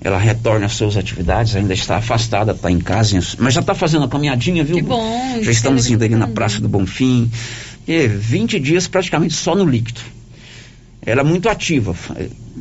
Ela 0.00 0.16
retorna 0.16 0.66
às 0.66 0.72
suas 0.72 0.96
atividades, 0.96 1.54
ainda 1.54 1.74
está 1.74 1.96
afastada, 1.96 2.52
está 2.52 2.70
em 2.70 2.78
casa, 2.78 3.18
mas 3.38 3.52
já 3.52 3.60
está 3.60 3.74
fazendo 3.74 4.04
a 4.04 4.08
caminhadinha, 4.08 4.64
viu? 4.64 4.76
Que 4.76 4.82
bom. 4.82 5.42
Já 5.42 5.50
estamos 5.50 5.90
indo 5.90 6.02
ali 6.02 6.14
na 6.14 6.28
Praça 6.28 6.60
do 6.60 6.68
Bonfim. 6.68 7.30
E 7.86 8.06
20 8.06 8.60
dias 8.60 8.86
praticamente 8.86 9.34
só 9.34 9.54
no 9.54 9.66
líquido. 9.66 10.00
Ela 11.04 11.20
é 11.20 11.24
muito 11.24 11.48
ativa. 11.48 11.94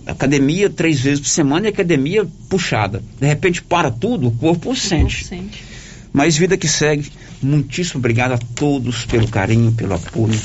Academia 0.06 0.70
três 0.70 1.00
vezes 1.00 1.20
por 1.20 1.28
semana 1.28 1.68
e 1.68 1.70
academia 1.70 2.28
puxada. 2.50 3.04
De 3.20 3.28
repente 3.28 3.62
para 3.62 3.92
tudo, 3.92 4.28
o 4.28 4.32
corpo 4.32 4.72
o 4.72 4.76
sente. 4.76 5.24
Corpo 5.24 5.30
sente. 5.30 5.77
Mas 6.18 6.36
vida 6.36 6.58
que 6.58 6.68
segue, 6.68 7.12
muitíssimo 7.44 8.00
obrigado 8.00 8.32
a 8.32 8.40
todos 8.40 9.06
pelo 9.06 9.28
carinho, 9.28 9.72
pelo 9.72 9.94
apoio, 9.94 10.42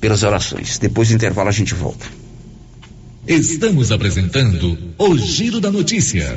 pelas 0.00 0.24
orações. 0.24 0.80
Depois 0.80 1.06
do 1.06 1.14
intervalo 1.14 1.48
a 1.48 1.52
gente 1.52 1.74
volta. 1.74 2.04
Estamos 3.24 3.92
apresentando 3.92 4.76
o 4.98 5.16
Giro 5.16 5.60
da 5.60 5.70
Notícia. 5.70 6.36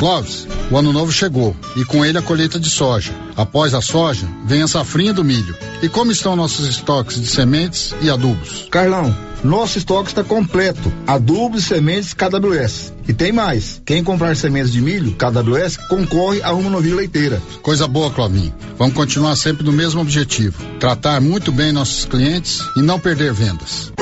Clóvis, 0.00 0.46
o 0.70 0.76
ano 0.76 0.92
novo 0.92 1.10
chegou 1.10 1.56
e 1.78 1.84
com 1.86 2.04
ele 2.04 2.18
a 2.18 2.22
colheita 2.22 2.60
de 2.60 2.68
soja. 2.68 3.14
Após 3.34 3.72
a 3.72 3.80
soja, 3.80 4.28
vem 4.44 4.60
a 4.60 4.68
safrinha 4.68 5.14
do 5.14 5.24
milho. 5.24 5.56
E 5.82 5.88
como 5.88 6.12
estão 6.12 6.36
nossos 6.36 6.68
estoques 6.68 7.18
de 7.18 7.26
sementes 7.26 7.94
e 8.02 8.10
adubos? 8.10 8.68
Carlão, 8.70 9.16
nosso 9.42 9.78
estoque 9.78 10.10
está 10.10 10.22
completo. 10.22 10.92
Adubos 11.06 11.64
e 11.64 11.66
sementes 11.66 12.14
KWS. 12.14 12.92
E 13.08 13.12
tem 13.12 13.32
mais. 13.32 13.80
Quem 13.84 14.04
comprar 14.04 14.36
sementes 14.36 14.72
de 14.72 14.80
milho 14.80 15.12
KWS 15.12 15.76
concorre 15.88 16.42
a 16.42 16.52
uma 16.52 16.70
novilha 16.70 16.96
leiteira. 16.96 17.42
Coisa 17.62 17.88
boa, 17.88 18.10
Clovinho. 18.10 18.54
Vamos 18.78 18.94
continuar 18.94 19.36
sempre 19.36 19.64
no 19.64 19.72
mesmo 19.72 20.00
objetivo: 20.00 20.62
tratar 20.78 21.20
muito 21.20 21.50
bem 21.50 21.72
nossos 21.72 22.04
clientes 22.04 22.60
e 22.76 22.82
não 22.82 23.00
perder 23.00 23.32
vendas. 23.32 23.92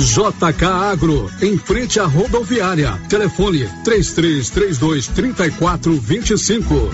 JK 0.00 0.64
Agro, 0.64 1.30
em 1.42 1.58
frente 1.58 2.00
à 2.00 2.06
rodoviária. 2.06 2.98
Telefone 3.08 3.68
3332 3.84 5.08
3425. 5.08 6.90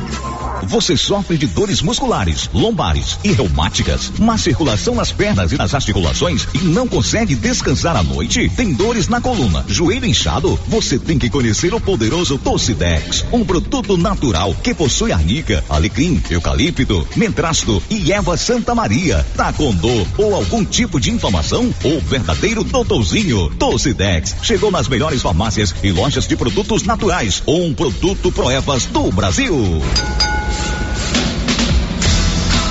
Você 0.64 0.96
sofre 0.96 1.36
de 1.36 1.46
dores 1.46 1.82
musculares, 1.82 2.50
lombares 2.52 3.18
e 3.22 3.30
reumáticas, 3.30 4.10
má 4.18 4.36
circulação 4.38 4.94
nas 4.94 5.12
pernas 5.12 5.52
e 5.52 5.56
nas 5.56 5.74
articulações 5.74 6.48
e 6.54 6.58
não 6.58 6.88
consegue 6.88 7.34
descansar 7.34 7.94
à 7.96 8.02
noite? 8.02 8.50
Tem 8.56 8.72
dores 8.72 9.06
na 9.06 9.20
coluna, 9.20 9.64
joelho 9.68 10.06
inchado? 10.06 10.58
Você 10.66 10.98
tem 10.98 11.18
que 11.18 11.30
conhecer 11.30 11.74
o 11.74 11.80
poderoso 11.80 12.38
Tocidex, 12.38 13.24
um 13.32 13.44
produto 13.44 13.96
natural 13.96 14.54
que 14.62 14.74
possui 14.74 15.12
arnica, 15.12 15.62
alecrim, 15.68 16.20
eucalipto, 16.30 17.06
mentrasto 17.14 17.82
e 17.90 18.10
erva 18.10 18.36
Santa 18.36 18.74
Maria. 18.74 19.24
Dor 19.80 20.06
ou 20.18 20.34
algum 20.34 20.64
tipo 20.64 20.98
de 20.98 21.10
inflamação? 21.10 21.72
O 21.84 22.00
verdadeiro 22.00 22.64
doutorzinho 22.96 23.50
Tocidex 23.58 24.36
chegou 24.42 24.70
nas 24.70 24.88
melhores 24.88 25.20
farmácias 25.20 25.74
e 25.82 25.92
lojas 25.92 26.26
de 26.26 26.34
produtos 26.34 26.82
naturais. 26.82 27.42
Um 27.46 27.74
produto 27.74 28.32
Proevas 28.32 28.86
do 28.86 29.12
Brasil. 29.12 29.54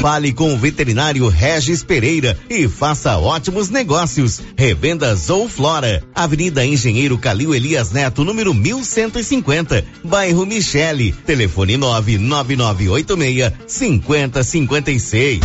Fale 0.00 0.32
com 0.32 0.54
o 0.54 0.58
veterinário 0.58 1.28
Regis 1.28 1.82
Pereira 1.82 2.38
e 2.48 2.68
faça 2.68 3.16
ótimos 3.16 3.68
negócios. 3.70 4.40
Revendas 4.56 5.30
ou 5.30 5.48
Flora, 5.48 6.02
Avenida 6.14 6.64
Engenheiro 6.64 7.18
Calil 7.18 7.54
Elias 7.54 7.90
Neto, 7.90 8.24
número 8.24 8.54
1150, 8.54 9.84
bairro 10.04 10.46
Michele. 10.46 11.12
Telefone 11.12 11.76
99986 11.76 13.52
5056. 13.66 15.40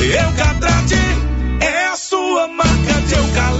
Eucatrate 0.00 0.94
é 1.60 1.86
a 1.86 1.96
sua 1.96 2.48
marca 2.48 3.00
de 3.06 3.14
eucalipto 3.14 3.59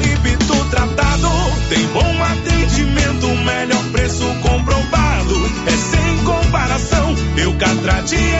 Eucatrate 8.13 8.40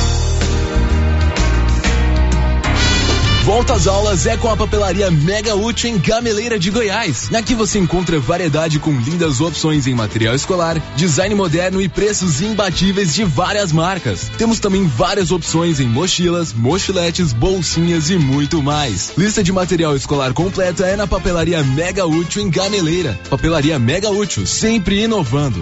Volta 3.43 3.73
às 3.73 3.87
aulas 3.87 4.27
é 4.27 4.37
com 4.37 4.49
a 4.49 4.55
papelaria 4.55 5.09
Mega 5.09 5.55
Útil 5.55 5.89
em 5.89 5.97
Gameleira 5.97 6.59
de 6.59 6.69
Goiás. 6.69 7.33
Aqui 7.33 7.55
você 7.55 7.79
encontra 7.79 8.19
variedade 8.19 8.77
com 8.77 8.91
lindas 8.91 9.41
opções 9.41 9.87
em 9.87 9.95
material 9.95 10.35
escolar, 10.35 10.79
design 10.95 11.33
moderno 11.33 11.81
e 11.81 11.89
preços 11.89 12.39
imbatíveis 12.39 13.15
de 13.15 13.23
várias 13.23 13.71
marcas. 13.71 14.29
Temos 14.37 14.59
também 14.59 14.85
várias 14.85 15.31
opções 15.31 15.79
em 15.79 15.87
mochilas, 15.87 16.53
mochiletes, 16.53 17.33
bolsinhas 17.33 18.11
e 18.11 18.15
muito 18.15 18.61
mais. 18.61 19.11
Lista 19.17 19.43
de 19.43 19.51
material 19.51 19.95
escolar 19.95 20.33
completa 20.33 20.85
é 20.85 20.95
na 20.95 21.07
papelaria 21.07 21.63
Mega 21.63 22.05
Útil 22.05 22.43
em 22.43 22.49
Gameleira. 22.49 23.19
Papelaria 23.27 23.79
Mega 23.79 24.11
Útil, 24.11 24.45
sempre 24.45 25.01
inovando. 25.01 25.61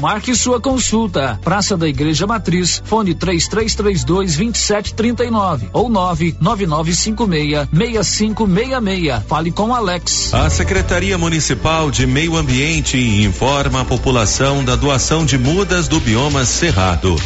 Marque 0.00 0.34
sua 0.34 0.60
consulta. 0.60 1.38
Praça 1.42 1.76
da 1.76 1.88
Igreja 1.88 2.26
Matriz, 2.26 2.82
fone 2.84 3.14
3332 3.14 4.04
2739 4.04 5.68
ou 5.72 5.88
99956 5.88 7.68
6566. 7.72 9.22
Fale 9.26 9.50
com 9.50 9.74
Alex. 9.74 10.32
A 10.34 10.50
Secretaria 10.50 11.16
Municipal 11.16 11.90
de 11.90 12.06
Meio 12.06 12.36
Ambiente 12.36 12.98
informa 12.98 13.82
a 13.82 13.84
população 13.84 14.64
da 14.64 14.76
doação 14.76 15.24
de 15.24 15.38
mudas 15.38 15.88
do 15.88 16.00
bioma 16.00 16.44
Cerrado. 16.44 17.16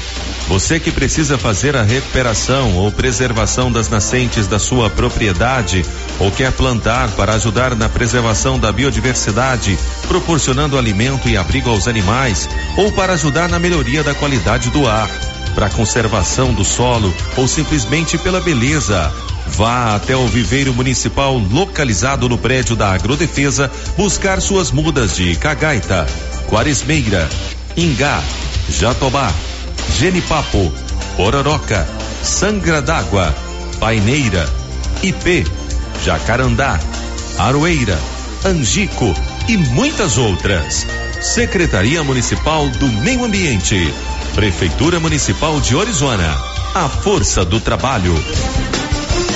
Você 0.48 0.78
que 0.78 0.92
precisa 0.92 1.36
fazer 1.36 1.76
a 1.76 1.82
recuperação 1.82 2.76
ou 2.76 2.92
preservação 2.92 3.70
das 3.70 3.88
nascentes 3.88 4.46
da 4.46 4.60
sua 4.60 4.88
propriedade 4.88 5.84
ou 6.20 6.30
quer 6.30 6.52
plantar 6.52 7.10
para 7.12 7.34
ajudar 7.34 7.74
na 7.74 7.88
preservação 7.88 8.58
da 8.58 8.70
biodiversidade, 8.70 9.76
proporcionando 10.06 10.78
alimento 10.78 11.28
e 11.28 11.36
abrigo 11.36 11.68
aos 11.68 11.88
animais, 11.88 12.48
ou 12.76 12.92
para 12.92 13.14
ajudar 13.14 13.48
na 13.48 13.58
melhoria 13.58 14.04
da 14.04 14.14
qualidade 14.14 14.70
do 14.70 14.86
ar, 14.86 15.10
para 15.52 15.68
conservação 15.68 16.54
do 16.54 16.64
solo 16.64 17.12
ou 17.36 17.48
simplesmente 17.48 18.16
pela 18.16 18.40
beleza. 18.40 19.12
Vá 19.48 19.96
até 19.96 20.16
o 20.16 20.28
viveiro 20.28 20.72
municipal 20.72 21.36
localizado 21.38 22.28
no 22.28 22.38
prédio 22.38 22.76
da 22.76 22.92
Agrodefesa 22.92 23.70
buscar 23.96 24.40
suas 24.40 24.70
mudas 24.70 25.16
de 25.16 25.34
cagaita, 25.36 26.06
quaresmeira, 26.48 27.28
ingá, 27.76 28.22
jatobá, 28.68 29.32
genipapo, 29.94 30.72
pororoca, 31.16 31.86
sangra 32.22 32.82
d'água, 32.82 33.34
paineira, 33.78 34.48
ipê, 35.02 35.44
jacarandá, 36.04 36.78
aroeira, 37.38 37.98
angico 38.44 39.14
e 39.48 39.56
muitas 39.56 40.18
outras. 40.18 40.86
Secretaria 41.20 42.04
Municipal 42.04 42.68
do 42.70 42.86
Meio 42.88 43.24
Ambiente. 43.24 43.92
Prefeitura 44.34 45.00
Municipal 45.00 45.60
de 45.60 45.74
Orizona. 45.74 46.36
A 46.74 46.88
força 46.88 47.44
do 47.44 47.58
trabalho. 47.58 48.14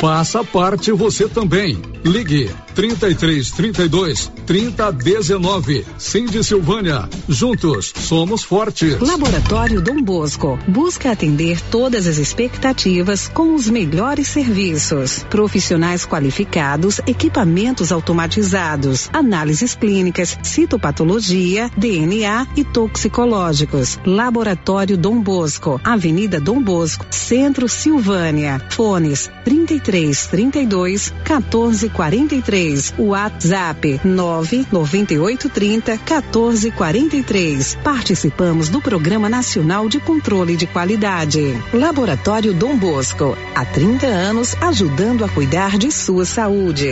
Faça 0.00 0.44
parte 0.44 0.92
você 0.92 1.28
também. 1.28 1.76
Ligue 2.04 2.48
33 2.78 3.50
32 3.50 4.30
30 4.46 4.92
19. 4.92 5.84
Cindy 5.98 6.44
Silvânia. 6.44 7.08
Juntos 7.28 7.92
somos 7.92 8.44
fortes. 8.44 9.00
Laboratório 9.00 9.82
Dom 9.82 10.00
Bosco 10.00 10.56
busca 10.68 11.10
atender 11.10 11.60
todas 11.72 12.06
as 12.06 12.18
expectativas 12.18 13.26
com 13.26 13.52
os 13.52 13.68
melhores 13.68 14.28
serviços. 14.28 15.26
Profissionais 15.28 16.06
qualificados, 16.06 17.00
equipamentos 17.04 17.90
automatizados, 17.90 19.10
análises 19.12 19.74
clínicas, 19.74 20.38
citopatologia, 20.44 21.68
DNA 21.76 22.46
e 22.56 22.62
toxicológicos. 22.62 23.98
Laboratório 24.06 24.96
Dom 24.96 25.20
Bosco, 25.20 25.80
Avenida 25.82 26.38
Dom 26.38 26.62
Bosco, 26.62 27.04
Centro 27.10 27.68
Silvânia. 27.68 28.64
Fones 28.70 29.28
33 29.44 30.28
32 30.28 31.12
14 31.24 31.88
43. 31.88 32.67
WhatsApp 32.98 34.00
99830 34.04 35.92
1443. 35.92 37.78
Participamos 37.82 38.68
do 38.68 38.80
Programa 38.80 39.28
Nacional 39.28 39.88
de 39.88 40.00
Controle 40.00 40.56
de 40.56 40.66
Qualidade. 40.66 41.54
Laboratório 41.72 42.52
Dom 42.52 42.76
Bosco. 42.76 43.36
Há 43.54 43.64
30 43.64 44.06
anos 44.06 44.54
ajudando 44.60 45.24
a 45.24 45.28
cuidar 45.28 45.78
de 45.78 45.90
sua 45.90 46.24
saúde. 46.24 46.90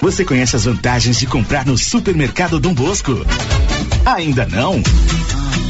Você 0.00 0.24
conhece 0.24 0.56
as 0.56 0.64
vantagens 0.64 1.18
de 1.18 1.26
comprar 1.26 1.64
no 1.64 1.78
Supermercado 1.78 2.58
Dom 2.58 2.74
Bosco? 2.74 3.24
Ainda 4.04 4.44
não? 4.46 4.82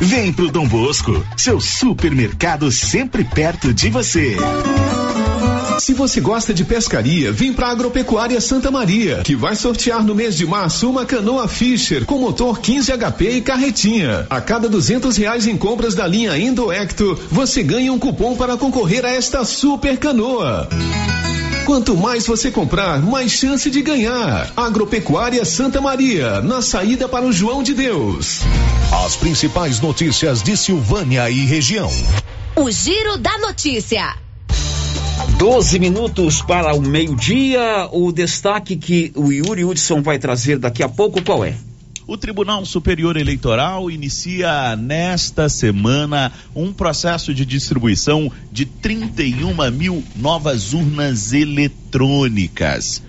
Vem 0.00 0.32
pro 0.32 0.48
Dom 0.48 0.66
Bosco, 0.68 1.26
seu 1.36 1.60
supermercado 1.60 2.70
sempre 2.70 3.24
perto 3.24 3.74
de 3.74 3.90
você. 3.90 4.36
Se 5.80 5.92
você 5.92 6.20
gosta 6.20 6.54
de 6.54 6.64
pescaria, 6.64 7.32
vem 7.32 7.52
para 7.52 7.68
Agropecuária 7.68 8.40
Santa 8.40 8.70
Maria, 8.70 9.22
que 9.24 9.34
vai 9.34 9.56
sortear 9.56 10.04
no 10.04 10.14
mês 10.14 10.36
de 10.36 10.46
março 10.46 10.88
uma 10.88 11.04
canoa 11.04 11.48
Fisher 11.48 12.04
com 12.04 12.18
motor 12.18 12.60
15 12.60 12.92
HP 12.92 13.30
e 13.30 13.40
carretinha. 13.40 14.24
A 14.30 14.40
cada 14.40 14.68
duzentos 14.68 15.16
reais 15.16 15.48
em 15.48 15.56
compras 15.56 15.96
da 15.96 16.06
linha 16.06 16.38
Indo 16.38 16.70
Ecto, 16.70 17.18
você 17.28 17.64
ganha 17.64 17.92
um 17.92 17.98
cupom 17.98 18.36
para 18.36 18.56
concorrer 18.56 19.04
a 19.04 19.10
esta 19.10 19.44
super 19.44 19.96
canoa. 19.98 20.68
Quanto 21.68 21.94
mais 21.94 22.26
você 22.26 22.50
comprar, 22.50 22.98
mais 22.98 23.30
chance 23.30 23.68
de 23.68 23.82
ganhar. 23.82 24.50
Agropecuária 24.56 25.44
Santa 25.44 25.82
Maria, 25.82 26.40
na 26.40 26.62
saída 26.62 27.06
para 27.06 27.26
o 27.26 27.30
João 27.30 27.62
de 27.62 27.74
Deus. 27.74 28.40
As 29.04 29.16
principais 29.16 29.78
notícias 29.78 30.42
de 30.42 30.56
Silvânia 30.56 31.28
e 31.28 31.44
região. 31.44 31.90
O 32.56 32.70
Giro 32.70 33.18
da 33.18 33.36
Notícia. 33.36 34.16
12 35.36 35.78
minutos 35.78 36.40
para 36.40 36.74
o 36.74 36.80
meio-dia. 36.80 37.86
O 37.92 38.10
destaque 38.12 38.74
que 38.74 39.12
o 39.14 39.30
Yuri 39.30 39.62
Hudson 39.62 40.00
vai 40.00 40.18
trazer 40.18 40.58
daqui 40.58 40.82
a 40.82 40.88
pouco, 40.88 41.22
qual 41.22 41.44
é? 41.44 41.54
O 42.08 42.16
Tribunal 42.16 42.64
Superior 42.64 43.18
Eleitoral 43.18 43.90
inicia 43.90 44.74
nesta 44.74 45.46
semana 45.46 46.32
um 46.56 46.72
processo 46.72 47.34
de 47.34 47.44
distribuição 47.44 48.32
de 48.50 48.64
31 48.64 49.70
mil 49.70 50.02
novas 50.16 50.72
urnas 50.72 51.34
eletrônicas. 51.34 53.02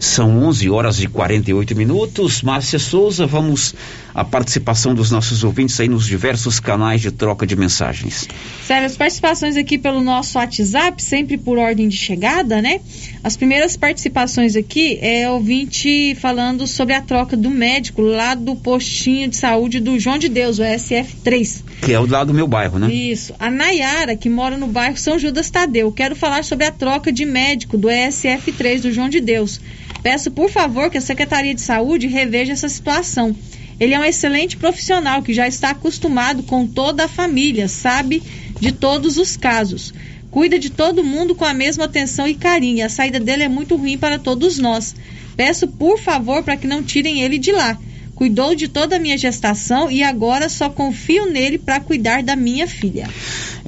São 0.00 0.44
11 0.44 0.70
horas 0.70 0.98
e 1.02 1.08
48 1.08 1.76
minutos. 1.76 2.40
Márcia 2.40 2.78
Souza, 2.78 3.26
vamos 3.26 3.74
à 4.18 4.24
participação 4.24 4.96
dos 4.96 5.12
nossos 5.12 5.44
ouvintes 5.44 5.78
aí 5.78 5.86
nos 5.86 6.04
diversos 6.04 6.58
canais 6.58 7.00
de 7.00 7.12
troca 7.12 7.46
de 7.46 7.54
mensagens. 7.54 8.26
Sério, 8.66 8.84
as 8.84 8.96
participações 8.96 9.56
aqui 9.56 9.78
pelo 9.78 10.00
nosso 10.00 10.38
WhatsApp, 10.38 11.00
sempre 11.00 11.38
por 11.38 11.56
ordem 11.56 11.86
de 11.86 11.96
chegada, 11.96 12.60
né? 12.60 12.80
As 13.22 13.36
primeiras 13.36 13.76
participações 13.76 14.56
aqui 14.56 14.98
é 15.00 15.30
ouvinte 15.30 16.16
falando 16.16 16.66
sobre 16.66 16.94
a 16.94 17.00
troca 17.00 17.36
do 17.36 17.48
médico 17.48 18.02
lá 18.02 18.34
do 18.34 18.56
postinho 18.56 19.28
de 19.28 19.36
saúde 19.36 19.78
do 19.78 19.96
João 20.00 20.18
de 20.18 20.28
Deus, 20.28 20.58
o 20.58 20.62
SF3. 20.62 21.62
Que 21.82 21.92
é 21.92 22.00
o 22.00 22.06
lado 22.06 22.28
do 22.28 22.34
meu 22.34 22.48
bairro, 22.48 22.76
né? 22.76 22.92
Isso. 22.92 23.32
A 23.38 23.48
Nayara, 23.48 24.16
que 24.16 24.28
mora 24.28 24.56
no 24.56 24.66
bairro 24.66 24.96
São 24.96 25.16
Judas 25.16 25.48
Tadeu. 25.48 25.92
Quero 25.92 26.16
falar 26.16 26.42
sobre 26.42 26.66
a 26.66 26.72
troca 26.72 27.12
de 27.12 27.24
médico 27.24 27.78
do 27.78 27.86
ESF3 27.86 28.80
do 28.80 28.92
João 28.92 29.08
de 29.08 29.20
Deus. 29.20 29.60
Peço, 30.02 30.28
por 30.32 30.50
favor, 30.50 30.90
que 30.90 30.98
a 30.98 31.00
Secretaria 31.00 31.54
de 31.54 31.60
Saúde 31.60 32.08
reveja 32.08 32.52
essa 32.52 32.68
situação. 32.68 33.36
Ele 33.80 33.94
é 33.94 34.00
um 34.00 34.04
excelente 34.04 34.56
profissional 34.56 35.22
que 35.22 35.32
já 35.32 35.46
está 35.46 35.70
acostumado 35.70 36.42
com 36.42 36.66
toda 36.66 37.04
a 37.04 37.08
família, 37.08 37.68
sabe 37.68 38.22
de 38.60 38.72
todos 38.72 39.16
os 39.16 39.36
casos. 39.36 39.94
Cuida 40.30 40.58
de 40.58 40.70
todo 40.70 41.04
mundo 41.04 41.34
com 41.34 41.44
a 41.44 41.54
mesma 41.54 41.84
atenção 41.84 42.26
e 42.26 42.34
carinho. 42.34 42.84
A 42.84 42.88
saída 42.88 43.18
dele 43.20 43.44
é 43.44 43.48
muito 43.48 43.76
ruim 43.76 43.96
para 43.96 44.18
todos 44.18 44.58
nós. 44.58 44.94
Peço, 45.36 45.68
por 45.68 45.98
favor, 45.98 46.42
para 46.42 46.56
que 46.56 46.66
não 46.66 46.82
tirem 46.82 47.22
ele 47.22 47.38
de 47.38 47.52
lá. 47.52 47.78
Cuidou 48.14 48.52
de 48.54 48.66
toda 48.66 48.96
a 48.96 48.98
minha 48.98 49.16
gestação 49.16 49.88
e 49.88 50.02
agora 50.02 50.48
só 50.48 50.68
confio 50.68 51.30
nele 51.30 51.56
para 51.56 51.78
cuidar 51.78 52.20
da 52.22 52.34
minha 52.34 52.66
filha. 52.66 53.08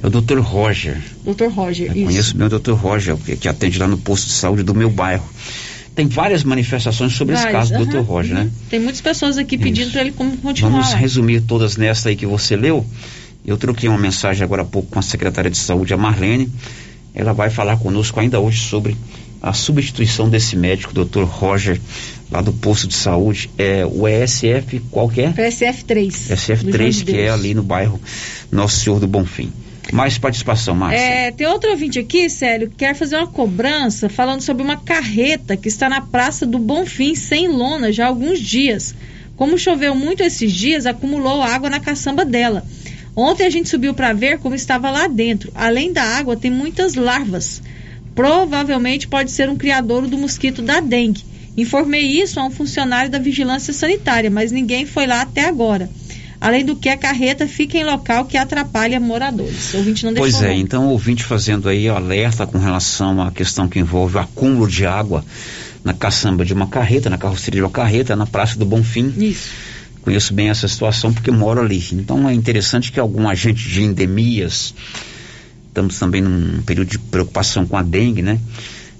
É 0.03 0.05
o 0.05 0.09
Dr. 0.09 0.39
Roger. 0.39 1.01
Dr. 1.23 1.45
Roger, 1.45 1.87
Eu 1.87 1.95
isso. 1.95 2.05
conheço 2.05 2.37
bem 2.37 2.47
o 2.47 2.59
Dr. 2.59 2.73
Roger, 2.73 3.15
que, 3.15 3.37
que 3.37 3.47
atende 3.47 3.79
lá 3.79 3.87
no 3.87 3.97
posto 3.97 4.27
de 4.27 4.33
saúde 4.33 4.61
do 4.61 4.75
meu 4.75 4.89
bairro. 4.89 5.23
Tem 5.93 6.07
várias 6.07 6.43
manifestações 6.43 7.13
sobre 7.13 7.35
esse 7.35 7.43
Várias, 7.43 7.69
caso 7.69 7.85
do 7.85 7.85
Dr. 7.85 7.99
Roger, 7.99 8.37
uhum. 8.37 8.43
né? 8.45 8.51
Tem 8.69 8.79
muitas 8.79 9.01
pessoas 9.01 9.37
aqui 9.37 9.57
pedindo 9.57 9.91
para 9.91 10.01
ele 10.01 10.11
como 10.11 10.37
continuar. 10.37 10.71
Vamos 10.71 10.93
resumir 10.93 11.41
todas 11.41 11.75
nessa 11.75 12.09
aí 12.09 12.15
que 12.15 12.25
você 12.25 12.55
leu. 12.55 12.85
Eu 13.45 13.57
troquei 13.57 13.89
uma 13.89 13.97
mensagem 13.97 14.43
agora 14.43 14.61
há 14.61 14.65
pouco 14.65 14.89
com 14.89 14.99
a 14.99 15.01
secretária 15.01 15.49
de 15.49 15.57
saúde, 15.57 15.93
a 15.93 15.97
Marlene. 15.97 16.49
Ela 17.13 17.33
vai 17.33 17.49
falar 17.49 17.77
conosco 17.77 18.19
ainda 18.19 18.39
hoje 18.39 18.61
sobre 18.61 18.95
a 19.41 19.53
substituição 19.53 20.29
desse 20.29 20.55
médico, 20.55 20.93
Dr. 20.93 21.23
Roger, 21.23 21.81
lá 22.29 22.41
do 22.41 22.53
posto 22.53 22.87
de 22.87 22.93
saúde. 22.93 23.49
É 23.57 23.85
o 23.85 24.07
ESF, 24.07 24.79
qual 24.91 25.09
que 25.09 25.21
é? 25.21 25.31
PSF3. 25.31 25.83
do 25.83 26.27
João 26.27 26.37
SF3, 26.37 26.91
de 26.91 27.05
que 27.05 27.11
é 27.11 27.25
Deus. 27.25 27.33
ali 27.33 27.53
no 27.53 27.63
bairro 27.63 27.99
Nosso 28.51 28.79
Senhor 28.79 28.99
do 28.99 29.07
Bonfim. 29.07 29.51
Mais 29.91 30.17
participação, 30.17 30.73
Márcia. 30.73 30.99
É, 30.99 31.31
tem 31.31 31.45
outro 31.47 31.69
ouvinte 31.71 31.99
aqui, 31.99 32.29
Célio, 32.29 32.69
que 32.69 32.77
quer 32.77 32.95
fazer 32.95 33.17
uma 33.17 33.27
cobrança 33.27 34.07
falando 34.07 34.41
sobre 34.41 34.63
uma 34.63 34.77
carreta 34.77 35.57
que 35.57 35.67
está 35.67 35.89
na 35.89 36.01
Praça 36.01 36.45
do 36.45 36.57
Bonfim 36.57 37.13
sem 37.13 37.47
lona 37.47 37.91
já 37.91 38.05
há 38.05 38.07
alguns 38.07 38.39
dias. 38.39 38.95
Como 39.35 39.57
choveu 39.57 39.93
muito 39.93 40.23
esses 40.23 40.51
dias, 40.51 40.85
acumulou 40.85 41.41
água 41.41 41.69
na 41.69 41.79
caçamba 41.79 42.23
dela. 42.23 42.65
Ontem 43.15 43.45
a 43.45 43.49
gente 43.49 43.67
subiu 43.67 43.93
para 43.93 44.13
ver 44.13 44.39
como 44.39 44.55
estava 44.55 44.89
lá 44.89 45.07
dentro. 45.07 45.51
Além 45.53 45.91
da 45.91 46.03
água, 46.03 46.37
tem 46.37 46.49
muitas 46.49 46.95
larvas. 46.95 47.61
Provavelmente 48.15 49.07
pode 49.07 49.31
ser 49.31 49.49
um 49.49 49.57
criadouro 49.57 50.07
do 50.07 50.17
mosquito 50.17 50.61
da 50.61 50.79
dengue. 50.79 51.25
Informei 51.57 52.03
isso 52.21 52.39
a 52.39 52.45
um 52.45 52.51
funcionário 52.51 53.11
da 53.11 53.19
vigilância 53.19 53.73
sanitária, 53.73 54.29
mas 54.29 54.51
ninguém 54.51 54.85
foi 54.85 55.05
lá 55.05 55.21
até 55.21 55.45
agora. 55.45 55.89
Além 56.41 56.65
do 56.65 56.75
que 56.75 56.89
a 56.89 56.97
carreta 56.97 57.47
fica 57.47 57.77
em 57.77 57.83
local 57.83 58.25
que 58.25 58.35
atrapalha 58.35 58.99
moradores. 58.99 59.75
O 59.75 59.77
ouvinte 59.77 60.03
não 60.03 60.15
Pois 60.15 60.41
é, 60.41 60.55
então 60.55 60.87
o 60.87 60.89
ouvinte 60.89 61.23
fazendo 61.23 61.69
aí 61.69 61.87
alerta 61.87 62.47
com 62.47 62.57
relação 62.57 63.21
à 63.21 63.31
questão 63.31 63.67
que 63.67 63.77
envolve 63.77 64.17
o 64.17 64.19
acúmulo 64.19 64.67
de 64.67 64.83
água 64.83 65.23
na 65.83 65.93
caçamba 65.93 66.43
de 66.43 66.51
uma 66.51 66.65
carreta, 66.65 67.11
na 67.11 67.17
carroceria 67.19 67.59
de 67.59 67.63
uma 67.63 67.69
carreta, 67.69 68.15
na 68.15 68.25
Praça 68.25 68.57
do 68.57 68.65
Bonfim. 68.65 69.13
Isso. 69.17 69.49
Conheço 70.01 70.33
bem 70.33 70.49
essa 70.49 70.67
situação 70.67 71.13
porque 71.13 71.29
moro 71.29 71.61
ali. 71.61 71.83
Então 71.93 72.27
é 72.27 72.33
interessante 72.33 72.91
que 72.91 72.99
algum 72.99 73.29
agente 73.29 73.69
de 73.69 73.83
endemias, 73.83 74.73
estamos 75.67 75.99
também 75.99 76.23
num 76.23 76.63
período 76.63 76.89
de 76.89 76.97
preocupação 76.97 77.67
com 77.67 77.77
a 77.77 77.83
dengue, 77.83 78.23
né? 78.23 78.39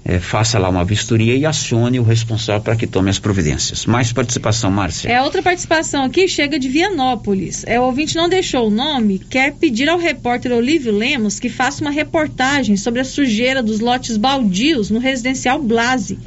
É, 0.04 0.18
faça 0.18 0.58
lá 0.58 0.68
uma 0.68 0.84
vistoria 0.84 1.36
e 1.36 1.46
acione 1.46 2.00
o 2.00 2.02
responsável 2.02 2.60
para 2.60 2.74
que 2.74 2.88
tome 2.88 3.08
as 3.08 3.20
providências. 3.20 3.86
Mais 3.86 4.12
participação, 4.12 4.68
Márcia. 4.68 5.08
É 5.08 5.22
outra 5.22 5.40
participação 5.40 6.04
aqui, 6.04 6.26
chega 6.26 6.58
de 6.58 6.68
Vianópolis. 6.68 7.62
É, 7.68 7.78
o 7.78 7.84
ouvinte 7.84 8.16
não 8.16 8.28
deixou 8.28 8.66
o 8.66 8.70
nome, 8.70 9.20
quer 9.20 9.52
pedir 9.52 9.88
ao 9.88 9.98
repórter 9.98 10.50
Olívio 10.50 10.92
Lemos 10.92 11.38
que 11.38 11.48
faça 11.48 11.82
uma 11.82 11.90
reportagem 11.90 12.76
sobre 12.76 13.00
a 13.00 13.04
sujeira 13.04 13.62
dos 13.62 13.78
lotes 13.78 14.16
baldios 14.16 14.90
no 14.90 14.98
residencial 14.98 15.62
Blase, 15.62 16.18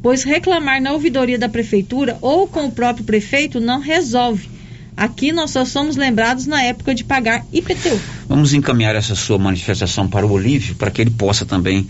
pois 0.00 0.22
reclamar 0.22 0.80
na 0.80 0.92
ouvidoria 0.92 1.38
da 1.38 1.48
prefeitura 1.48 2.16
ou 2.20 2.46
com 2.46 2.66
o 2.66 2.72
próprio 2.72 3.04
prefeito 3.04 3.58
não 3.58 3.80
resolve. 3.80 4.55
Aqui 4.96 5.30
nós 5.30 5.50
só 5.50 5.64
somos 5.66 5.94
lembrados 5.94 6.46
na 6.46 6.62
época 6.62 6.94
de 6.94 7.04
pagar 7.04 7.44
IPTU. 7.52 8.00
Vamos 8.26 8.54
encaminhar 8.54 8.94
essa 8.94 9.14
sua 9.14 9.36
manifestação 9.36 10.08
para 10.08 10.26
o 10.26 10.32
Olívio, 10.32 10.74
para 10.74 10.90
que 10.90 11.02
ele 11.02 11.10
possa 11.10 11.44
também 11.44 11.86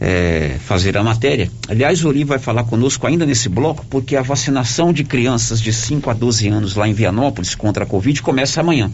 eh, 0.00 0.56
fazer 0.66 0.96
a 0.98 1.02
matéria. 1.04 1.48
Aliás, 1.68 2.04
o 2.04 2.08
Olívio 2.08 2.26
vai 2.26 2.40
falar 2.40 2.64
conosco 2.64 3.06
ainda 3.06 3.24
nesse 3.24 3.48
bloco, 3.48 3.86
porque 3.88 4.16
a 4.16 4.22
vacinação 4.22 4.92
de 4.92 5.04
crianças 5.04 5.60
de 5.60 5.72
5 5.72 6.10
a 6.10 6.14
12 6.14 6.48
anos 6.48 6.74
lá 6.74 6.88
em 6.88 6.92
Vianópolis 6.92 7.54
contra 7.54 7.84
a 7.84 7.86
Covid 7.86 8.20
começa 8.22 8.60
amanhã. 8.60 8.90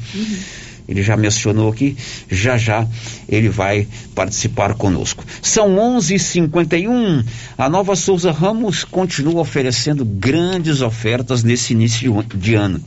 Ele 0.86 1.02
já 1.02 1.16
mencionou 1.16 1.70
aqui, 1.70 1.96
já 2.30 2.58
já 2.58 2.86
ele 3.26 3.48
vai 3.48 3.88
participar 4.14 4.74
conosco. 4.74 5.24
São 5.40 5.76
11:51. 5.76 7.24
A 7.56 7.70
Nova 7.70 7.96
Souza 7.96 8.30
Ramos 8.30 8.84
continua 8.84 9.40
oferecendo 9.40 10.04
grandes 10.04 10.82
ofertas 10.82 11.42
nesse 11.42 11.72
início 11.72 12.22
de 12.34 12.54
ano. 12.54 12.82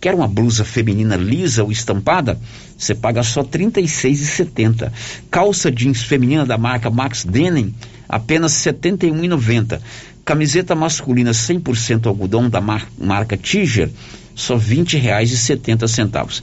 Quer 0.00 0.14
uma 0.14 0.28
blusa 0.28 0.64
feminina 0.64 1.16
lisa 1.16 1.64
ou 1.64 1.72
estampada? 1.72 2.38
Você 2.76 2.94
paga 2.94 3.22
só 3.22 3.40
R$ 3.40 3.48
36,70. 3.48 4.92
Calça 5.30 5.70
jeans 5.70 6.02
feminina 6.02 6.44
da 6.44 6.58
marca 6.58 6.90
Max 6.90 7.24
Denim, 7.24 7.74
apenas 8.08 8.64
R$ 8.64 8.72
71,90. 8.72 9.80
Camiseta 10.24 10.74
masculina 10.74 11.30
100% 11.30 12.06
algodão 12.06 12.48
da 12.50 12.60
mar- 12.60 12.88
marca 12.98 13.36
Tiger, 13.36 13.90
só 14.34 14.56
R$ 14.56 14.76
20,70. 14.76 16.42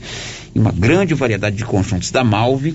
E 0.54 0.58
uma 0.58 0.72
grande 0.72 1.14
variedade 1.14 1.56
de 1.56 1.64
conjuntos 1.64 2.10
da 2.10 2.24
Malve, 2.24 2.74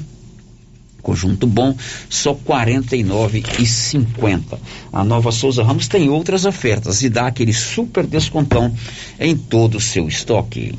Conjunto 1.02 1.47
bom, 1.47 1.74
só 2.10 2.34
R$ 2.34 2.39
49,50. 2.45 4.60
A 4.91 5.02
Nova 5.04 5.32
Souza 5.32 5.64
Ramos 5.64 5.88
tem 5.88 6.10
outras 6.10 6.45
ofertas 6.45 7.04
e 7.04 7.10
dá 7.10 7.28
aquele 7.28 7.54
super 7.54 8.06
descontão 8.06 8.74
em 9.20 9.36
todo 9.36 9.78
o 9.78 9.82
seu 9.82 10.08
estoque. 10.08 10.78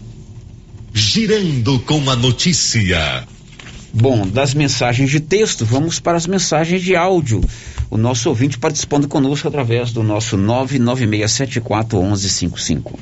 Girando 0.92 1.78
com 1.80 2.10
a 2.10 2.16
notícia. 2.16 3.24
Bom, 3.92 4.24
das 4.26 4.54
mensagens 4.54 5.10
de 5.10 5.18
texto, 5.18 5.64
vamos 5.64 5.98
para 5.98 6.16
as 6.16 6.24
mensagens 6.26 6.80
de 6.82 6.94
áudio. 6.94 7.40
O 7.90 7.96
nosso 7.96 8.28
ouvinte 8.28 8.58
participando 8.58 9.08
conosco 9.08 9.48
através 9.48 9.92
do 9.92 10.02
nosso 10.02 10.36
996741155. 10.38 12.92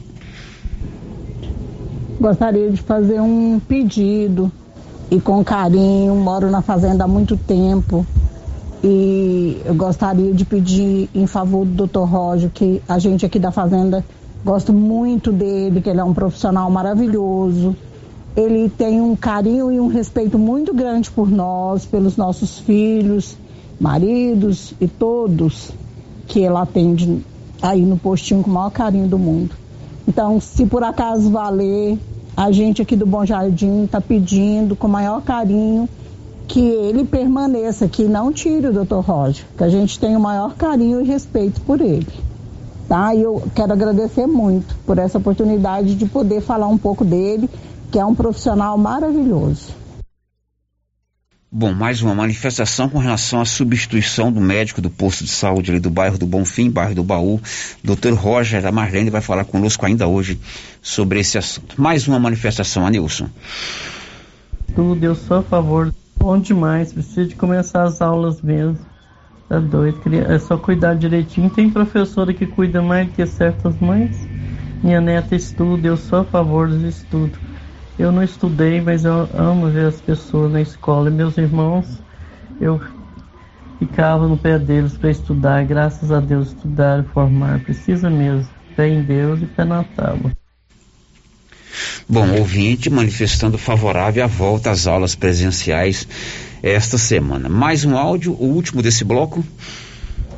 Gostaria 2.21 2.71
de 2.71 2.83
fazer 2.83 3.21
um 3.21 3.61
pedido 3.61 4.51
e 5.11 5.21
com 5.21 5.43
carinho, 5.43 6.15
moro 6.15 6.51
na 6.51 6.61
fazenda 6.61 7.05
há 7.05 7.09
muito 7.09 7.37
tempo 7.37 8.07
e 8.83 9.61
eu 9.65 9.75
gostaria 9.75 10.33
de 10.33 10.45
pedir 10.45 11.09
em 11.15 11.27
favor 11.27 11.65
do 11.65 11.87
Dr. 11.87 12.01
Roger, 12.01 12.51
que 12.51 12.81
a 12.89 12.99
gente 12.99 13.27
aqui 13.27 13.39
da 13.39 13.51
fazenda 13.51 14.05
gosta 14.45 14.73
muito 14.73 15.33
dele, 15.33 15.81
que 15.81 15.91
ele 15.91 16.01
é 16.01 16.05
um 16.05 16.15
profissional 16.15 16.71
maravilhoso. 16.71 17.75
Ele 18.37 18.69
tem 18.69 19.01
um 19.01 19.17
carinho 19.17 19.73
e 19.73 19.81
um 19.81 19.89
respeito 19.89 20.39
muito 20.39 20.73
grande 20.73 21.11
por 21.11 21.29
nós, 21.29 21.85
pelos 21.85 22.17
nossos 22.17 22.59
filhos, 22.61 23.37
maridos 23.81 24.75
e 24.81 24.87
todos 24.87 25.73
que 26.29 26.41
ele 26.41 26.57
atende 26.57 27.25
aí 27.61 27.83
no 27.83 27.97
postinho 27.97 28.45
com 28.45 28.51
o 28.51 28.55
maior 28.55 28.71
carinho 28.71 29.09
do 29.09 29.19
mundo. 29.19 29.57
Então, 30.07 30.41
se 30.41 30.65
por 30.67 30.85
acaso 30.85 31.31
valer, 31.31 31.99
a 32.39 32.53
gente 32.53 32.81
aqui 32.81 32.95
do 32.95 33.05
Bom 33.05 33.27
Jardim 33.27 33.83
está 33.83 34.01
pedindo 34.01 34.77
com 34.77 34.87
maior 34.87 35.21
carinho 35.23 35.89
que 36.47 36.61
ele 36.61 37.05
permaneça, 37.05 37.89
que 37.89 38.05
não 38.05 38.33
tire 38.33 38.69
o 38.69 38.73
Dr. 38.73 39.01
Roger, 39.01 39.45
que 39.57 39.65
a 39.65 39.69
gente 39.69 39.99
tem 39.99 40.15
o 40.15 40.21
maior 40.21 40.55
carinho 40.55 41.01
e 41.01 41.05
respeito 41.05 41.61
por 41.63 41.81
ele. 41.81 42.07
Tá? 42.89 43.13
E 43.13 43.23
eu 43.23 43.43
quero 43.57 43.73
agradecer 43.73 44.29
muito 44.29 44.73
por 44.87 44.99
essa 44.99 45.19
oportunidade 45.19 45.97
de 45.97 46.07
poder 46.07 46.41
falar 46.41 46.69
um 46.69 46.79
pouco 46.79 47.05
dele, 47.05 47.51
que 47.91 47.99
é 47.99 48.07
um 48.07 48.15
profissional 48.15 48.79
maravilhoso. 48.79 49.73
Bom, 51.51 51.73
mais 51.73 52.03
uma 52.03 52.15
manifestação 52.15 52.91
com 52.91 52.99
relação 52.99 53.41
à 53.41 53.45
substituição 53.47 54.31
do 54.31 54.39
médico 54.39 54.83
do 54.83 54.91
posto 54.91 55.25
de 55.25 55.31
saúde 55.31 55.71
ali 55.71 55.81
do 55.81 55.89
bairro 55.89 56.19
do 56.19 56.27
Bonfim, 56.27 56.69
bairro 56.69 56.95
do 56.95 57.03
Baú. 57.03 57.41
Dr. 57.83 58.13
Roger 58.13 58.61
da 58.61 58.71
Marlene 58.71 59.09
vai 59.09 59.23
falar 59.23 59.47
conosco 59.47 59.87
ainda 59.87 60.07
hoje 60.07 60.39
sobre 60.83 61.21
esse 61.21 61.39
assunto. 61.39 61.81
Mais 61.81 62.07
uma 62.07 62.19
manifestação, 62.19 62.87
Anilson. 62.87 63.31
Tudo, 64.75 65.03
eu 65.03 65.15
sou 65.15 65.39
a 65.39 65.43
favor. 65.43 65.91
Bom 66.19 66.39
demais, 66.39 66.93
precisa 66.93 67.25
de 67.25 67.35
começar 67.35 67.85
as 67.85 68.03
aulas 68.03 68.43
mesmo. 68.43 68.79
Tá 69.49 69.59
doido, 69.59 69.99
é 70.29 70.39
só 70.39 70.59
cuidar 70.59 70.97
direitinho. 70.97 71.49
Tem 71.49 71.71
professora 71.71 72.35
que 72.35 72.47
cuida 72.47 72.83
mais 72.83 73.07
do 73.07 73.15
que 73.15 73.27
certas 73.27 73.75
mães. 73.81 74.15
Minha 74.83 75.01
neta 75.01 75.35
estuda, 75.35 75.89
eu 75.89 75.97
sou 75.97 76.19
a 76.19 76.25
favor 76.25 76.69
dos 76.69 76.83
estudos. 76.83 77.39
Eu 77.99 78.13
não 78.13 78.23
estudei, 78.23 78.81
mas 78.81 79.05
eu 79.05 79.29
amo 79.35 79.69
ver 79.71 79.87
as 79.87 80.01
pessoas 80.01 80.53
na 80.53 80.61
escola. 80.61 81.09
E 81.09 81.13
meus 81.13 81.37
irmãos, 81.37 81.87
eu 82.61 82.81
ficava 83.79 84.29
no 84.29 84.37
pé 84.37 84.57
deles 84.57 84.97
para 84.97 85.11
estudar. 85.11 85.65
Graças 85.65 86.13
a 86.13 86.21
Deus, 86.21 86.49
estudar 86.49 87.01
e 87.01 87.09
formar. 87.09 87.59
Precisa 87.61 88.09
mesmo. 88.09 88.49
Fé 88.77 88.89
em 88.89 89.03
Deus 89.03 89.43
e 89.43 89.47
pé 89.47 89.65
na 89.65 89.83
tábua. 89.83 90.31
Bom, 92.09 92.39
ouvinte 92.39 92.89
manifestando 92.89 93.59
favorável 93.59 94.23
à 94.25 94.27
volta 94.29 94.71
às 94.71 94.87
aulas 94.87 95.17
presenciais 95.17 96.07
esta 96.63 96.97
semana. 96.97 97.49
Mais 97.49 97.85
um 97.85 97.97
áudio, 97.97 98.33
o 98.33 98.45
último 98.45 98.81
desse 98.81 99.05
bloco. 99.05 99.45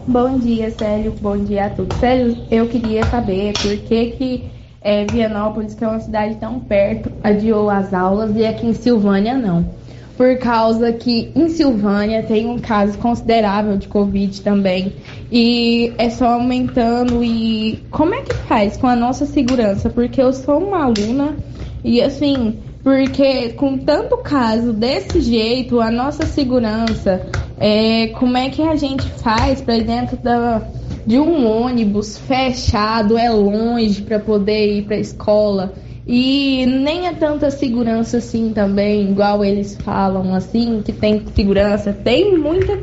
Bom 0.07 0.39
dia, 0.39 0.71
Célio. 0.71 1.15
Bom 1.21 1.37
dia 1.45 1.67
a 1.67 1.71
todos. 1.71 1.97
Célio, 1.99 2.37
eu 2.51 2.67
queria 2.67 3.05
saber 3.05 3.53
por 3.53 3.77
que 3.77 4.07
que 4.13 4.60
é, 4.83 5.05
Vianópolis, 5.05 5.75
que 5.75 5.85
é 5.85 5.89
uma 5.89 6.01
cidade 6.01 6.37
tão 6.37 6.59
perto, 6.59 7.13
adiou 7.23 7.69
as 7.69 7.93
aulas 7.93 8.35
e 8.37 8.47
aqui 8.47 8.67
em 8.67 8.73
Silvânia 8.73 9.37
não. 9.37 9.69
Por 10.17 10.37
causa 10.39 10.93
que 10.93 11.33
em 11.35 11.49
Silvânia 11.49 12.23
tem 12.23 12.47
um 12.47 12.59
caso 12.59 12.99
considerável 12.99 13.79
de 13.79 13.89
Covid 13.89 14.43
também. 14.43 14.93
E 15.33 15.95
é 15.97 16.11
só 16.11 16.35
aumentando. 16.35 17.25
E 17.25 17.83
como 17.91 18.15
é 18.15 18.21
que 18.21 18.35
faz 18.35 18.77
com 18.77 18.87
a 18.87 18.95
nossa 18.95 19.25
segurança? 19.25 19.89
Porque 19.89 20.21
eu 20.21 20.33
sou 20.35 20.59
uma 20.59 20.85
aluna 20.85 21.37
e 21.83 22.03
assim, 22.03 22.59
porque 22.83 23.51
com 23.51 23.79
tanto 23.79 24.19
caso 24.19 24.75
desse 24.75 25.23
jeito, 25.23 25.81
a 25.81 25.91
nossa 25.91 26.27
segurança, 26.27 27.27
é, 27.59 28.09
como 28.09 28.37
é 28.37 28.51
que 28.51 28.63
a 28.63 28.77
gente 28.77 29.07
faz 29.23 29.63
para 29.63 29.79
dentro 29.79 30.19
da, 30.19 30.61
de 31.11 31.19
um 31.19 31.45
ônibus 31.45 32.17
fechado, 32.17 33.19
é 33.19 33.29
longe 33.29 34.01
para 34.03 34.21
poder 34.21 34.77
ir 34.77 34.83
para 34.83 34.95
a 34.95 35.01
escola? 35.01 35.75
E 36.07 36.65
nem 36.67 37.09
é 37.09 37.13
tanta 37.13 37.51
segurança 37.51 38.19
assim 38.19 38.53
também, 38.53 39.11
igual 39.11 39.45
eles 39.45 39.77
falam 39.83 40.33
assim, 40.33 40.83
que 40.85 40.93
tem 40.93 41.21
segurança. 41.35 41.93
Tem 41.93 42.39
muita 42.39 42.79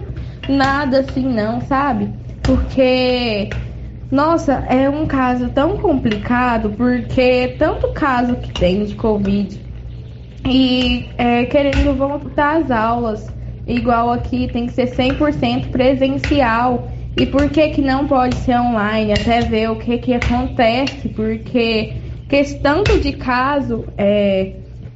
nada 0.49 0.99
assim 0.99 1.23
não, 1.23 1.61
sabe? 1.61 2.09
Porque 2.43 3.49
nossa, 4.11 4.55
é 4.67 4.89
um 4.89 5.05
caso 5.05 5.47
tão 5.47 5.77
complicado, 5.77 6.71
porque 6.71 7.55
tanto 7.57 7.93
caso 7.93 8.35
que 8.35 8.51
tem 8.51 8.83
de 8.83 8.95
Covid 8.95 9.57
e 10.45 11.05
é, 11.17 11.45
querendo 11.45 11.95
voltar 11.95 12.57
às 12.57 12.71
aulas, 12.71 13.25
igual 13.65 14.11
aqui, 14.11 14.49
tem 14.51 14.65
que 14.65 14.73
ser 14.73 14.89
100% 14.93 15.69
presencial. 15.69 16.89
E 17.19 17.25
por 17.25 17.49
que 17.49 17.69
que 17.69 17.81
não 17.81 18.05
pode 18.05 18.35
ser 18.35 18.59
online? 18.59 19.11
Até 19.11 19.41
ver 19.41 19.71
o 19.71 19.75
que 19.75 19.97
que 19.97 20.13
acontece, 20.13 21.09
porque 21.09 21.93
questão 22.29 22.83
de 22.83 23.11
caso 23.13 23.85
é, 23.97 24.53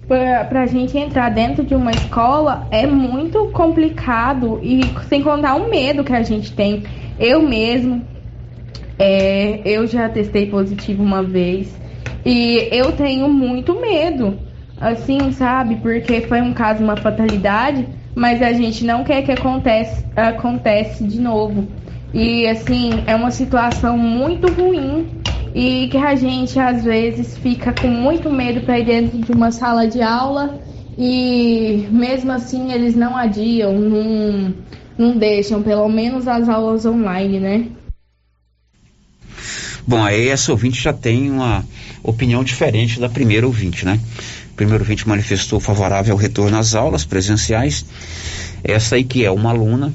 para 0.07 0.61
a 0.61 0.65
gente 0.67 0.95
entrar 0.99 1.30
dentro 1.30 1.63
de 1.63 1.74
uma 1.74 1.89
escola 1.89 2.67
é 2.69 2.86
muito 2.86 3.47
complicado 3.47 4.59
e 4.61 4.82
sem 5.09 5.24
contar 5.24 5.55
o 5.55 5.67
medo 5.67 6.03
que 6.03 6.13
a 6.13 6.22
gente 6.22 6.53
tem. 6.53 6.84
Eu 7.19 7.41
mesmo, 7.41 8.05
é, 8.99 9.61
eu 9.65 9.88
já 9.88 10.07
testei 10.07 10.45
positivo 10.45 11.01
uma 11.01 11.24
vez 11.24 11.76
e 12.24 12.67
eu 12.72 12.91
tenho 12.91 13.30
muito 13.30 13.82
medo 13.82 14.38
assim, 14.80 15.32
sabe? 15.32 15.78
Porque 15.78 16.22
foi 16.22 16.39
um 16.39 16.53
caso, 16.53 16.84
uma 16.84 16.97
fatalidade, 16.97 17.88
mas 18.13 18.43
a 18.43 18.53
gente 18.53 18.86
não 18.86 19.03
quer 19.03 19.24
que 19.24 19.32
acontece, 19.32 20.05
acontece 20.15 21.03
de 21.03 21.19
novo. 21.19 21.80
E 22.14 22.45
assim, 22.47 23.03
é 23.07 23.16
uma 23.16 23.32
situação 23.32 23.97
muito 23.97 24.51
ruim 24.51 25.07
e 25.55 25.88
que 25.89 25.97
a 25.97 26.16
gente 26.16 26.59
às 26.59 26.84
vezes 26.84 27.38
fica 27.38 27.74
com 27.74 27.88
muito 27.88 28.30
medo 28.30 28.62
para 28.62 28.80
ir 28.80 28.86
dentro 28.86 29.18
de 29.18 29.32
uma 29.32 29.51
sala 29.51 29.88
de 29.88 30.01
aula 30.01 30.59
e 30.97 31.88
mesmo 31.89 32.32
assim 32.32 32.72
eles 32.74 32.95
não 32.95 33.16
adiam, 33.16 33.74
não, 33.80 34.53
não 34.97 35.18
deixam, 35.18 35.64
pelo 35.64 35.88
menos 35.88 36.28
as 36.28 36.49
aulas 36.49 36.86
online, 36.86 37.39
né? 37.39 37.68
Bom, 39.88 40.03
aí 40.03 40.28
essa 40.28 40.51
ouvinte 40.51 40.82
já 40.82 40.93
tem 40.93 41.32
uma 41.32 41.66
opinião 42.03 42.43
diferente 42.43 42.99
da 42.99 43.09
primeira 43.09 43.47
ouvinte, 43.47 43.86
né? 43.86 43.99
O 44.51 44.55
primeiro 44.55 44.84
ouvinte 44.84 45.07
manifestou 45.07 45.59
favorável 45.59 46.14
ao 46.14 46.20
retorno 46.20 46.57
às 46.57 46.76
aulas 46.76 47.03
presenciais. 47.03 47.86
Essa 48.64 48.95
aí 48.95 49.03
que 49.03 49.26
é 49.26 49.32
uma 49.32 49.49
aluna 49.49 49.93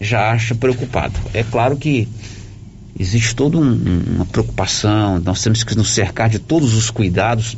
já 0.00 0.30
acha 0.30 0.54
preocupado. 0.54 1.14
É 1.34 1.42
claro 1.42 1.76
que 1.76 2.08
existe 2.98 3.34
toda 3.34 3.58
um, 3.58 4.02
uma 4.16 4.26
preocupação, 4.26 5.20
nós 5.20 5.42
temos 5.42 5.62
que 5.62 5.76
nos 5.76 5.90
cercar 5.90 6.28
de 6.28 6.38
todos 6.38 6.74
os 6.74 6.90
cuidados 6.90 7.56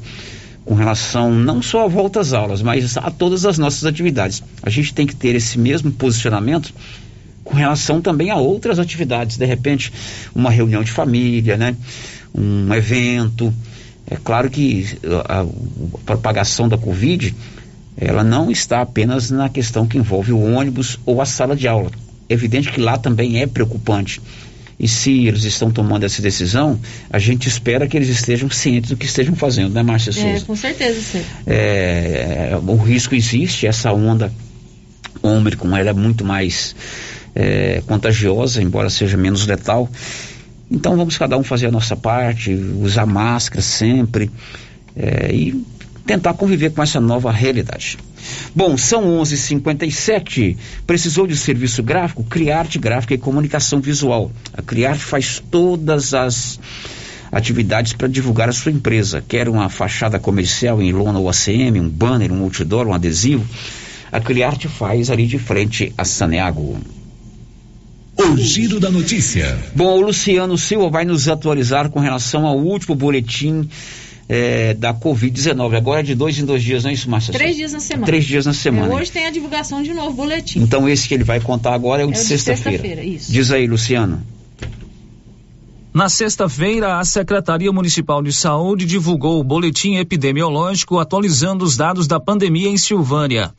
com 0.64 0.74
relação 0.74 1.32
não 1.32 1.60
só 1.60 1.84
à 1.84 1.88
volta 1.88 2.20
às 2.20 2.32
aulas, 2.32 2.62
mas 2.62 2.96
a 2.96 3.10
todas 3.10 3.44
as 3.44 3.58
nossas 3.58 3.84
atividades. 3.84 4.42
A 4.62 4.70
gente 4.70 4.94
tem 4.94 5.06
que 5.06 5.14
ter 5.14 5.34
esse 5.34 5.58
mesmo 5.58 5.90
posicionamento 5.90 6.72
com 7.44 7.56
relação 7.56 8.00
também 8.00 8.30
a 8.30 8.36
outras 8.36 8.78
atividades, 8.78 9.36
de 9.36 9.44
repente 9.44 9.92
uma 10.34 10.50
reunião 10.50 10.82
de 10.82 10.90
família, 10.90 11.56
né? 11.56 11.76
Um 12.34 12.72
evento, 12.72 13.52
é 14.06 14.16
claro 14.16 14.48
que 14.48 14.86
a, 15.28 15.40
a 15.40 15.46
propagação 16.06 16.68
da 16.68 16.78
Covid, 16.78 17.34
ela 17.96 18.24
não 18.24 18.50
está 18.50 18.80
apenas 18.80 19.30
na 19.30 19.48
questão 19.48 19.86
que 19.86 19.98
envolve 19.98 20.32
o 20.32 20.40
ônibus 20.40 20.98
ou 21.04 21.20
a 21.20 21.26
sala 21.26 21.56
de 21.56 21.66
aula. 21.66 21.90
É 22.28 22.34
evidente 22.34 22.70
que 22.70 22.80
lá 22.80 22.96
também 22.96 23.40
é 23.40 23.46
preocupante. 23.46 24.20
E 24.78 24.88
se 24.88 25.26
eles 25.26 25.44
estão 25.44 25.70
tomando 25.70 26.04
essa 26.04 26.20
decisão, 26.20 26.78
a 27.08 27.18
gente 27.18 27.48
espera 27.48 27.86
que 27.86 27.96
eles 27.96 28.08
estejam 28.08 28.50
cientes 28.50 28.90
do 28.90 28.96
que 28.96 29.06
estejam 29.06 29.36
fazendo, 29.36 29.72
né, 29.72 29.82
Márcia 29.82 30.10
é, 30.10 30.12
Souza? 30.12 30.28
É, 30.28 30.40
com 30.40 30.56
certeza, 30.56 31.00
sim. 31.00 31.22
É, 31.46 32.50
é, 32.52 32.56
o 32.56 32.76
risco 32.76 33.14
existe, 33.14 33.66
essa 33.66 33.92
onda 33.92 34.32
Ômicron, 35.22 35.76
ela 35.76 35.90
é 35.90 35.92
muito 35.92 36.24
mais 36.24 36.74
é, 37.34 37.82
contagiosa, 37.86 38.60
embora 38.60 38.90
seja 38.90 39.16
menos 39.16 39.46
letal. 39.46 39.88
Então 40.70 40.96
vamos 40.96 41.16
cada 41.16 41.36
um 41.36 41.44
fazer 41.44 41.66
a 41.66 41.70
nossa 41.70 41.94
parte, 41.94 42.52
usar 42.52 43.06
máscara 43.06 43.62
sempre 43.62 44.30
é, 44.96 45.32
e 45.32 45.64
tentar 46.06 46.34
conviver 46.34 46.72
com 46.72 46.82
essa 46.82 47.00
nova 47.00 47.30
realidade. 47.30 47.98
Bom, 48.54 48.76
são 48.76 49.04
11:57. 49.20 50.56
Precisou 50.86 51.26
de 51.26 51.36
serviço 51.36 51.82
gráfico? 51.82 52.24
Criarte 52.24 52.78
Gráfica 52.78 53.14
e 53.14 53.18
Comunicação 53.18 53.80
Visual. 53.80 54.30
A 54.52 54.62
Criarte 54.62 55.04
faz 55.04 55.42
todas 55.50 56.14
as 56.14 56.58
atividades 57.30 57.94
para 57.94 58.08
divulgar 58.08 58.48
a 58.48 58.52
sua 58.52 58.70
empresa. 58.72 59.24
Quer 59.26 59.48
uma 59.48 59.68
fachada 59.68 60.18
comercial 60.18 60.82
em 60.82 60.92
lona 60.92 61.18
ou 61.18 61.28
ACM, 61.28 61.80
um 61.80 61.88
banner, 61.88 62.30
um 62.30 62.42
outdoor, 62.42 62.86
um 62.86 62.94
adesivo? 62.94 63.44
A 64.12 64.20
Criarte 64.20 64.68
faz 64.68 65.10
ali 65.10 65.26
de 65.26 65.38
frente 65.38 65.92
a 65.96 66.04
Saneago. 66.04 66.78
O 68.18 68.36
giro 68.36 68.78
da 68.78 68.90
notícia. 68.90 69.58
Bom, 69.74 69.98
o 69.98 70.02
Luciano 70.02 70.58
Silva 70.58 70.90
vai 70.90 71.04
nos 71.04 71.28
atualizar 71.28 71.88
com 71.88 71.98
relação 71.98 72.46
ao 72.46 72.58
último 72.58 72.94
boletim 72.94 73.68
é, 74.28 74.74
da 74.74 74.94
Covid-19. 74.94 75.76
Agora 75.76 76.00
é 76.00 76.02
de 76.02 76.14
dois 76.14 76.38
em 76.38 76.44
dois 76.44 76.62
dias, 76.62 76.84
não 76.84 76.90
é 76.90 76.94
isso, 76.94 77.08
Márcia? 77.10 77.32
Três 77.32 77.56
dias 77.56 77.72
na 77.72 77.80
semana. 77.80 78.06
Três 78.06 78.24
dias 78.24 78.46
na 78.46 78.52
semana. 78.52 78.92
É, 78.92 78.96
hoje 78.96 79.10
tem 79.10 79.26
a 79.26 79.30
divulgação 79.30 79.82
de 79.82 79.92
novo 79.92 80.14
boletim. 80.14 80.60
Então 80.60 80.88
esse 80.88 81.08
que 81.08 81.14
ele 81.14 81.24
vai 81.24 81.40
contar 81.40 81.74
agora 81.74 82.02
é 82.02 82.04
o 82.04 82.10
é 82.10 82.12
de 82.12 82.18
sexta-feira. 82.18 83.02
Sexta 83.02 83.32
Diz 83.32 83.50
aí, 83.50 83.66
Luciano. 83.66 84.22
Na 85.94 86.08
sexta-feira, 86.08 86.98
a 86.98 87.04
Secretaria 87.04 87.70
Municipal 87.70 88.22
de 88.22 88.32
Saúde 88.32 88.86
divulgou 88.86 89.38
o 89.38 89.44
boletim 89.44 89.96
epidemiológico 89.96 90.98
atualizando 90.98 91.66
os 91.66 91.76
dados 91.76 92.06
da 92.06 92.18
pandemia 92.18 92.70
em 92.70 92.78
Silvânia. 92.78 93.52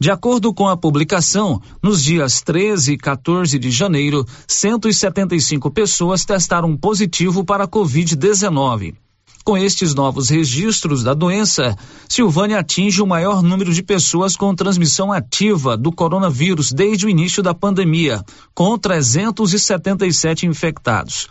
De 0.00 0.10
acordo 0.10 0.52
com 0.52 0.66
a 0.66 0.78
publicação, 0.78 1.60
nos 1.82 2.02
dias 2.02 2.40
13 2.40 2.94
e 2.94 2.96
14 2.96 3.58
de 3.58 3.70
janeiro, 3.70 4.26
175 4.48 5.70
pessoas 5.70 6.24
testaram 6.24 6.74
positivo 6.74 7.44
para 7.44 7.64
a 7.64 7.68
Covid-19. 7.68 8.94
Com 9.44 9.58
estes 9.58 9.94
novos 9.94 10.30
registros 10.30 11.02
da 11.02 11.12
doença, 11.12 11.76
Silvânia 12.08 12.60
atinge 12.60 13.02
o 13.02 13.06
maior 13.06 13.42
número 13.42 13.74
de 13.74 13.82
pessoas 13.82 14.36
com 14.36 14.54
transmissão 14.54 15.12
ativa 15.12 15.76
do 15.76 15.92
coronavírus 15.92 16.72
desde 16.72 17.04
o 17.04 17.10
início 17.10 17.42
da 17.42 17.52
pandemia, 17.52 18.24
com 18.54 18.78
377 18.78 20.46
infectados. 20.46 21.28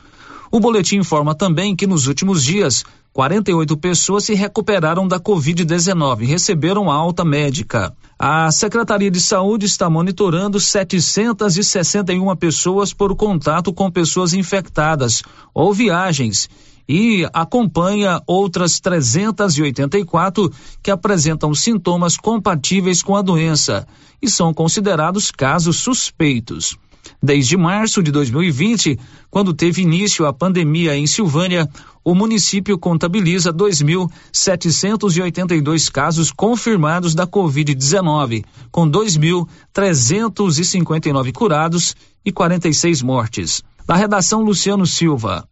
O 0.52 0.60
boletim 0.60 0.98
informa 0.98 1.34
também 1.34 1.76
que 1.76 1.88
nos 1.88 2.06
últimos 2.06 2.44
dias, 2.44 2.86
48 3.14 3.76
pessoas 3.78 4.26
se 4.26 4.36
recuperaram 4.36 5.08
da 5.08 5.20
Covid-19 5.20 6.22
e 6.22 6.26
receberam 6.28 6.92
alta 6.92 7.26
médica. 7.26 7.96
A 8.20 8.52
Secretaria 8.52 9.10
de 9.10 9.20
Saúde 9.20 9.66
está 9.66 9.90
monitorando 9.90 10.60
761 10.60 12.36
pessoas 12.36 12.94
por 12.94 13.16
contato 13.16 13.74
com 13.74 13.90
pessoas 13.90 14.36
infectadas 14.36 15.24
ou 15.52 15.74
viagens 15.74 16.48
e 16.88 17.28
acompanha 17.34 18.22
outras 18.28 18.80
384 18.80 20.52
que 20.82 20.92
apresentam 20.92 21.54
sintomas 21.54 22.18
compatíveis 22.18 23.02
com 23.02 23.16
a 23.16 23.22
doença 23.22 23.88
e 24.22 24.30
são 24.30 24.54
considerados 24.54 25.32
casos 25.32 25.78
suspeitos. 25.78 26.78
Desde 27.22 27.58
março 27.58 28.02
de 28.02 28.10
2020, 28.12 28.98
quando 29.30 29.54
teve 29.54 29.82
início 29.82 30.26
a 30.26 30.32
pandemia 30.34 30.96
em 30.96 31.06
Silvânia, 31.08 31.70
o 32.04 32.14
município 32.16 32.78
contabiliza 32.78 33.54
2.782 33.54 35.92
casos 35.92 36.32
confirmados 36.32 37.14
da 37.16 37.26
Covid-19, 37.26 38.44
com 38.72 38.90
2.359 38.90 41.34
curados 41.34 41.96
e 42.26 42.32
46 42.32 43.02
mortes. 43.02 43.64
Da 43.86 43.96
redação 43.96 44.42
Luciano 44.42 44.86
Silva. 44.86 45.46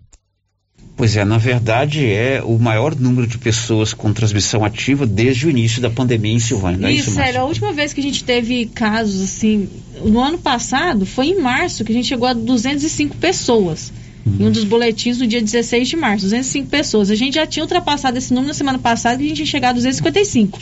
Pois 1.02 1.18
é, 1.18 1.26
na 1.26 1.40
verdade 1.40 2.06
é 2.06 2.44
o 2.46 2.60
maior 2.60 2.94
número 2.96 3.26
de 3.26 3.40
pessoas 3.40 3.92
com 3.92 4.14
transmissão 4.14 4.64
ativa 4.64 5.04
desde 5.04 5.48
o 5.48 5.50
início 5.50 5.82
da 5.82 5.90
pandemia 5.90 6.32
em 6.32 6.38
Silvânia. 6.38 6.78
Não 6.78 6.90
é 6.90 6.94
Isso, 6.94 7.10
isso, 7.10 7.16
sério, 7.16 7.24
Márcio? 7.24 7.42
a 7.42 7.46
última 7.46 7.74
vez 7.74 7.92
que 7.92 8.00
a 8.00 8.04
gente 8.04 8.24
teve 8.24 8.68
casos 8.68 9.20
assim, 9.20 9.68
no 10.06 10.20
ano 10.20 10.38
passado, 10.38 11.04
foi 11.04 11.30
em 11.30 11.42
março 11.42 11.84
que 11.84 11.92
a 11.92 11.96
gente 11.96 12.08
chegou 12.08 12.28
a 12.28 12.34
205 12.34 13.18
pessoas. 13.18 13.92
Em 14.28 14.46
um 14.46 14.52
dos 14.52 14.64
boletins 14.64 15.18
no 15.18 15.26
dia 15.26 15.42
16 15.42 15.90
de 15.90 15.96
março, 15.96 16.26
205 16.26 16.70
pessoas. 16.70 17.10
A 17.10 17.16
gente 17.16 17.34
já 17.34 17.48
tinha 17.48 17.64
ultrapassado 17.64 18.20
esse 18.20 18.32
número 18.32 18.50
na 18.50 18.54
semana 18.54 18.78
passada 18.78 19.18
que 19.18 19.24
a 19.24 19.28
gente 19.28 19.38
tinha 19.38 19.48
chegado 19.48 19.72
a 19.72 19.78
255. 19.78 20.60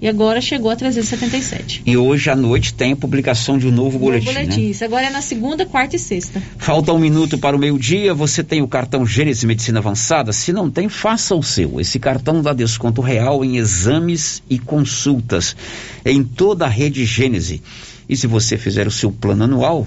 E 0.00 0.08
agora 0.08 0.40
chegou 0.40 0.70
a 0.70 0.76
377. 0.76 1.82
E 1.86 1.96
hoje 1.96 2.28
à 2.28 2.36
noite 2.36 2.74
tem 2.74 2.92
a 2.92 2.96
publicação 2.96 3.56
de 3.56 3.66
um 3.66 3.70
novo 3.70 3.98
boletim, 3.98 4.26
Novo 4.26 4.38
boletim. 4.38 4.60
né? 4.64 4.70
Isso 4.70 4.84
agora 4.84 5.06
é 5.06 5.10
na 5.10 5.22
segunda, 5.22 5.64
quarta 5.64 5.96
e 5.96 5.98
sexta. 5.98 6.42
Falta 6.58 6.92
um 6.92 6.98
minuto 6.98 7.38
para 7.38 7.56
o 7.56 7.58
meio-dia. 7.58 8.12
Você 8.12 8.42
tem 8.44 8.60
o 8.60 8.68
cartão 8.68 9.06
Gênesis 9.06 9.44
Medicina 9.44 9.78
Avançada? 9.78 10.32
Se 10.32 10.52
não 10.52 10.70
tem, 10.70 10.88
faça 10.88 11.34
o 11.34 11.42
seu. 11.42 11.80
Esse 11.80 11.98
cartão 11.98 12.42
dá 12.42 12.52
desconto 12.52 13.00
real 13.00 13.44
em 13.44 13.56
exames 13.56 14.42
e 14.50 14.58
consultas 14.58 15.56
em 16.04 16.22
toda 16.22 16.66
a 16.66 16.68
rede 16.68 17.04
Gênese. 17.04 17.62
E 18.08 18.16
se 18.16 18.26
você 18.26 18.58
fizer 18.58 18.86
o 18.86 18.90
seu 18.90 19.10
plano 19.10 19.44
anual, 19.44 19.86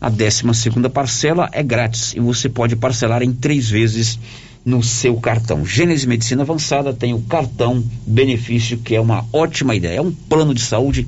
a 0.00 0.08
12 0.08 0.42
segunda 0.54 0.88
parcela 0.88 1.48
é 1.50 1.62
grátis 1.62 2.14
e 2.14 2.20
você 2.20 2.48
pode 2.48 2.76
parcelar 2.76 3.22
em 3.22 3.32
três 3.32 3.68
vezes 3.68 4.18
no 4.66 4.82
seu 4.82 5.16
cartão. 5.20 5.64
Gênesis 5.64 6.04
Medicina 6.04 6.42
Avançada 6.42 6.92
tem 6.92 7.14
o 7.14 7.20
cartão 7.20 7.82
benefício, 8.04 8.78
que 8.78 8.96
é 8.96 9.00
uma 9.00 9.24
ótima 9.32 9.76
ideia. 9.76 9.98
É 9.98 10.02
um 10.02 10.10
plano 10.10 10.52
de 10.52 10.60
saúde 10.60 11.06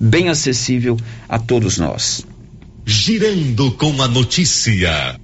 bem 0.00 0.30
acessível 0.30 0.96
a 1.28 1.38
todos 1.38 1.76
nós. 1.76 2.26
Girando 2.86 3.70
com 3.72 4.02
a 4.02 4.08
notícia. 4.08 5.20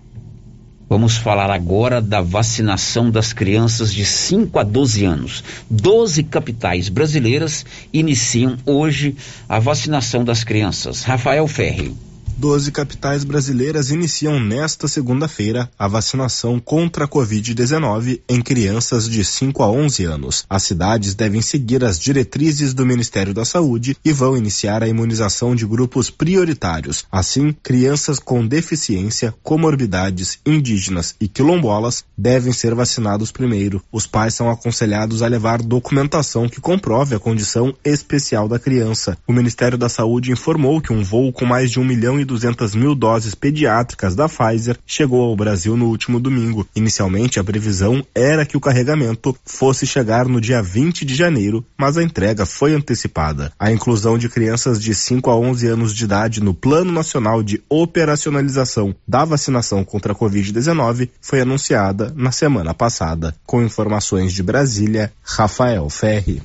Vamos 0.90 1.16
falar 1.16 1.50
agora 1.50 2.02
da 2.02 2.20
vacinação 2.20 3.10
das 3.10 3.32
crianças 3.32 3.94
de 3.94 4.04
5 4.04 4.58
a 4.58 4.62
12 4.62 5.04
anos. 5.04 5.44
12 5.70 6.24
capitais 6.24 6.88
brasileiras 6.88 7.64
iniciam 7.92 8.58
hoje 8.66 9.16
a 9.48 9.58
vacinação 9.58 10.22
das 10.22 10.44
crianças. 10.44 11.02
Rafael 11.04 11.46
Ferri. 11.46 11.94
12 12.40 12.72
capitais 12.72 13.22
brasileiras 13.22 13.90
iniciam 13.90 14.40
nesta 14.40 14.88
segunda-feira 14.88 15.70
a 15.78 15.86
vacinação 15.86 16.58
contra 16.58 17.04
a 17.04 17.08
Covid-19 17.08 18.22
em 18.26 18.40
crianças 18.40 19.06
de 19.06 19.22
5 19.22 19.62
a 19.62 19.70
11 19.70 20.04
anos. 20.06 20.46
As 20.48 20.62
cidades 20.62 21.14
devem 21.14 21.42
seguir 21.42 21.84
as 21.84 22.00
diretrizes 22.00 22.72
do 22.72 22.86
Ministério 22.86 23.34
da 23.34 23.44
Saúde 23.44 23.94
e 24.02 24.10
vão 24.10 24.38
iniciar 24.38 24.82
a 24.82 24.88
imunização 24.88 25.54
de 25.54 25.66
grupos 25.66 26.08
prioritários. 26.08 27.04
Assim, 27.12 27.54
crianças 27.62 28.18
com 28.18 28.46
deficiência, 28.46 29.34
comorbidades, 29.42 30.38
indígenas 30.46 31.14
e 31.20 31.28
quilombolas 31.28 32.06
devem 32.16 32.54
ser 32.54 32.74
vacinados 32.74 33.30
primeiro. 33.30 33.82
Os 33.92 34.06
pais 34.06 34.32
são 34.32 34.48
aconselhados 34.48 35.20
a 35.20 35.28
levar 35.28 35.60
documentação 35.60 36.48
que 36.48 36.58
comprove 36.58 37.14
a 37.14 37.20
condição 37.20 37.74
especial 37.84 38.48
da 38.48 38.58
criança. 38.58 39.18
O 39.28 39.32
Ministério 39.34 39.76
da 39.76 39.90
Saúde 39.90 40.32
informou 40.32 40.80
que 40.80 40.90
um 40.90 41.04
voo 41.04 41.30
com 41.34 41.44
mais 41.44 41.70
de 41.70 41.78
1 41.78 41.84
milhão 41.84 42.18
e 42.18 42.29
200 42.30 42.74
mil 42.74 42.94
doses 42.94 43.34
pediátricas 43.34 44.14
da 44.14 44.28
Pfizer 44.28 44.78
chegou 44.86 45.22
ao 45.22 45.36
Brasil 45.36 45.76
no 45.76 45.86
último 45.86 46.20
domingo. 46.20 46.66
Inicialmente, 46.74 47.40
a 47.40 47.44
previsão 47.44 48.04
era 48.14 48.46
que 48.46 48.56
o 48.56 48.60
carregamento 48.60 49.36
fosse 49.44 49.86
chegar 49.86 50.26
no 50.26 50.40
dia 50.40 50.62
20 50.62 51.04
de 51.04 51.14
janeiro, 51.14 51.64
mas 51.76 51.98
a 51.98 52.02
entrega 52.02 52.46
foi 52.46 52.72
antecipada. 52.74 53.52
A 53.58 53.72
inclusão 53.72 54.16
de 54.16 54.28
crianças 54.28 54.80
de 54.80 54.94
5 54.94 55.30
a 55.30 55.36
11 55.36 55.66
anos 55.66 55.94
de 55.94 56.04
idade 56.04 56.40
no 56.40 56.54
Plano 56.54 56.92
Nacional 56.92 57.42
de 57.42 57.60
Operacionalização 57.68 58.94
da 59.06 59.24
Vacinação 59.24 59.84
contra 59.84 60.12
a 60.12 60.16
Covid-19 60.16 61.08
foi 61.20 61.40
anunciada 61.40 62.12
na 62.16 62.30
semana 62.30 62.72
passada. 62.72 63.34
Com 63.44 63.62
informações 63.62 64.32
de 64.32 64.42
Brasília, 64.42 65.12
Rafael 65.22 65.90
Ferri. 65.90 66.40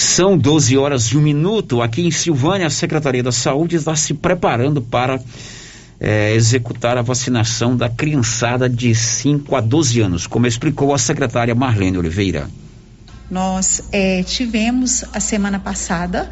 São 0.00 0.36
12 0.36 0.78
horas 0.78 1.04
e 1.08 1.18
um 1.18 1.20
minuto. 1.20 1.82
Aqui 1.82 2.00
em 2.00 2.10
Silvânia, 2.10 2.66
a 2.66 2.70
Secretaria 2.70 3.22
da 3.22 3.30
Saúde 3.30 3.76
está 3.76 3.94
se 3.94 4.14
preparando 4.14 4.80
para 4.80 5.20
eh, 6.00 6.32
executar 6.34 6.96
a 6.96 7.02
vacinação 7.02 7.76
da 7.76 7.86
criançada 7.86 8.66
de 8.66 8.94
5 8.94 9.54
a 9.54 9.60
12 9.60 10.00
anos, 10.00 10.26
como 10.26 10.46
explicou 10.46 10.94
a 10.94 10.98
secretária 10.98 11.54
Marlene 11.54 11.98
Oliveira. 11.98 12.48
Nós 13.30 13.82
eh, 13.92 14.22
tivemos 14.22 15.04
a 15.12 15.20
semana 15.20 15.58
passada 15.58 16.30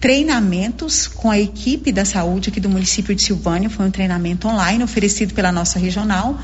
treinamentos 0.00 1.06
com 1.06 1.30
a 1.30 1.38
equipe 1.38 1.92
da 1.92 2.04
saúde 2.04 2.50
aqui 2.50 2.58
do 2.58 2.68
município 2.68 3.14
de 3.14 3.22
Silvânia, 3.22 3.70
foi 3.70 3.86
um 3.86 3.92
treinamento 3.92 4.48
online 4.48 4.82
oferecido 4.82 5.34
pela 5.34 5.52
nossa 5.52 5.78
regional 5.78 6.36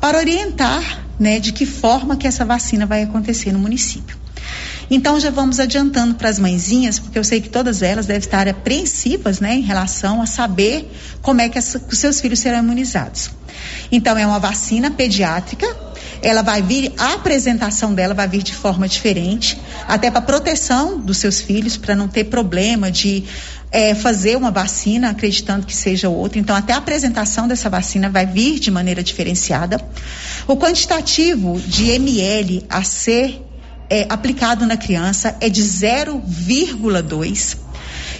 para 0.00 0.16
orientar, 0.16 1.04
né, 1.20 1.38
de 1.38 1.52
que 1.52 1.66
forma 1.66 2.16
que 2.16 2.26
essa 2.26 2.42
vacina 2.42 2.86
vai 2.86 3.02
acontecer 3.02 3.52
no 3.52 3.58
município. 3.58 4.16
Então 4.90 5.18
já 5.18 5.30
vamos 5.30 5.58
adiantando 5.58 6.14
para 6.14 6.28
as 6.28 6.38
mãezinhas, 6.38 6.98
porque 6.98 7.18
eu 7.18 7.24
sei 7.24 7.40
que 7.40 7.48
todas 7.48 7.82
elas 7.82 8.06
devem 8.06 8.20
estar 8.20 8.48
apreensivas, 8.48 9.40
né, 9.40 9.54
em 9.56 9.62
relação 9.62 10.22
a 10.22 10.26
saber 10.26 10.90
como 11.22 11.40
é 11.40 11.48
que 11.48 11.58
os 11.58 11.98
seus 11.98 12.20
filhos 12.20 12.38
serão 12.38 12.60
imunizados. 12.60 13.30
Então 13.90 14.16
é 14.16 14.26
uma 14.26 14.38
vacina 14.38 14.90
pediátrica, 14.90 15.66
ela 16.22 16.42
vai 16.42 16.62
vir, 16.62 16.92
a 16.98 17.14
apresentação 17.14 17.94
dela 17.94 18.14
vai 18.14 18.28
vir 18.28 18.42
de 18.42 18.54
forma 18.54 18.88
diferente, 18.88 19.58
até 19.86 20.10
para 20.10 20.20
proteção 20.20 20.98
dos 20.98 21.18
seus 21.18 21.40
filhos, 21.40 21.76
para 21.76 21.94
não 21.94 22.08
ter 22.08 22.24
problema 22.24 22.90
de 22.90 23.24
é, 23.70 23.94
fazer 23.94 24.36
uma 24.36 24.50
vacina 24.50 25.10
acreditando 25.10 25.66
que 25.66 25.74
seja 25.74 26.08
outra. 26.08 26.38
Então, 26.38 26.54
até 26.54 26.72
a 26.72 26.78
apresentação 26.78 27.46
dessa 27.46 27.68
vacina 27.68 28.08
vai 28.08 28.24
vir 28.24 28.58
de 28.58 28.70
maneira 28.70 29.02
diferenciada. 29.02 29.80
O 30.46 30.56
quantitativo 30.56 31.60
de 31.60 31.90
ml 31.90 32.64
a 32.68 32.82
ser 32.82 33.45
é, 33.88 34.06
aplicado 34.08 34.66
na 34.66 34.76
criança 34.76 35.36
é 35.40 35.48
de 35.48 35.62
0,2. 35.62 37.56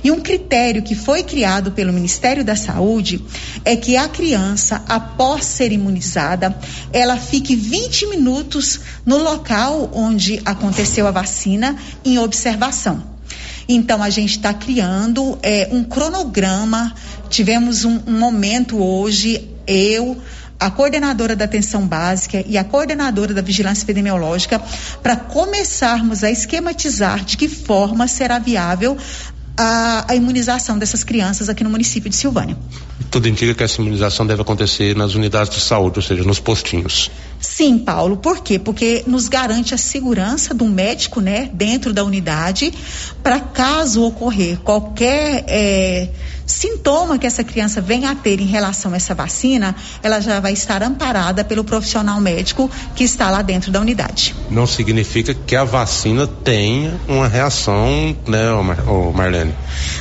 E 0.04 0.10
um 0.10 0.20
critério 0.20 0.82
que 0.82 0.94
foi 0.94 1.22
criado 1.22 1.72
pelo 1.72 1.92
Ministério 1.92 2.44
da 2.44 2.54
Saúde 2.54 3.24
é 3.64 3.74
que 3.74 3.96
a 3.96 4.08
criança, 4.08 4.82
após 4.88 5.44
ser 5.44 5.72
imunizada, 5.72 6.56
ela 6.92 7.16
fique 7.16 7.56
20 7.56 8.06
minutos 8.06 8.80
no 9.04 9.18
local 9.18 9.90
onde 9.92 10.40
aconteceu 10.44 11.06
a 11.06 11.10
vacina 11.10 11.76
em 12.04 12.18
observação. 12.18 13.02
Então 13.68 14.00
a 14.02 14.10
gente 14.10 14.36
está 14.36 14.54
criando 14.54 15.38
é, 15.42 15.68
um 15.72 15.82
cronograma. 15.82 16.94
Tivemos 17.28 17.84
um, 17.84 18.00
um 18.06 18.18
momento 18.18 18.80
hoje, 18.80 19.50
eu, 19.66 20.16
a 20.58 20.70
coordenadora 20.70 21.36
da 21.36 21.44
atenção 21.44 21.86
básica 21.86 22.42
e 22.46 22.56
a 22.56 22.64
coordenadora 22.64 23.34
da 23.34 23.42
vigilância 23.42 23.84
epidemiológica 23.84 24.60
para 25.02 25.16
começarmos 25.16 26.24
a 26.24 26.30
esquematizar 26.30 27.24
de 27.24 27.36
que 27.36 27.48
forma 27.48 28.08
será 28.08 28.38
viável 28.38 28.96
a, 29.56 30.04
a, 30.08 30.14
imunização 30.14 30.78
dessas 30.78 31.02
crianças 31.02 31.48
aqui 31.48 31.64
no 31.64 31.70
município 31.70 32.10
de 32.10 32.16
Silvânia. 32.16 32.56
Tudo 33.10 33.28
indica 33.28 33.54
que 33.54 33.62
essa 33.62 33.80
imunização 33.80 34.26
deve 34.26 34.42
acontecer 34.42 34.94
nas 34.94 35.14
unidades 35.14 35.54
de 35.54 35.60
saúde, 35.60 35.98
ou 35.98 36.02
seja, 36.02 36.22
nos 36.24 36.38
postinhos. 36.38 37.10
Sim, 37.40 37.78
Paulo. 37.78 38.16
Por 38.16 38.40
quê? 38.40 38.58
Porque 38.58 39.04
nos 39.06 39.28
garante 39.28 39.74
a 39.74 39.78
segurança 39.78 40.54
do 40.54 40.64
médico, 40.64 41.20
né, 41.20 41.50
dentro 41.52 41.92
da 41.92 42.04
unidade, 42.04 42.72
para 43.22 43.40
caso 43.40 44.02
ocorrer 44.02 44.58
qualquer 44.58 45.44
é, 45.46 46.08
sintoma 46.46 47.18
que 47.18 47.26
essa 47.26 47.42
criança 47.42 47.80
venha 47.80 48.10
a 48.10 48.14
ter 48.14 48.40
em 48.40 48.46
relação 48.46 48.92
a 48.92 48.96
essa 48.96 49.14
vacina, 49.14 49.74
ela 50.02 50.20
já 50.20 50.38
vai 50.40 50.52
estar 50.52 50.82
amparada 50.82 51.44
pelo 51.44 51.64
profissional 51.64 52.20
médico 52.20 52.70
que 52.94 53.04
está 53.04 53.30
lá 53.30 53.42
dentro 53.42 53.70
da 53.70 53.80
unidade. 53.80 54.34
Não 54.48 54.66
significa 54.66 55.34
que 55.34 55.56
a 55.56 55.64
vacina 55.64 56.26
tenha 56.26 56.98
uma 57.08 57.28
reação, 57.28 58.16
né, 58.26 58.52
ô 58.86 59.12
Marlene? 59.12 59.54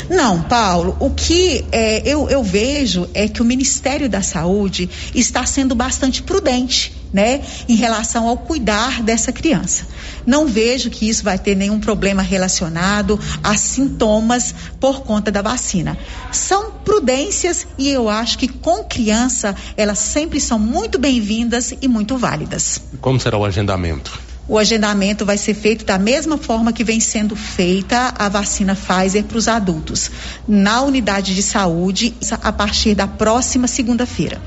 Não, 0.10 0.42
Paulo. 0.44 0.96
O 1.00 1.10
que 1.10 1.66
é, 1.72 2.02
eu, 2.06 2.30
eu 2.30 2.44
vejo 2.44 3.10
é 3.14 3.28
que 3.28 3.42
o 3.42 3.46
Ministério 3.46 4.08
da 4.08 4.22
Saúde 4.22 4.90
está 5.14 5.46
sendo 5.46 5.74
bastante 5.74 6.22
prudente 6.22 7.05
né, 7.16 7.40
em 7.70 7.76
relação 7.76 8.28
ao 8.28 8.36
cuidar 8.36 9.02
dessa 9.02 9.32
criança. 9.32 9.88
Não 10.26 10.46
vejo 10.46 10.90
que 10.90 11.08
isso 11.08 11.24
vai 11.24 11.40
ter 11.40 11.56
nenhum 11.56 11.80
problema 11.80 12.22
relacionado 12.22 13.18
a 13.42 13.56
sintomas 13.56 14.54
por 14.82 15.04
conta 15.04 15.32
da 15.32 15.42
vacina. 15.42 15.98
São 16.30 16.72
prudências 16.72 17.66
e 17.78 17.88
eu 17.88 18.10
acho 18.10 18.38
que 18.38 18.50
com 18.50 18.84
criança 18.84 19.56
elas 19.78 19.98
sempre 19.98 20.42
são 20.42 20.60
muito 20.60 21.00
bem-vindas 21.00 21.74
e 21.82 21.88
muito 21.88 22.18
válidas. 22.18 22.82
Como 23.00 23.18
será 23.18 23.38
o 23.38 23.46
agendamento? 23.46 24.20
o 24.48 24.60
agendamento 24.60 25.26
vai 25.26 25.40
ser 25.40 25.56
feito 25.56 25.84
da 25.84 25.98
mesma 25.98 26.38
forma 26.38 26.72
que 26.72 26.84
vem 26.84 27.00
sendo 27.00 27.36
feita 27.36 28.14
a 28.16 28.30
vacina 28.30 28.76
Pfizer 28.76 29.24
para 29.24 29.40
os 29.40 29.48
adultos, 29.48 30.12
na 30.48 30.84
unidade 30.84 31.34
de 31.34 31.42
saúde, 31.42 32.14
a 32.44 32.54
partir 32.54 32.94
da 32.94 33.08
próxima 33.08 33.68
segunda-feira. 33.68 34.40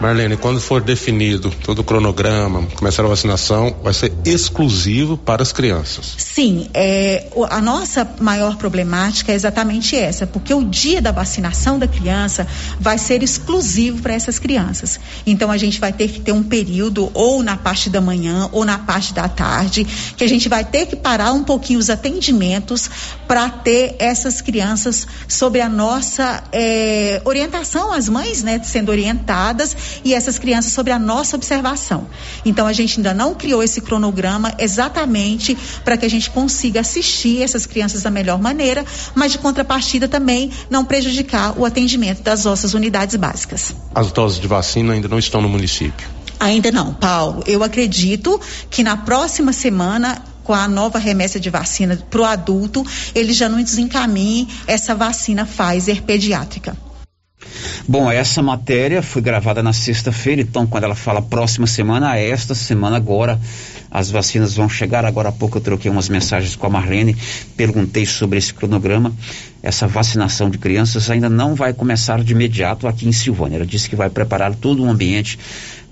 Marlene, 0.00 0.36
quando 0.36 0.60
for 0.60 0.82
definido 0.82 1.50
todo 1.62 1.80
o 1.80 1.84
cronograma, 1.84 2.66
começar 2.74 3.04
a 3.04 3.08
vacinação, 3.08 3.76
vai 3.82 3.94
ser 3.94 4.12
exclusivo 4.24 5.16
para 5.16 5.42
as 5.42 5.52
crianças. 5.52 6.14
Sim, 6.18 6.68
é, 6.74 7.28
a 7.50 7.60
nossa 7.60 8.08
maior 8.20 8.56
problemática 8.56 9.32
é 9.32 9.34
exatamente 9.34 9.96
essa, 9.96 10.26
porque 10.26 10.52
o 10.52 10.64
dia 10.64 11.00
da 11.00 11.12
vacinação 11.12 11.78
da 11.78 11.86
criança 11.86 12.46
vai 12.80 12.98
ser 12.98 13.22
exclusivo 13.22 14.02
para 14.02 14.14
essas 14.14 14.38
crianças. 14.38 14.98
Então 15.26 15.50
a 15.50 15.56
gente 15.56 15.80
vai 15.80 15.92
ter 15.92 16.08
que 16.08 16.20
ter 16.20 16.32
um 16.32 16.42
período 16.42 17.10
ou 17.14 17.42
na 17.42 17.56
parte 17.56 17.88
da 17.88 18.00
manhã 18.00 18.48
ou 18.52 18.64
na 18.64 18.78
parte 18.78 19.14
da 19.14 19.28
tarde, 19.28 19.84
que 20.16 20.24
a 20.24 20.28
gente 20.28 20.48
vai 20.48 20.64
ter 20.64 20.86
que 20.86 20.96
parar 20.96 21.32
um 21.32 21.44
pouquinho 21.44 21.78
os 21.78 21.88
atendimentos 21.88 22.90
para 23.26 23.48
ter 23.48 23.96
essas 23.98 24.40
crianças 24.40 25.06
sobre 25.28 25.60
a 25.60 25.68
nossa 25.68 26.42
é, 26.52 27.22
orientação, 27.24 27.92
as 27.92 28.08
mães, 28.08 28.42
né, 28.42 28.60
sendo 28.62 28.90
orientadas 28.90 29.76
e 30.04 30.14
essas 30.14 30.38
crianças 30.38 30.72
sobre 30.72 30.92
a 30.92 30.98
nossa 30.98 31.36
observação. 31.36 32.06
Então 32.44 32.66
a 32.66 32.72
gente 32.72 32.98
ainda 32.98 33.14
não 33.14 33.34
criou 33.34 33.62
esse 33.62 33.80
cronograma 33.80 34.54
exatamente 34.58 35.56
para 35.84 35.96
que 35.96 36.04
a 36.04 36.10
gente 36.10 36.30
consiga 36.30 36.80
assistir 36.80 37.42
essas 37.42 37.66
crianças 37.66 38.02
da 38.02 38.10
melhor 38.10 38.40
maneira, 38.40 38.84
mas 39.14 39.32
de 39.32 39.38
contrapartida 39.38 40.08
também 40.08 40.50
não 40.70 40.84
prejudicar 40.84 41.58
o 41.58 41.64
atendimento 41.64 42.22
das 42.22 42.44
nossas 42.44 42.74
unidades 42.74 43.16
básicas. 43.16 43.74
As 43.94 44.12
doses 44.12 44.40
de 44.40 44.46
vacina 44.46 44.92
ainda 44.92 45.08
não 45.08 45.18
estão 45.18 45.40
no 45.40 45.48
município. 45.48 46.08
Ainda 46.38 46.70
não, 46.70 46.92
Paulo. 46.92 47.42
Eu 47.46 47.62
acredito 47.62 48.40
que 48.68 48.82
na 48.82 48.96
próxima 48.96 49.52
semana 49.52 50.22
com 50.44 50.52
a 50.52 50.68
nova 50.68 50.98
remessa 50.98 51.40
de 51.40 51.48
vacina 51.48 51.98
para 52.10 52.20
o 52.20 52.24
adulto, 52.24 52.84
eles 53.14 53.34
já 53.34 53.48
nos 53.48 53.78
encaminhem 53.78 54.46
essa 54.66 54.94
vacina 54.94 55.46
Pfizer 55.46 56.02
pediátrica. 56.02 56.76
Bom, 57.86 58.10
essa 58.10 58.42
matéria 58.42 59.02
foi 59.02 59.20
gravada 59.20 59.62
na 59.62 59.72
sexta-feira, 59.72 60.40
então 60.40 60.66
quando 60.66 60.84
ela 60.84 60.94
fala 60.94 61.20
próxima 61.20 61.66
semana, 61.66 62.16
esta 62.16 62.54
semana 62.54 62.96
agora 62.96 63.38
as 63.90 64.10
vacinas 64.10 64.54
vão 64.54 64.68
chegar. 64.68 65.04
Agora 65.04 65.28
há 65.28 65.32
pouco 65.32 65.58
eu 65.58 65.62
troquei 65.62 65.90
umas 65.90 66.08
mensagens 66.08 66.56
com 66.56 66.66
a 66.66 66.70
Marlene, 66.70 67.16
perguntei 67.56 68.04
sobre 68.04 68.38
esse 68.38 68.52
cronograma. 68.52 69.12
Essa 69.62 69.86
vacinação 69.86 70.50
de 70.50 70.58
crianças 70.58 71.08
ainda 71.08 71.30
não 71.30 71.54
vai 71.54 71.72
começar 71.72 72.22
de 72.22 72.32
imediato 72.32 72.88
aqui 72.88 73.08
em 73.08 73.12
Silvânia. 73.12 73.56
Ela 73.56 73.66
disse 73.66 73.88
que 73.88 73.96
vai 73.96 74.10
preparar 74.10 74.54
todo 74.54 74.82
um 74.82 74.90
ambiente 74.90 75.38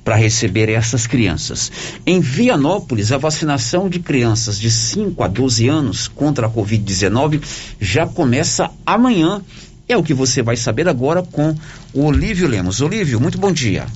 para 0.04 0.16
receber 0.16 0.68
essas 0.68 1.06
crianças. 1.06 1.70
Em 2.04 2.20
Vianópolis, 2.20 3.12
a 3.12 3.18
vacinação 3.18 3.88
de 3.88 4.00
crianças 4.00 4.58
de 4.58 4.70
5 4.70 5.22
a 5.22 5.28
12 5.28 5.68
anos 5.68 6.08
contra 6.08 6.46
a 6.46 6.50
Covid-19 6.50 7.40
já 7.80 8.06
começa 8.06 8.70
amanhã. 8.84 9.40
É 9.88 9.96
o 9.96 10.02
que 10.02 10.14
você 10.14 10.42
vai 10.42 10.56
saber 10.56 10.88
agora 10.88 11.22
com 11.22 11.54
o 11.92 12.06
Olívio 12.06 12.48
Lemos. 12.48 12.80
Olívio, 12.80 13.20
muito 13.20 13.38
bom 13.38 13.52
dia. 13.52 13.86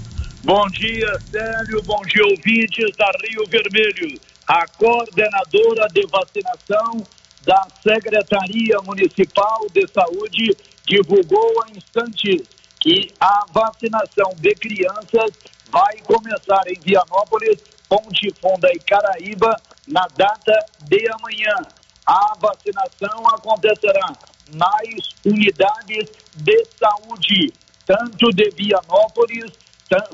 Bom 0.43 0.67
dia, 0.69 1.19
Célio. 1.31 1.83
Bom 1.85 2.01
dia, 2.03 2.25
ouvintes 2.25 2.97
da 2.97 3.11
Rio 3.25 3.45
Vermelho. 3.49 4.21
A 4.47 4.67
coordenadora 4.79 5.89
de 5.93 6.07
vacinação 6.07 7.05
da 7.45 7.67
Secretaria 7.83 8.77
Municipal 8.85 9.67
de 9.73 9.87
Saúde 9.89 10.57
divulgou 10.87 11.63
há 11.63 11.77
instantes 11.77 12.43
que 12.81 13.11
a 13.21 13.45
vacinação 13.53 14.31
de 14.39 14.55
crianças 14.55 15.31
vai 15.71 15.97
começar 16.05 16.63
em 16.69 16.79
Vianópolis, 16.81 17.59
Ponte 17.89 18.33
Funda 18.41 18.69
e 18.73 18.79
Caraíba 18.81 19.57
na 19.89 20.07
data 20.17 20.53
de 20.89 21.09
amanhã. 21.13 21.57
A 22.07 22.35
vacinação 22.41 23.27
acontecerá 23.35 24.13
nas 24.55 25.15
unidades 25.25 26.11
de 26.37 26.65
saúde, 26.79 27.53
tanto 27.85 28.31
de 28.31 28.51
Vianópolis 28.51 29.53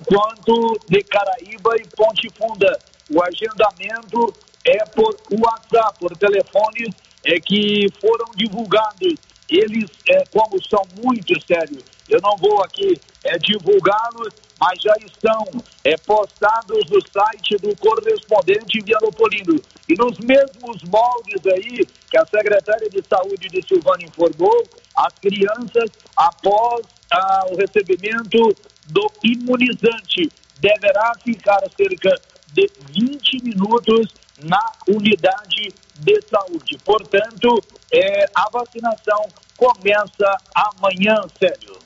quanto 0.06 0.78
de 0.88 1.02
Caraíba 1.04 1.76
e 1.76 1.86
Ponte 1.96 2.28
Funda. 2.36 2.78
O 3.10 3.22
agendamento 3.22 4.34
é 4.64 4.84
por 4.86 5.16
WhatsApp, 5.30 5.98
por 5.98 6.16
telefones 6.16 6.94
é, 7.24 7.40
que 7.40 7.88
foram 8.00 8.26
divulgados. 8.36 9.14
Eles, 9.48 9.90
é, 10.08 10.24
como 10.32 10.62
são 10.64 10.82
muitos, 11.02 11.44
sério, 11.44 11.78
eu 12.08 12.20
não 12.22 12.36
vou 12.36 12.62
aqui 12.62 12.98
é, 13.24 13.38
divulgá-los, 13.38 14.32
mas 14.62 14.80
já 14.80 14.94
estão 15.04 15.44
é, 15.82 15.96
postados 16.06 16.88
no 16.88 17.00
site 17.10 17.56
do 17.56 17.76
correspondente 17.78 18.80
Vianopolino. 18.80 19.60
E 19.88 19.94
nos 19.96 20.16
mesmos 20.20 20.80
moldes 20.84 21.44
aí 21.52 21.84
que 22.08 22.16
a 22.16 22.24
secretária 22.26 22.88
de 22.88 23.02
Saúde 23.08 23.48
de 23.48 23.60
Silvânia 23.66 24.06
informou, 24.06 24.62
as 24.96 25.12
crianças, 25.14 25.90
após 26.16 26.86
ah, 27.10 27.46
o 27.50 27.56
recebimento 27.56 28.54
do 28.86 29.10
imunizante, 29.24 30.30
deverá 30.60 31.12
ficar 31.24 31.60
cerca 31.76 32.14
de 32.52 32.70
20 32.92 33.42
minutos 33.42 34.14
na 34.44 34.62
unidade 34.86 35.74
de 35.98 36.20
saúde. 36.30 36.78
Portanto, 36.84 37.60
é, 37.92 38.26
a 38.32 38.48
vacinação 38.52 39.26
começa 39.56 40.36
amanhã, 40.54 41.16
Sérgio. 41.36 41.82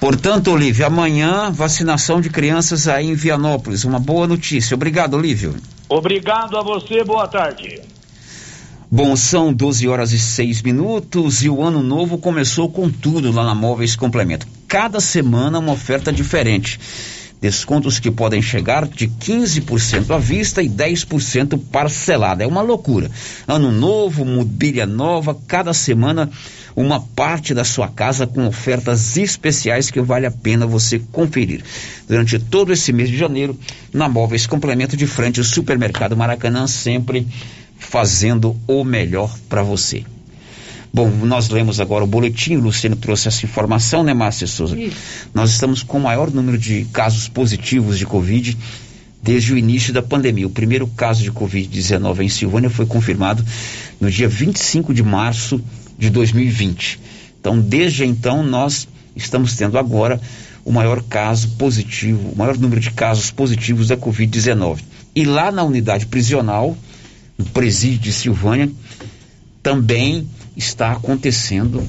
Portanto, 0.00 0.52
Olívio, 0.52 0.86
amanhã 0.86 1.50
vacinação 1.50 2.20
de 2.20 2.30
crianças 2.30 2.86
aí 2.86 3.08
em 3.08 3.14
Vianópolis. 3.14 3.84
Uma 3.84 3.98
boa 3.98 4.28
notícia. 4.28 4.74
Obrigado, 4.74 5.14
Olívio. 5.14 5.56
Obrigado 5.88 6.56
a 6.56 6.62
você, 6.62 7.02
boa 7.02 7.26
tarde. 7.26 7.80
Bom, 8.90 9.16
são 9.16 9.52
12 9.52 9.88
horas 9.88 10.12
e 10.12 10.18
6 10.18 10.62
minutos 10.62 11.42
e 11.42 11.48
o 11.50 11.62
ano 11.62 11.82
novo 11.82 12.16
começou 12.16 12.70
com 12.70 12.88
tudo 12.88 13.32
lá 13.32 13.44
na 13.44 13.54
Móveis 13.54 13.96
Complemento. 13.96 14.46
Cada 14.68 15.00
semana 15.00 15.58
uma 15.58 15.72
oferta 15.72 16.12
diferente. 16.12 16.78
Descontos 17.40 17.98
que 17.98 18.10
podem 18.10 18.40
chegar 18.40 18.86
de 18.86 19.08
15% 19.08 20.14
à 20.14 20.18
vista 20.18 20.62
e 20.62 20.68
10% 20.68 21.60
parcelada. 21.70 22.44
É 22.44 22.46
uma 22.46 22.62
loucura. 22.62 23.10
Ano 23.46 23.72
novo, 23.72 24.24
mobília 24.24 24.86
nova, 24.86 25.36
cada 25.46 25.74
semana 25.74 26.30
uma 26.80 27.00
parte 27.00 27.52
da 27.52 27.64
sua 27.64 27.88
casa 27.88 28.24
com 28.24 28.46
ofertas 28.46 29.16
especiais 29.16 29.90
que 29.90 30.00
vale 30.00 30.26
a 30.26 30.30
pena 30.30 30.64
você 30.64 31.00
conferir. 31.10 31.60
Durante 32.06 32.38
todo 32.38 32.72
esse 32.72 32.92
mês 32.92 33.10
de 33.10 33.16
janeiro, 33.16 33.58
na 33.92 34.08
Móveis 34.08 34.46
Complemento 34.46 34.96
de 34.96 35.04
frente 35.04 35.40
ao 35.40 35.44
Supermercado 35.44 36.16
Maracanã, 36.16 36.68
sempre 36.68 37.26
fazendo 37.76 38.56
o 38.68 38.84
melhor 38.84 39.36
para 39.48 39.60
você. 39.60 40.04
Bom, 40.94 41.10
nós 41.10 41.48
lemos 41.48 41.80
agora 41.80 42.04
o 42.04 42.06
boletim, 42.06 42.54
o 42.54 42.60
Luciano 42.60 42.94
trouxe 42.94 43.26
essa 43.26 43.44
informação, 43.44 44.04
né, 44.04 44.14
Márcia 44.14 44.46
Souza? 44.46 44.76
Nós 45.34 45.50
estamos 45.50 45.82
com 45.82 45.98
o 45.98 46.02
maior 46.02 46.30
número 46.30 46.56
de 46.56 46.86
casos 46.92 47.28
positivos 47.28 47.98
de 47.98 48.06
Covid 48.06 48.56
desde 49.20 49.52
o 49.52 49.58
início 49.58 49.92
da 49.92 50.00
pandemia. 50.00 50.46
O 50.46 50.50
primeiro 50.50 50.86
caso 50.86 51.24
de 51.24 51.32
Covid-19 51.32 52.20
em 52.20 52.28
Silvânia 52.28 52.70
foi 52.70 52.86
confirmado 52.86 53.44
no 54.00 54.08
dia 54.08 54.28
25 54.28 54.94
de 54.94 55.02
março 55.02 55.60
de 55.98 56.08
2020. 56.10 57.00
Então, 57.40 57.58
desde 57.60 58.04
então, 58.04 58.42
nós 58.42 58.86
estamos 59.16 59.54
tendo 59.56 59.78
agora 59.78 60.20
o 60.64 60.72
maior 60.72 61.02
caso 61.02 61.48
positivo, 61.58 62.30
o 62.30 62.36
maior 62.36 62.56
número 62.58 62.80
de 62.80 62.90
casos 62.90 63.30
positivos 63.30 63.88
da 63.88 63.96
Covid-19. 63.96 64.80
E 65.14 65.24
lá 65.24 65.50
na 65.50 65.62
unidade 65.64 66.06
prisional, 66.06 66.76
no 67.36 67.44
presídio 67.46 67.98
de 68.00 68.12
Silvânia, 68.12 68.70
também 69.62 70.26
está 70.56 70.92
acontecendo 70.92 71.82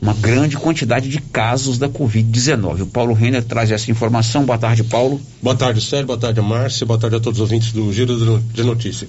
uma 0.00 0.12
grande 0.12 0.56
quantidade 0.56 1.08
de 1.08 1.18
casos 1.20 1.78
da 1.78 1.88
Covid-19. 1.88 2.82
O 2.82 2.86
Paulo 2.86 3.14
Renner 3.14 3.42
traz 3.42 3.70
essa 3.70 3.90
informação. 3.90 4.44
Boa 4.44 4.58
tarde, 4.58 4.84
Paulo. 4.84 5.20
Boa 5.42 5.56
tarde, 5.56 5.80
Sérgio. 5.80 6.06
Boa 6.06 6.18
tarde, 6.18 6.40
Márcia. 6.40 6.84
Boa 6.86 6.98
tarde 6.98 7.16
a 7.16 7.20
todos 7.20 7.40
os 7.40 7.42
ouvintes 7.42 7.72
do 7.72 7.90
Giro 7.92 8.16
de 8.18 8.24
No- 8.24 8.38
de 8.40 8.62
Notícia. 8.62 9.08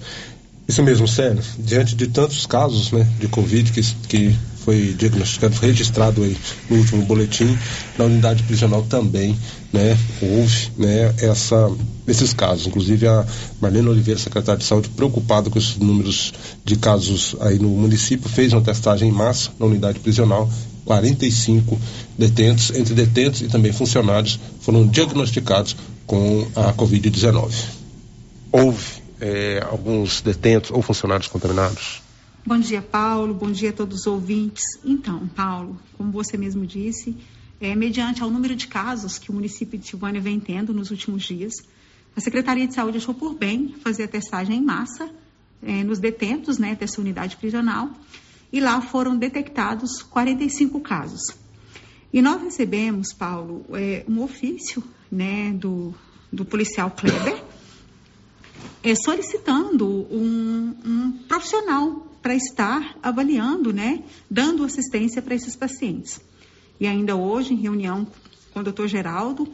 Isso 0.68 0.84
mesmo, 0.84 1.08
Sérgio. 1.08 1.44
Diante 1.60 1.96
de 1.96 2.08
tantos 2.08 2.46
casos 2.46 2.92
né, 2.92 3.08
de 3.20 3.28
Covid 3.28 3.72
que, 3.72 3.82
que 4.08 4.36
foi 4.58 4.94
diagnosticado, 4.98 5.56
registrado 5.62 6.24
aí 6.24 6.36
no 6.70 6.78
último 6.78 7.06
boletim, 7.06 7.58
na 7.98 8.04
unidade 8.04 8.44
prisional 8.44 8.84
também 8.84 9.38
né, 9.72 9.98
houve 10.22 10.72
né, 10.78 11.16
essa, 11.20 11.72
esses 12.06 12.34
casos. 12.34 12.68
Inclusive 12.68 13.08
a 13.08 13.26
Marlene 13.62 13.88
Oliveira, 13.88 14.20
secretária 14.20 14.60
de 14.60 14.66
Saúde, 14.66 14.90
preocupada 14.90 15.50
com 15.50 15.58
esses 15.58 15.78
números 15.78 16.34
de 16.66 16.76
casos 16.76 17.38
aí 17.40 17.58
no 17.58 17.70
município, 17.70 18.30
fez 18.30 18.52
uma 18.52 18.62
testagem 18.62 19.08
em 19.08 19.12
massa 19.12 19.52
na 19.58 19.66
unidade 19.66 20.00
prisional 20.00 20.50
45 20.84 21.80
detentos, 22.18 22.72
entre 22.72 22.94
detentos 22.94 23.42
e 23.42 23.48
também 23.48 23.72
funcionários, 23.72 24.40
foram 24.62 24.88
diagnosticados 24.88 25.76
com 26.06 26.48
a 26.56 26.74
Covid-19. 26.74 27.52
Houve 28.52 29.07
eh, 29.20 29.60
alguns 29.70 30.22
detentos 30.22 30.72
ou 30.72 30.82
funcionários 30.82 31.28
contaminados? 31.28 32.02
Bom 32.46 32.60
dia, 32.60 32.82
Paulo. 32.82 33.34
Bom 33.34 33.52
dia 33.52 33.72
a 33.72 33.74
todos 33.74 34.02
os 34.02 34.08
ouvintes. 34.08 34.64
Então, 34.84 35.28
Paulo, 35.28 35.78
como 35.98 36.12
você 36.12 36.38
mesmo 36.38 36.66
disse, 36.66 37.18
é, 37.60 37.76
mediante 37.76 38.24
ao 38.24 38.30
número 38.30 38.56
de 38.56 38.68
casos 38.68 39.18
que 39.18 39.30
o 39.32 39.34
município 39.34 39.78
de 39.78 39.88
Silvânia 39.88 40.22
vem 40.22 40.40
tendo 40.40 40.74
nos 40.74 40.92
últimos 40.92 41.24
dias, 41.24 41.54
a 42.16 42.22
Secretaria 42.22 42.68
de 42.68 42.74
Saúde 42.74 42.98
achou 42.98 43.14
por 43.14 43.36
bem 43.36 43.76
fazer 43.84 44.04
a 44.04 44.08
testagem 44.08 44.58
em 44.58 44.62
massa 44.62 45.10
eh, 45.62 45.84
nos 45.84 46.00
detentos 46.00 46.58
né, 46.58 46.76
dessa 46.76 47.02
unidade 47.02 47.36
prisional 47.36 47.90
e 48.52 48.60
lá 48.60 48.80
foram 48.82 49.18
detectados 49.18 50.02
45 50.04 50.80
casos. 50.80 51.22
E 52.14 52.22
nós 52.22 52.42
recebemos, 52.42 53.14
Paulo, 53.14 53.66
eh, 53.74 54.04
um 54.08 54.24
ofício 54.24 54.84
né, 55.12 55.52
do, 55.52 55.94
do 56.32 56.46
policial 56.46 56.90
Kleber 56.92 57.44
é, 58.84 58.96
solicitando 58.96 59.88
um, 59.88 60.76
um 60.86 61.12
profissional 61.28 62.08
para 62.22 62.36
estar 62.36 62.98
avaliando, 63.02 63.72
né, 63.72 64.04
dando 64.30 64.64
assistência 64.64 65.22
para 65.22 65.36
esses 65.36 65.56
pacientes. 65.56 66.20
E 66.80 66.88
ainda 66.88 67.16
hoje, 67.16 67.54
em 67.54 67.58
reunião 67.58 68.08
com 68.54 68.60
o 68.60 68.64
doutor 68.64 68.88
Geraldo, 68.88 69.48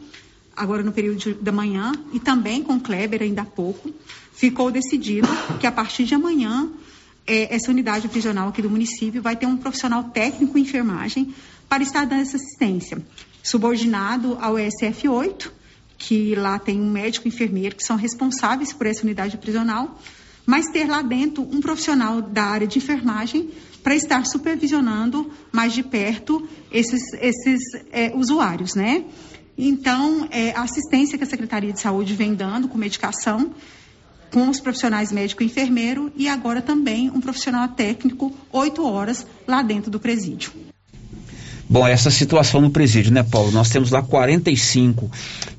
agora 0.56 0.82
no 0.82 0.92
período 0.92 1.18
de, 1.18 1.34
da 1.34 1.52
manhã, 1.52 1.92
e 2.12 2.20
também 2.20 2.62
com 2.62 2.74
o 2.74 2.80
Kleber 2.80 3.22
ainda 3.22 3.42
há 3.42 3.44
pouco, 3.44 3.92
ficou 4.32 4.70
decidido 4.70 5.28
que 5.60 5.66
a 5.66 5.72
partir 5.72 6.04
de 6.04 6.14
amanhã, 6.14 6.70
é, 7.26 7.54
essa 7.54 7.70
unidade 7.70 8.08
prisional 8.08 8.48
aqui 8.48 8.62
do 8.62 8.70
município 8.70 9.22
vai 9.22 9.36
ter 9.36 9.46
um 9.46 9.56
profissional 9.56 10.04
técnico 10.04 10.58
em 10.58 10.62
enfermagem 10.62 11.34
para 11.68 11.82
estar 11.82 12.04
dando 12.06 12.22
essa 12.22 12.36
assistência, 12.36 13.02
subordinado 13.42 14.38
ao 14.40 14.58
ESF 14.58 15.08
8, 15.08 15.52
que 16.06 16.34
lá 16.34 16.58
tem 16.58 16.78
um 16.78 16.90
médico 16.90 17.26
e 17.26 17.30
enfermeiro 17.30 17.74
que 17.74 17.82
são 17.82 17.96
responsáveis 17.96 18.74
por 18.74 18.86
essa 18.86 19.02
unidade 19.02 19.38
prisional, 19.38 19.98
mas 20.44 20.66
ter 20.66 20.86
lá 20.86 21.00
dentro 21.00 21.42
um 21.42 21.60
profissional 21.60 22.20
da 22.20 22.44
área 22.44 22.66
de 22.66 22.76
enfermagem 22.76 23.48
para 23.82 23.94
estar 23.94 24.26
supervisionando 24.26 25.30
mais 25.50 25.72
de 25.72 25.82
perto 25.82 26.46
esses, 26.70 27.00
esses 27.14 27.60
é, 27.90 28.12
usuários, 28.14 28.74
né? 28.74 29.04
Então, 29.56 30.28
é, 30.30 30.50
a 30.50 30.62
assistência 30.62 31.16
que 31.16 31.24
a 31.24 31.26
Secretaria 31.26 31.72
de 31.72 31.80
Saúde 31.80 32.12
vem 32.12 32.34
dando 32.34 32.68
com 32.68 32.76
medicação, 32.76 33.54
com 34.30 34.48
os 34.50 34.60
profissionais 34.60 35.10
médico 35.10 35.42
e 35.42 35.46
enfermeiro, 35.46 36.12
e 36.16 36.28
agora 36.28 36.60
também 36.60 37.10
um 37.10 37.20
profissional 37.20 37.68
técnico, 37.68 38.30
oito 38.52 38.84
horas, 38.84 39.26
lá 39.46 39.62
dentro 39.62 39.90
do 39.90 39.98
presídio. 39.98 40.52
Bom, 41.74 41.88
essa 41.88 42.08
situação 42.08 42.60
no 42.60 42.70
presídio, 42.70 43.10
né, 43.12 43.24
Paulo? 43.24 43.50
Nós 43.50 43.68
temos 43.68 43.90
lá 43.90 44.00
45 44.00 45.10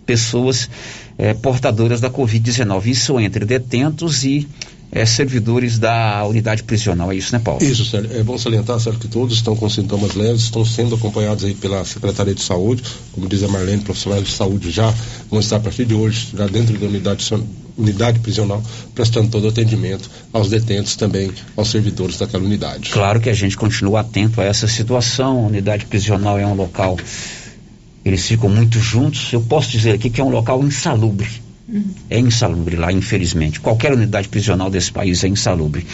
pessoas 0.06 0.70
é, 1.18 1.34
portadoras 1.34 2.00
da 2.00 2.10
Covid-19. 2.10 2.86
Isso 2.86 3.20
entre 3.20 3.44
detentos 3.44 4.24
e 4.24 4.48
é, 4.96 5.06
servidores 5.06 5.78
da 5.78 6.26
unidade 6.26 6.64
prisional. 6.64 7.12
É 7.12 7.16
isso, 7.18 7.34
né, 7.34 7.42
Paulo? 7.44 7.62
Isso, 7.62 7.84
Sérgio. 7.84 8.18
É 8.18 8.24
bom 8.24 8.38
salientar, 8.38 8.80
Sérgio, 8.80 9.02
que 9.02 9.10
todos 9.10 9.36
estão 9.36 9.54
com 9.54 9.70
sintomas 9.70 10.16
leves, 10.16 10.44
estão 10.44 10.64
sendo 10.64 10.96
acompanhados 10.96 11.44
aí 11.44 11.54
pela 11.54 11.84
Secretaria 11.84 12.34
de 12.34 12.42
Saúde. 12.42 12.82
Como 13.12 13.28
diz 13.28 13.44
a 13.44 13.50
Marlene, 13.50 13.82
profissionais 13.82 14.24
de 14.24 14.32
saúde 14.32 14.72
já 14.72 14.94
vão 15.30 15.42
estar 15.42 15.58
a 15.58 15.60
partir 15.60 15.84
de 15.84 15.94
hoje, 15.94 16.30
já 16.34 16.48
dentro 16.48 16.78
da 16.78 16.86
unidade, 16.86 17.30
unidade 17.78 18.20
prisional, 18.20 18.64
prestando 18.96 19.28
todo 19.28 19.44
o 19.44 19.50
atendimento 19.50 20.10
aos 20.32 20.50
detentos 20.50 20.96
também, 20.96 21.30
aos 21.58 21.70
servidores 21.70 22.18
daquela 22.18 22.46
unidade. 22.46 22.92
Claro 22.92 23.20
que 23.20 23.30
a 23.30 23.34
gente 23.34 23.58
continua 23.58 24.00
atento 24.00 24.40
a 24.40 24.46
essa 24.46 24.66
situação. 24.66 25.44
A 25.44 25.48
unidade 25.48 25.86
prisional 25.88 26.40
é 26.40 26.48
um 26.48 26.54
local 26.54 26.98
eles 28.06 28.28
ficam 28.28 28.48
muito 28.48 28.80
juntos. 28.80 29.34
Eu 29.34 29.42
posso 29.42 29.72
dizer 29.72 29.94
aqui 29.94 30.12
que 30.12 30.22
é 30.22 30.24
um 30.24 30.30
local 30.30 30.64
insalubre. 30.64 31.28
É 32.10 32.20
insalubre 32.20 32.76
lá, 32.76 32.92
infelizmente. 32.92 33.60
Qualquer 33.60 33.92
unidade 33.92 34.28
prisional 34.28 34.70
desse 34.70 34.92
país 34.92 35.24
é 35.24 35.28
insalubre. 35.28 35.86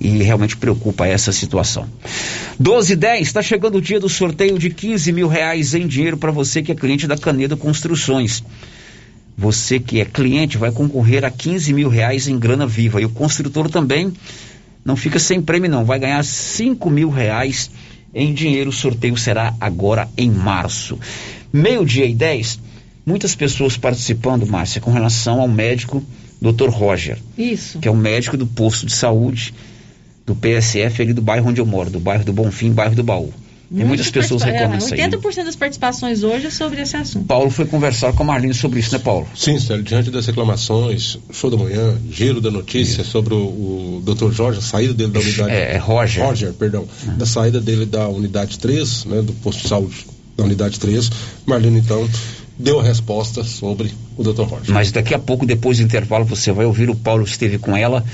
E 0.00 0.08
realmente 0.22 0.56
preocupa 0.56 1.06
essa 1.06 1.30
situação. 1.30 1.88
12 2.58 2.92
e 2.92 2.96
10, 2.96 3.26
está 3.26 3.40
chegando 3.40 3.78
o 3.78 3.80
dia 3.80 4.00
do 4.00 4.08
sorteio 4.08 4.58
de 4.58 4.70
15 4.70 5.12
mil 5.12 5.28
reais 5.28 5.74
em 5.74 5.86
dinheiro 5.86 6.16
para 6.16 6.32
você 6.32 6.62
que 6.62 6.72
é 6.72 6.74
cliente 6.74 7.06
da 7.06 7.16
Canedo 7.16 7.56
Construções. 7.56 8.42
Você 9.38 9.78
que 9.78 10.00
é 10.00 10.04
cliente 10.04 10.58
vai 10.58 10.72
concorrer 10.72 11.24
a 11.24 11.30
15 11.30 11.72
mil 11.72 11.88
reais 11.88 12.26
em 12.26 12.38
grana 12.38 12.66
viva. 12.66 13.00
E 13.00 13.04
o 13.04 13.10
construtor 13.10 13.70
também 13.70 14.12
não 14.84 14.96
fica 14.96 15.18
sem 15.18 15.40
prêmio, 15.40 15.70
não. 15.70 15.84
Vai 15.84 16.00
ganhar 16.00 16.24
5 16.24 16.90
mil 16.90 17.08
reais 17.08 17.70
em 18.12 18.34
dinheiro. 18.34 18.70
O 18.70 18.72
sorteio 18.72 19.16
será 19.16 19.54
agora 19.60 20.08
em 20.16 20.30
março. 20.30 20.98
Meio-dia 21.52 22.06
e 22.06 22.14
10, 22.14 22.58
muitas 23.10 23.34
pessoas 23.34 23.76
participando, 23.76 24.46
Márcia, 24.46 24.80
com 24.80 24.92
relação 24.92 25.40
ao 25.40 25.48
médico 25.48 26.02
Dr. 26.40 26.68
Roger. 26.68 27.18
Isso. 27.36 27.78
Que 27.78 27.88
é 27.88 27.90
o 27.90 27.96
médico 27.96 28.36
do 28.36 28.46
posto 28.46 28.86
de 28.86 28.92
saúde 28.92 29.52
do 30.24 30.34
PSF 30.34 31.02
ali 31.02 31.12
do 31.12 31.20
bairro 31.20 31.48
onde 31.48 31.60
eu 31.60 31.66
moro, 31.66 31.90
do 31.90 32.00
bairro 32.00 32.24
do 32.24 32.32
Bonfim, 32.32 32.70
bairro 32.70 32.94
do 32.94 33.02
Baú. 33.02 33.32
Tem 33.74 33.84
muitas 33.84 34.10
pessoas 34.10 34.42
reclamando 34.42 34.82
isso 34.82 34.94
aí. 34.94 35.00
80% 35.00 35.44
das 35.44 35.54
participações 35.54 36.24
hoje 36.24 36.46
é 36.46 36.50
sobre 36.50 36.80
esse 36.80 36.96
assunto. 36.96 37.24
Paulo 37.26 37.50
foi 37.50 37.66
conversar 37.66 38.12
com 38.12 38.24
a 38.24 38.26
Marlene 38.26 38.52
sobre 38.52 38.80
isso, 38.80 38.92
né, 38.92 38.98
Paulo? 38.98 39.28
Sim, 39.32 39.60
Sérgio. 39.60 39.84
Diante 39.84 40.10
das 40.10 40.26
reclamações, 40.26 41.18
show 41.32 41.48
da 41.48 41.56
manhã, 41.56 41.96
giro 42.10 42.40
da 42.40 42.50
notícia 42.50 43.04
sobre 43.04 43.32
o, 43.32 43.38
o 43.38 44.02
Dr. 44.04 44.32
Jorge, 44.32 44.58
a 44.58 44.62
saída 44.62 44.92
dele 44.92 45.12
da 45.12 45.20
unidade. 45.20 45.52
É, 45.52 45.74
é 45.74 45.76
Roger. 45.76 46.24
Roger, 46.24 46.52
perdão. 46.52 46.84
Uhum. 47.06 47.16
Da 47.16 47.26
saída 47.26 47.60
dele 47.60 47.86
da 47.86 48.08
unidade 48.08 48.58
3, 48.58 49.04
né, 49.04 49.22
do 49.22 49.32
posto 49.34 49.62
de 49.62 49.68
saúde 49.68 50.04
da 50.36 50.42
unidade 50.42 50.80
3. 50.80 51.08
Marlene, 51.46 51.78
então, 51.78 52.08
deu 52.60 52.78
a 52.78 52.82
resposta 52.82 53.42
sobre 53.42 53.90
o 54.16 54.22
Dr. 54.22 54.42
Roger. 54.42 54.74
Mas 54.74 54.92
daqui 54.92 55.14
a 55.14 55.18
pouco, 55.18 55.46
depois 55.46 55.78
do 55.78 55.84
intervalo, 55.84 56.24
você 56.24 56.52
vai 56.52 56.66
ouvir 56.66 56.90
o 56.90 56.94
Paulo 56.94 57.24
esteve 57.24 57.58
com 57.58 57.76
ela 57.76 58.04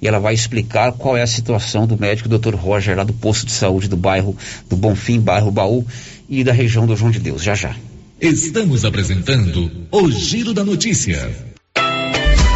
e 0.00 0.08
ela 0.08 0.18
vai 0.18 0.34
explicar 0.34 0.92
qual 0.92 1.16
é 1.16 1.22
a 1.22 1.26
situação 1.26 1.86
do 1.86 1.98
médico 1.98 2.28
Dr. 2.28 2.54
Roger 2.54 2.96
lá 2.96 3.04
do 3.04 3.12
posto 3.12 3.46
de 3.46 3.52
saúde 3.52 3.88
do 3.88 3.96
bairro 3.96 4.36
do 4.68 4.76
Bonfim, 4.76 5.20
bairro 5.20 5.50
Baú 5.50 5.86
e 6.28 6.42
da 6.42 6.52
região 6.52 6.86
do 6.86 6.96
João 6.96 7.10
de 7.10 7.20
Deus. 7.20 7.42
Já 7.42 7.54
já. 7.54 7.76
Estamos 8.20 8.84
apresentando 8.84 9.70
o 9.90 10.10
Giro 10.10 10.52
da 10.52 10.64
Notícia. 10.64 11.51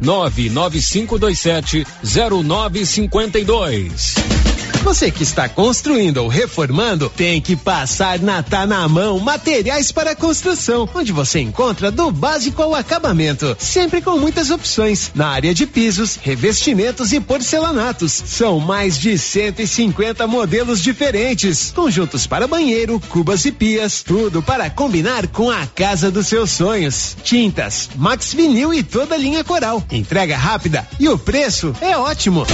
99527 0.00 1.86
0952. 2.02 4.14
Você 4.84 5.10
que 5.10 5.22
está 5.22 5.48
construindo 5.48 6.18
ou 6.18 6.28
reformando, 6.28 7.08
tem 7.08 7.40
que 7.40 7.56
passar 7.56 8.18
na 8.18 8.42
Tá 8.42 8.66
na 8.66 8.86
Mão 8.86 9.18
Materiais 9.18 9.90
para 9.90 10.14
Construção, 10.14 10.86
onde 10.94 11.10
você 11.10 11.40
encontra 11.40 11.90
do 11.90 12.10
básico 12.10 12.62
ao 12.62 12.74
acabamento, 12.74 13.56
sempre 13.58 14.02
com 14.02 14.18
muitas 14.18 14.50
opções 14.50 15.10
na 15.14 15.28
área 15.28 15.54
de 15.54 15.66
pisos, 15.66 16.18
revestimentos 16.20 17.14
e 17.14 17.18
porcelanatos. 17.18 18.12
São 18.12 18.60
mais 18.60 18.98
de 18.98 19.16
150 19.16 20.26
modelos 20.26 20.82
diferentes, 20.82 21.72
conjuntos 21.74 22.26
para 22.26 22.46
banheiro, 22.46 23.00
cubas 23.08 23.46
e 23.46 23.52
pias, 23.52 24.02
tudo 24.02 24.42
para 24.42 24.68
combinar 24.68 25.26
com 25.28 25.50
a 25.50 25.66
casa 25.66 26.10
dos 26.10 26.26
seus 26.26 26.50
sonhos. 26.50 27.16
Tintas, 27.24 27.88
Max 27.96 28.34
Vinil 28.34 28.74
e 28.74 28.82
toda 28.82 29.14
a 29.14 29.18
linha 29.18 29.42
Coral. 29.42 29.82
Entrega 29.90 30.36
rápida 30.36 30.86
e 30.98 31.08
o 31.08 31.18
preço 31.18 31.74
é 31.80 31.96
ótimo. 31.96 32.46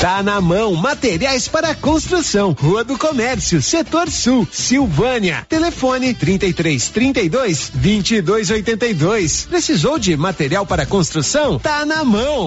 Tá 0.00 0.22
na 0.22 0.40
mão, 0.40 0.74
materiais 0.74 1.46
para 1.46 1.74
construção. 1.74 2.56
Rua 2.58 2.82
do 2.82 2.96
Comércio, 2.96 3.60
Setor 3.60 4.10
Sul, 4.10 4.48
Silvânia. 4.50 5.44
Telefone 5.46 6.14
33 6.14 6.88
32 6.88 7.70
22 7.74 8.50
82. 8.50 9.46
Precisou 9.50 9.98
de 9.98 10.16
material 10.16 10.64
para 10.64 10.86
construção? 10.86 11.58
Tá 11.58 11.84
na 11.84 12.02
mão. 12.02 12.46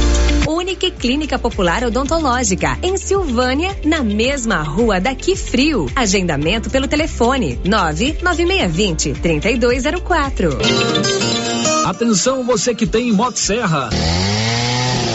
Unique 0.55 0.91
Clínica 0.91 1.39
Popular 1.39 1.83
Odontológica, 1.83 2.77
em 2.83 2.97
Silvânia, 2.97 3.75
na 3.83 4.03
mesma 4.03 4.61
rua 4.61 4.99
daqui 4.99 5.35
frio. 5.35 5.87
Agendamento 5.95 6.69
pelo 6.69 6.87
telefone 6.87 7.59
99620 7.63 9.13
3204. 9.13 10.57
Atenção 11.85 12.43
você 12.43 12.75
que 12.75 12.85
tem 12.85 13.11
Motosserra. 13.11 13.89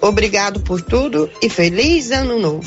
Obrigado 0.00 0.60
por 0.60 0.80
tudo 0.80 1.30
e 1.42 1.48
feliz 1.48 2.10
ano 2.10 2.38
novo. 2.38 2.66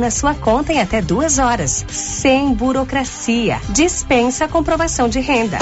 na 0.01 0.09
sua 0.09 0.33
conta 0.33 0.73
em 0.73 0.81
até 0.81 0.99
duas 0.99 1.37
horas, 1.37 1.85
sem 1.87 2.53
burocracia. 2.53 3.61
Dispensa 3.69 4.45
a 4.45 4.47
comprovação 4.47 5.07
de 5.07 5.19
renda. 5.19 5.59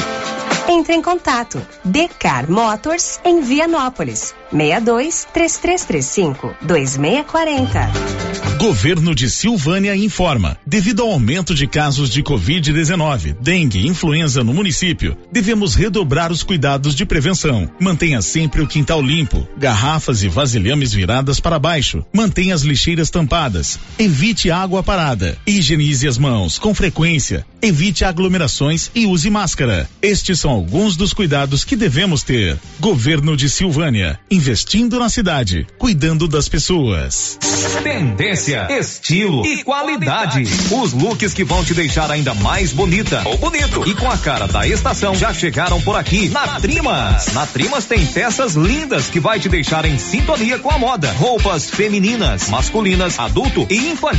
Entre 0.69 0.93
em 0.95 1.01
contato. 1.01 1.61
Decar 1.83 2.49
Motors 2.49 3.19
em 3.25 3.41
Vianópolis. 3.41 4.33
62 4.51 5.27
3335 5.33 6.55
2640. 6.61 8.39
Governo 8.59 9.15
de 9.15 9.29
Silvânia 9.29 9.95
informa: 9.95 10.57
devido 10.65 11.01
ao 11.01 11.11
aumento 11.11 11.55
de 11.55 11.65
casos 11.65 12.09
de 12.09 12.21
Covid-19, 12.21 13.35
dengue 13.39 13.79
e 13.79 13.87
influenza 13.87 14.43
no 14.43 14.53
município, 14.53 15.17
devemos 15.31 15.75
redobrar 15.75 16.31
os 16.31 16.43
cuidados 16.43 16.93
de 16.93 17.05
prevenção. 17.05 17.71
Mantenha 17.79 18.21
sempre 18.21 18.61
o 18.61 18.67
quintal 18.67 19.01
limpo, 19.01 19.47
garrafas 19.57 20.23
e 20.23 20.27
vasilhames 20.27 20.91
viradas 20.91 21.39
para 21.39 21.57
baixo. 21.57 22.05
Mantenha 22.13 22.53
as 22.53 22.63
lixeiras 22.63 23.09
tampadas. 23.09 23.79
Evite 23.97 24.28
água 24.51 24.83
parada. 24.83 25.37
Higienize 25.45 26.07
as 26.07 26.17
mãos 26.17 26.59
com 26.59 26.73
frequência. 26.73 27.45
Evite 27.61 28.05
aglomerações 28.05 28.89
e 28.95 29.05
use 29.05 29.29
máscara. 29.29 29.89
Estes 30.01 30.39
são 30.39 30.51
alguns 30.51 30.95
dos 30.95 31.13
cuidados 31.13 31.63
que 31.63 31.75
devemos 31.75 32.23
ter. 32.23 32.57
Governo 32.79 33.35
de 33.35 33.49
Silvânia, 33.49 34.19
investindo 34.31 34.99
na 34.99 35.09
cidade, 35.09 35.67
cuidando 35.77 36.27
das 36.27 36.47
pessoas. 36.47 37.37
Tendência, 37.83 38.67
estilo 38.79 39.45
e 39.45 39.63
qualidade. 39.63 40.43
Os 40.71 40.93
looks 40.93 41.33
que 41.33 41.43
vão 41.43 41.63
te 41.65 41.73
deixar 41.73 42.09
ainda 42.09 42.33
mais 42.33 42.71
bonita 42.71 43.23
ou 43.25 43.37
bonito 43.37 43.87
e 43.87 43.93
com 43.93 44.09
a 44.09 44.17
cara 44.17 44.47
da 44.47 44.67
estação 44.67 45.15
já 45.15 45.33
chegaram 45.33 45.81
por 45.81 45.95
aqui 45.95 46.29
na 46.29 46.59
Trimas. 46.59 47.27
Na 47.33 47.45
Trimas 47.45 47.85
tem 47.85 48.05
peças 48.05 48.53
lindas 48.53 49.07
que 49.07 49.19
vai 49.19 49.39
te 49.39 49.49
deixar 49.49 49.85
em 49.85 49.97
sintonia 49.97 50.59
com 50.59 50.69
a 50.69 50.77
moda. 50.77 51.11
Roupas 51.13 51.69
femininas, 51.69 52.49
masculinas, 52.49 53.19
adulto 53.19 53.65
e 53.69 53.89
infantil. 53.89 54.18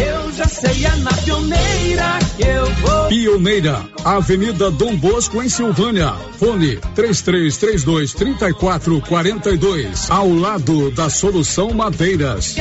Eu 0.00 0.32
já 0.32 0.46
sei, 0.46 0.84
é 0.84 0.96
na 0.96 1.12
pioneira 1.12 2.18
que 2.36 2.42
eu 2.42 2.66
vou. 2.76 3.08
Pioneira, 3.08 3.84
Avenida 4.04 4.70
Dom 4.70 4.96
Bosco, 4.96 5.42
em 5.42 5.48
Silvânia. 5.48 6.14
Fone 6.38 6.76
3332 6.94 8.14
3442. 8.14 10.10
Ao 10.10 10.32
lado 10.32 10.90
da 10.90 11.10
Solução 11.10 11.72
Madeiras. 11.72 12.56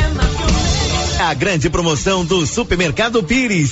A 1.19 1.33
grande 1.33 1.69
promoção 1.69 2.25
do 2.25 2.45
Supermercado 2.45 3.23
Pires. 3.23 3.71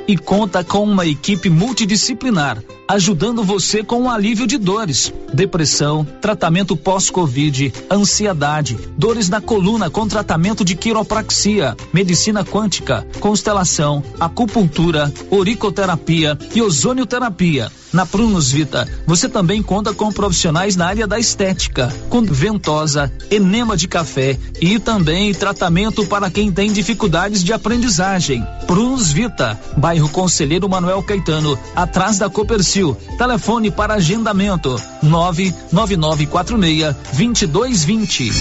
e 0.11 0.17
conta 0.17 0.61
com 0.61 0.83
uma 0.83 1.05
equipe 1.05 1.49
multidisciplinar, 1.49 2.61
ajudando 2.85 3.45
você 3.45 3.81
com 3.81 4.03
o 4.03 4.09
alívio 4.09 4.45
de 4.45 4.57
dores, 4.57 5.13
depressão, 5.33 6.05
tratamento 6.19 6.75
pós-Covid, 6.75 7.73
ansiedade, 7.89 8.77
dores 8.97 9.29
na 9.29 9.39
coluna 9.39 9.89
com 9.89 10.05
tratamento 10.05 10.65
de 10.65 10.75
quiropraxia, 10.75 11.77
medicina 11.93 12.43
quântica, 12.43 13.07
constelação, 13.21 14.03
acupuntura, 14.19 15.11
oricoterapia 15.29 16.37
e 16.53 16.61
ozonioterapia. 16.61 17.71
Na 17.93 18.05
Prunus 18.05 18.51
Vita, 18.51 18.87
você 19.05 19.27
também 19.27 19.61
conta 19.61 19.93
com 19.93 20.11
profissionais 20.13 20.77
na 20.77 20.85
área 20.85 21.05
da 21.05 21.19
estética, 21.19 21.93
com 22.09 22.21
ventosa, 22.21 23.11
enema 23.29 23.75
de 23.75 23.85
café 23.85 24.37
e 24.61 24.79
também 24.79 25.33
tratamento 25.33 26.05
para 26.05 26.29
quem 26.29 26.49
tem 26.51 26.71
dificuldades 26.71 27.43
de 27.43 27.51
aprendizagem. 27.51 28.45
Prunus 28.65 29.11
Vita, 29.11 29.59
bairro 29.75 30.00
Conselheiro 30.09 30.67
Manuel 30.69 31.03
Caetano, 31.03 31.57
atrás 31.75 32.17
da 32.19 32.29
Copercil. 32.29 32.95
Telefone 33.17 33.71
para 33.71 33.95
agendamento: 33.95 34.81
99946 35.01 36.95
2220. 37.13 38.31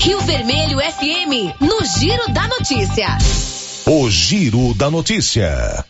Rio 0.00 0.20
Vermelho 0.20 0.78
FM, 0.78 1.54
no 1.60 1.84
Giro 1.84 2.32
da 2.32 2.48
Notícia. 2.48 3.18
O 3.86 4.08
Giro 4.10 4.74
da 4.74 4.90
Notícia. 4.90 5.84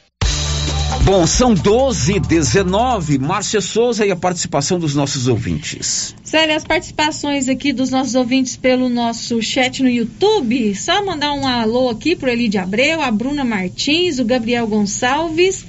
Bom, 1.04 1.26
são 1.26 1.52
12 1.52 2.20
19 2.20 3.18
Márcia 3.18 3.60
Souza 3.60 4.06
e 4.06 4.12
a 4.12 4.16
participação 4.16 4.78
dos 4.78 4.94
nossos 4.94 5.26
ouvintes. 5.26 6.14
Sério, 6.22 6.54
as 6.54 6.62
participações 6.62 7.48
aqui 7.48 7.72
dos 7.72 7.90
nossos 7.90 8.14
ouvintes 8.14 8.56
pelo 8.56 8.88
nosso 8.88 9.42
chat 9.42 9.82
no 9.82 9.88
YouTube. 9.88 10.72
Só 10.76 11.04
mandar 11.04 11.32
um 11.32 11.44
alô 11.44 11.88
aqui 11.88 12.14
pro 12.14 12.30
Elide 12.30 12.56
Abreu, 12.56 13.02
a 13.02 13.10
Bruna 13.10 13.44
Martins, 13.44 14.20
o 14.20 14.24
Gabriel 14.24 14.64
Gonçalves 14.68 15.64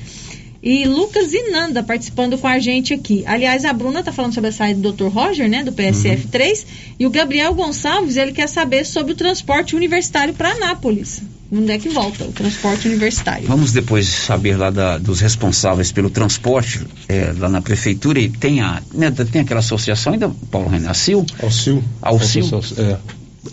e 0.62 0.86
Lucas 0.86 1.34
Inanda 1.34 1.82
participando 1.82 2.38
com 2.38 2.48
a 2.48 2.60
gente 2.60 2.94
aqui. 2.94 3.24
Aliás, 3.26 3.66
a 3.66 3.74
Bruna 3.74 4.04
tá 4.04 4.14
falando 4.14 4.36
sobre 4.36 4.52
a 4.52 4.54
saída 4.54 4.80
do 4.80 4.94
Dr. 4.94 5.08
Roger, 5.08 5.50
né, 5.50 5.64
do 5.64 5.74
PSF 5.74 6.28
3, 6.28 6.66
e 7.00 7.08
o 7.08 7.10
Gabriel 7.10 7.56
Gonçalves, 7.56 8.18
ele 8.18 8.32
quer 8.32 8.48
saber 8.48 8.86
sobre 8.86 9.14
o 9.14 9.16
transporte 9.16 9.76
universitário 9.76 10.34
para 10.34 10.52
Anápolis. 10.52 11.22
Onde 11.56 11.72
é 11.72 11.78
que 11.78 11.90
volta 11.90 12.24
o 12.24 12.32
transporte 12.32 12.88
universitário? 12.88 13.48
Vamos 13.48 13.72
depois 13.72 14.08
saber 14.08 14.58
lá 14.58 14.72
da, 14.72 14.98
dos 14.98 15.20
responsáveis 15.20 15.92
pelo 15.92 16.10
transporte 16.10 16.82
é, 17.08 17.32
lá 17.38 17.48
na 17.48 17.62
prefeitura 17.62 18.20
e 18.20 18.28
tem 18.28 18.60
a 18.60 18.82
né, 18.92 19.12
tem 19.12 19.44
aquela 19.44 19.60
associação 19.60 20.14
ainda, 20.14 20.32
Paulo 20.50 20.68
Renan, 20.68 20.90
a 20.90 20.96
CIL? 20.96 21.24
Alcil. 21.44 21.84
Alcil. 22.02 22.62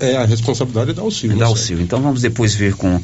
É, 0.01 0.13
é 0.13 0.17
a 0.17 0.25
responsabilidade 0.25 0.95
da 0.95 1.03
Alcil. 1.03 1.37
Da 1.37 1.45
Alcil. 1.45 1.79
Então 1.83 2.01
vamos 2.01 2.23
depois 2.23 2.55
ver 2.55 2.75
com 2.75 2.99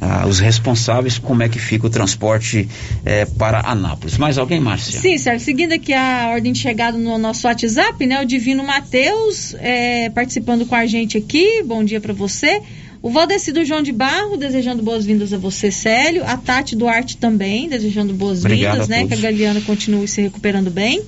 ah, 0.00 0.26
os 0.26 0.40
responsáveis 0.40 1.18
como 1.18 1.42
é 1.44 1.48
que 1.48 1.60
fica 1.60 1.86
o 1.86 1.90
transporte 1.90 2.68
eh, 3.04 3.24
para 3.38 3.60
Anápolis. 3.60 4.18
Mais 4.18 4.36
alguém, 4.36 4.58
Márcia? 4.58 4.98
Sim, 4.98 5.16
Sérgio. 5.16 5.44
Seguindo 5.44 5.72
aqui 5.74 5.92
a 5.92 6.30
ordem 6.32 6.52
de 6.52 6.58
chegada 6.58 6.98
no 6.98 7.18
nosso 7.18 7.46
WhatsApp, 7.46 8.04
né? 8.04 8.20
O 8.20 8.24
Divino 8.24 8.64
Mateus 8.64 9.54
eh, 9.60 10.10
participando 10.10 10.66
com 10.66 10.74
a 10.74 10.86
gente 10.86 11.16
aqui. 11.16 11.62
Bom 11.64 11.84
dia 11.84 12.00
para 12.00 12.12
você. 12.12 12.62
O 13.02 13.10
Valdecido 13.10 13.64
João 13.64 13.82
de 13.82 13.90
Barro, 13.90 14.36
desejando 14.36 14.80
boas-vindas 14.80 15.32
a 15.32 15.36
você, 15.36 15.72
Célio. 15.72 16.22
A 16.24 16.36
Tati 16.36 16.76
Duarte 16.76 17.16
também, 17.16 17.68
desejando 17.68 18.14
boas-vindas, 18.14 18.86
né? 18.86 19.04
Que 19.08 19.14
a 19.14 19.16
Galeana 19.16 19.60
continue 19.60 20.06
se 20.06 20.22
recuperando 20.22 20.70
bem. 20.70 21.02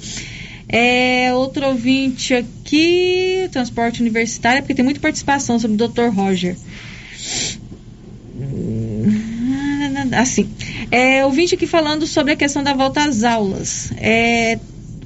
É, 0.68 1.32
outro 1.34 1.66
ouvinte 1.66 2.34
aqui, 2.34 3.48
transporte 3.52 4.00
universitário, 4.00 4.60
porque 4.62 4.74
tem 4.74 4.84
muita 4.84 4.98
participação 4.98 5.56
sobre 5.60 5.80
o 5.80 5.88
Dr. 5.88 6.08
Roger. 6.08 6.56
Assim, 10.18 10.48
é, 10.90 11.24
ouvinte 11.24 11.54
aqui 11.54 11.66
falando 11.66 12.08
sobre 12.08 12.32
a 12.32 12.36
questão 12.36 12.64
da 12.64 12.74
volta 12.74 13.04
às 13.04 13.22
aulas. 13.22 13.92
É, 13.98 14.58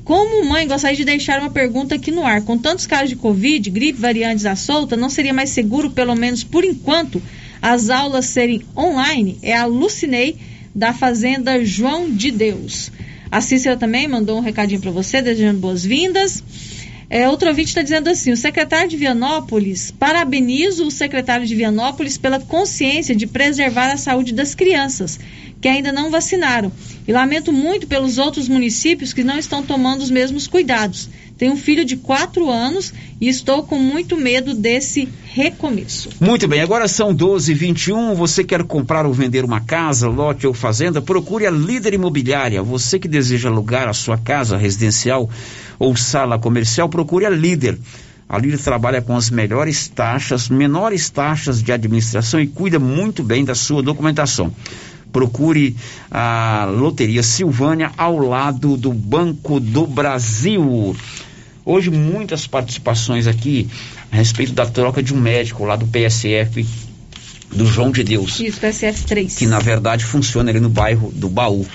como 0.09 0.43
mãe, 0.43 0.67
gostaria 0.67 0.97
de 0.97 1.05
deixar 1.05 1.39
uma 1.39 1.51
pergunta 1.51 1.97
aqui 1.97 2.11
no 2.11 2.25
ar. 2.25 2.41
Com 2.41 2.57
tantos 2.57 2.87
casos 2.87 3.11
de 3.11 3.17
Covid, 3.17 3.69
gripe, 3.69 4.01
variantes 4.01 4.47
à 4.47 4.57
solta, 4.57 4.97
não 4.97 5.11
seria 5.11 5.35
mais 5.35 5.51
seguro, 5.51 5.91
pelo 5.91 6.15
menos 6.15 6.43
por 6.43 6.65
enquanto, 6.65 7.21
as 7.61 7.91
aulas 7.91 8.25
serem 8.25 8.63
online? 8.75 9.39
É 9.43 9.55
a 9.55 9.67
Lucinei, 9.67 10.35
da 10.75 10.95
Fazenda 10.95 11.63
João 11.63 12.11
de 12.11 12.31
Deus. 12.31 12.91
A 13.31 13.43
Cícera 13.43 13.77
também 13.77 14.09
mandou 14.09 14.39
um 14.39 14.41
recadinho 14.41 14.81
para 14.81 14.91
você, 14.91 15.21
desejando 15.21 15.61
boas-vindas. 15.61 16.43
É, 17.11 17.29
outro 17.29 17.51
ouvinte 17.51 17.69
está 17.69 17.83
dizendo 17.83 18.09
assim: 18.09 18.33
o 18.33 18.37
secretário 18.37 18.89
de 18.89 18.97
Vianópolis, 18.97 19.91
parabenizo 19.91 20.87
o 20.87 20.91
secretário 20.91 21.47
de 21.47 21.55
Vianópolis 21.55 22.17
pela 22.17 22.41
consciência 22.41 23.15
de 23.15 23.27
preservar 23.27 23.93
a 23.93 23.99
saúde 23.99 24.33
das 24.33 24.55
crianças 24.55 25.21
que 25.61 25.69
ainda 25.69 25.93
não 25.93 26.11
vacinaram. 26.11 26.71
E 27.07 27.13
lamento 27.13 27.53
muito 27.53 27.87
pelos 27.87 28.19
outros 28.19 28.49
municípios 28.49 29.13
que 29.13 29.25
não 29.25 29.39
estão 29.39 29.63
tomando 29.63 30.03
os 30.03 30.11
mesmos 30.11 30.47
cuidados. 30.47 31.09
Tenho 31.39 31.53
um 31.53 31.57
filho 31.57 31.85
de 31.85 31.97
4 31.97 32.51
anos 32.51 32.93
e 33.21 33.29
estou 33.29 33.63
com 33.63 33.79
muito 33.79 34.17
medo 34.17 34.55
desse 34.55 35.09
recomeço. 35.25 36.11
Muito 36.21 36.49
bem, 36.49 36.61
agora 36.61 36.89
são 36.89 37.15
12 37.15 37.53
h 37.53 37.59
21 37.61 38.15
Você 38.15 38.43
quer 38.43 38.65
comprar 38.65 39.07
ou 39.07 39.13
vender 39.13 39.45
uma 39.45 39.61
casa, 39.61 40.09
lote 40.09 40.47
ou 40.47 40.53
fazenda? 40.53 41.01
Procure 41.01 41.47
a 41.47 41.51
Líder 41.51 41.95
Imobiliária. 41.95 42.63
Você 42.63 42.99
que 42.99 43.07
deseja 43.07 43.49
alugar 43.49 43.89
a 43.89 43.93
sua 43.93 44.19
casa 44.19 44.57
residencial 44.57 45.31
ou 45.79 45.97
sala 45.97 46.39
comercial, 46.39 46.89
procure 46.89 47.25
a 47.25 47.31
Líder. 47.31 47.79
A 48.29 48.37
Líder 48.37 48.59
trabalha 48.59 49.01
com 49.01 49.17
as 49.17 49.31
melhores 49.31 49.89
taxas, 49.89 50.49
menores 50.49 51.09
taxas 51.09 51.63
de 51.63 51.73
administração 51.73 52.41
e 52.41 52.47
cuida 52.47 52.79
muito 52.79 53.23
bem 53.23 53.45
da 53.45 53.55
sua 53.55 53.83
documentação 53.83 54.53
procure 55.13 55.77
a 56.11 56.67
Loteria 56.71 57.23
Silvânia 57.23 57.93
ao 57.97 58.19
lado 58.19 58.77
do 58.77 58.93
Banco 58.93 59.61
do 59.61 59.87
Brasil. 59.87 60.97
Hoje 61.65 61.91
muitas 61.91 62.47
participações 62.47 63.27
aqui 63.27 63.69
a 64.11 64.17
respeito 64.17 64.53
da 64.53 64.67
troca 64.67 65.03
de 65.03 65.13
um 65.13 65.21
médico 65.21 65.65
lá 65.65 65.77
do 65.77 65.87
PSF 65.87 66.67
do 67.55 67.67
João 67.67 67.91
de 67.91 68.05
Deus. 68.05 68.39
Isso, 68.41 68.61
PSF 68.61 69.05
3. 69.05 69.35
Que 69.37 69.47
na 69.47 69.59
verdade 69.59 70.05
funciona 70.05 70.51
ali 70.51 70.61
no 70.61 70.69
bairro 70.69 71.11
do 71.15 71.29
Baú 71.29 71.67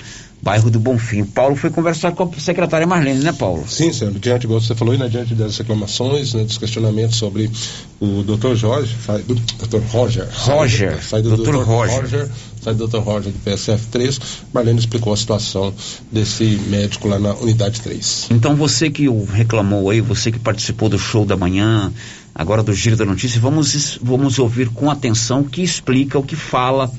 bairro 0.44 0.70
do 0.70 0.78
Bonfim. 0.78 1.22
O 1.22 1.26
Paulo 1.26 1.56
foi 1.56 1.70
conversar 1.70 2.12
com 2.12 2.24
a 2.24 2.38
secretária 2.38 2.86
Marlene, 2.86 3.24
né, 3.24 3.32
Paulo? 3.32 3.64
Sim, 3.66 3.90
senhor. 3.90 4.12
Diante, 4.12 4.44
igual 4.44 4.60
você 4.60 4.74
falou, 4.74 4.94
e 4.94 4.98
né, 4.98 5.08
diante 5.08 5.34
das 5.34 5.56
reclamações, 5.56 6.34
né, 6.34 6.44
dos 6.44 6.58
questionamentos 6.58 7.16
sobre 7.16 7.50
o 7.98 8.22
Dr. 8.22 8.54
Jorge, 8.54 8.94
sai, 9.04 9.22
do, 9.22 9.34
Dr. 9.34 9.80
Roger. 9.90 10.28
Roger. 10.30 11.02
Sai 11.02 11.22
do 11.22 11.34
Dr. 11.34 11.44
Dr. 11.44 11.56
Roger. 11.62 12.00
Roger. 12.02 12.28
Sai 12.60 12.74
do 12.74 12.86
Dr. 12.86 12.98
Roger 12.98 13.32
do 13.32 13.38
PSF3. 13.38 14.20
Marlene 14.52 14.78
explicou 14.78 15.14
a 15.14 15.16
situação 15.16 15.72
desse 16.12 16.44
médico 16.68 17.08
lá 17.08 17.18
na 17.18 17.32
unidade 17.34 17.80
3. 17.80 18.28
Então 18.30 18.54
você 18.54 18.90
que 18.90 19.08
reclamou 19.08 19.88
aí, 19.88 20.02
você 20.02 20.30
que 20.30 20.38
participou 20.38 20.90
do 20.90 20.98
show 20.98 21.24
da 21.24 21.36
manhã, 21.38 21.90
agora 22.34 22.62
do 22.62 22.74
Giro 22.74 22.96
da 22.96 23.06
Notícia, 23.06 23.40
vamos, 23.40 23.98
vamos 24.02 24.38
ouvir 24.38 24.68
com 24.68 24.90
atenção 24.90 25.40
o 25.40 25.44
que 25.44 25.62
explica, 25.62 26.18
o 26.18 26.22
que 26.22 26.36
fala 26.36 26.90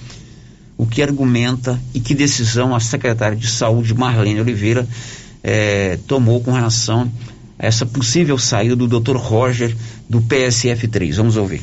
o 0.78 0.86
que 0.86 1.02
argumenta 1.02 1.80
e 1.94 2.00
que 2.00 2.14
decisão 2.14 2.76
a 2.76 2.80
secretária 2.80 3.38
de 3.38 3.48
Saúde, 3.48 3.94
Marlene 3.94 4.42
Oliveira, 4.42 4.88
eh, 5.44 6.00
tomou 6.08 6.42
com 6.42 6.52
relação 6.52 7.12
a 7.58 7.66
essa 7.66 7.86
possível 7.86 8.38
saída 8.38 8.76
do 8.76 8.88
Dr. 8.88 9.16
Roger 9.16 9.76
do 10.10 10.22
PSF3. 10.22 11.16
Vamos 11.16 11.38
ouvir. 11.38 11.62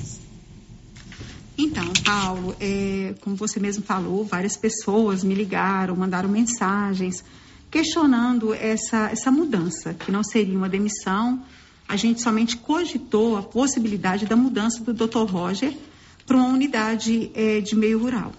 Então, 1.57 1.93
Paulo, 2.05 2.57
é, 2.59 3.15
como 3.21 3.37
você 3.37 3.61
mesmo 3.61 3.85
falou, 3.85 4.25
várias 4.25 4.57
pessoas 4.57 5.23
me 5.23 5.35
ligaram, 5.35 5.95
mandaram 5.95 6.29
mensagens 6.29 7.23
questionando 7.71 8.53
essa, 8.53 9.11
essa 9.11 9.31
mudança, 9.31 9.95
que 9.95 10.11
não 10.11 10.23
seria 10.23 10.57
uma 10.57 10.69
demissão. 10.69 11.43
A 11.89 11.97
gente 11.97 12.21
somente 12.21 12.57
cogitou 12.57 13.37
a 13.37 13.43
possibilidade 13.43 14.27
da 14.27 14.37
mudança 14.37 14.83
do 14.83 14.93
Dr. 14.93 15.25
Roger 15.31 15.75
para 16.27 16.37
uma 16.37 16.49
unidade 16.49 17.31
é, 17.35 17.61
de 17.61 17.75
meio 17.75 17.99
rural. 17.99 18.33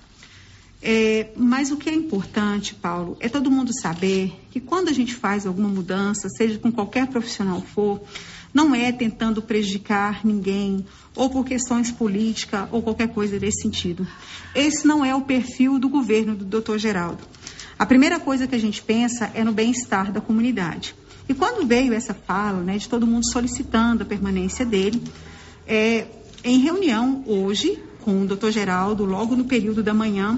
É, 0.85 1.30
mas 1.38 1.72
o 1.72 1.77
que 1.77 1.89
é 1.89 1.93
importante, 1.93 2.76
Paulo, 2.76 3.15
é 3.22 3.30
todo 3.30 3.49
mundo 3.49 3.72
saber 3.73 4.38
que 4.51 4.60
quando 4.60 4.89
a 4.89 4.91
gente 4.91 5.15
faz 5.15 5.47
alguma 5.47 5.69
mudança, 5.69 6.27
seja 6.27 6.60
com 6.60 6.69
qualquer 6.69 7.07
profissional 7.07 7.61
for, 7.61 8.01
não 8.53 8.76
é 8.76 8.91
tentando 8.91 9.41
prejudicar 9.41 10.26
ninguém 10.26 10.85
ou 11.15 11.30
por 11.30 11.45
questões 11.45 11.89
políticas 11.89 12.68
ou 12.69 12.81
qualquer 12.81 13.07
coisa 13.07 13.39
desse 13.39 13.61
sentido. 13.61 14.05
Esse 14.53 14.85
não 14.85 15.05
é 15.05 15.15
o 15.15 15.22
perfil 15.22 15.80
do 15.80 15.88
governo 15.88 16.35
do 16.35 16.61
Dr. 16.61 16.77
Geraldo. 16.77 17.23
A 17.80 17.85
primeira 17.85 18.19
coisa 18.19 18.45
que 18.45 18.53
a 18.53 18.60
gente 18.60 18.81
pensa 18.81 19.31
é 19.34 19.41
no 19.41 19.53
bem-estar 19.53 20.11
da 20.11 20.19
comunidade. 20.19 20.93
E 21.30 21.34
quando 21.34 21.65
veio 21.65 21.93
essa 21.93 22.14
fala, 22.14 22.61
né, 22.61 22.77
de 22.77 22.89
todo 22.89 23.07
mundo 23.07 23.26
solicitando 23.31 24.03
a 24.03 24.05
permanência 24.05 24.65
dele, 24.65 25.01
é, 25.65 26.07
em 26.43 26.60
reunião 26.60 27.23
hoje 27.26 27.81
com 28.01 28.23
o 28.23 28.27
Dr. 28.27 28.49
Geraldo, 28.49 29.05
logo 29.05 29.34
no 29.34 29.45
período 29.45 29.81
da 29.81 29.93
manhã, 29.93 30.38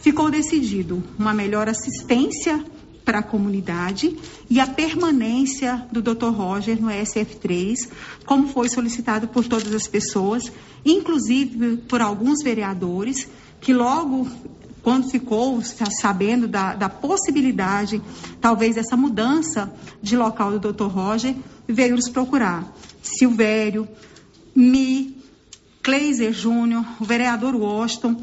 ficou 0.00 0.30
decidido 0.30 1.02
uma 1.18 1.34
melhor 1.34 1.68
assistência 1.68 2.64
para 3.04 3.20
a 3.20 3.22
comunidade 3.22 4.14
e 4.50 4.60
a 4.60 4.66
permanência 4.66 5.86
do 5.90 6.02
Dr. 6.02 6.28
Roger 6.28 6.80
no 6.80 6.88
SF3, 6.88 7.88
como 8.26 8.48
foi 8.48 8.68
solicitado 8.68 9.28
por 9.28 9.46
todas 9.46 9.74
as 9.74 9.86
pessoas, 9.86 10.52
inclusive 10.84 11.78
por 11.88 12.02
alguns 12.02 12.42
vereadores, 12.44 13.26
que 13.62 13.72
logo 13.72 14.28
quando 14.82 15.10
ficou 15.10 15.60
sabendo 16.00 16.46
da, 16.46 16.74
da, 16.74 16.88
possibilidade, 16.88 18.00
talvez, 18.40 18.74
dessa 18.74 18.96
mudança 18.96 19.72
de 20.02 20.16
local 20.16 20.58
do 20.58 20.72
Dr. 20.72 20.84
Roger, 20.84 21.34
veio 21.66 21.96
nos 21.96 22.08
procurar. 22.08 22.70
Silvério, 23.02 23.88
Mi, 24.54 25.16
Kleiser 25.82 26.32
Júnior, 26.32 26.84
o 27.00 27.04
vereador 27.04 27.54
Washington, 27.54 28.16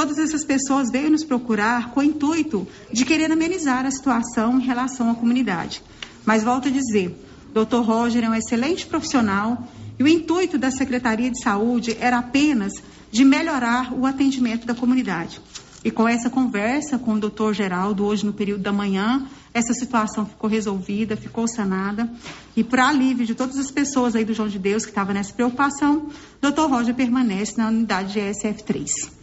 Todas 0.00 0.16
essas 0.16 0.42
pessoas 0.46 0.90
veio 0.90 1.10
nos 1.10 1.22
procurar 1.22 1.90
com 1.90 2.00
o 2.00 2.02
intuito 2.02 2.66
de 2.90 3.04
querer 3.04 3.30
amenizar 3.30 3.84
a 3.84 3.90
situação 3.90 4.58
em 4.58 4.64
relação 4.64 5.10
à 5.10 5.14
comunidade. 5.14 5.82
Mas 6.24 6.42
volto 6.42 6.68
a 6.68 6.70
dizer, 6.70 7.14
Dr. 7.52 7.82
Roger 7.82 8.24
é 8.24 8.30
um 8.30 8.34
excelente 8.34 8.86
profissional 8.86 9.68
e 9.98 10.02
o 10.02 10.08
intuito 10.08 10.56
da 10.56 10.70
Secretaria 10.70 11.30
de 11.30 11.42
Saúde 11.42 11.98
era 12.00 12.16
apenas 12.16 12.72
de 13.10 13.26
melhorar 13.26 13.92
o 13.92 14.06
atendimento 14.06 14.66
da 14.66 14.74
comunidade. 14.74 15.38
E 15.84 15.90
com 15.90 16.08
essa 16.08 16.30
conversa 16.30 16.98
com 16.98 17.12
o 17.12 17.20
doutor 17.20 17.52
Geraldo, 17.52 18.06
hoje 18.06 18.24
no 18.24 18.32
período 18.32 18.62
da 18.62 18.72
manhã, 18.72 19.28
essa 19.52 19.74
situação 19.74 20.24
ficou 20.24 20.48
resolvida, 20.48 21.14
ficou 21.14 21.46
sanada. 21.46 22.10
E 22.56 22.64
para 22.64 22.88
alívio 22.88 23.26
de 23.26 23.34
todas 23.34 23.58
as 23.58 23.70
pessoas 23.70 24.16
aí 24.16 24.24
do 24.24 24.32
João 24.32 24.48
de 24.48 24.58
Deus 24.58 24.84
que 24.84 24.92
estavam 24.92 25.12
nessa 25.12 25.34
preocupação, 25.34 26.08
doutor 26.40 26.70
Roger 26.70 26.94
permanece 26.94 27.58
na 27.58 27.68
unidade 27.68 28.14
de 28.14 28.20
SF3. 28.20 29.19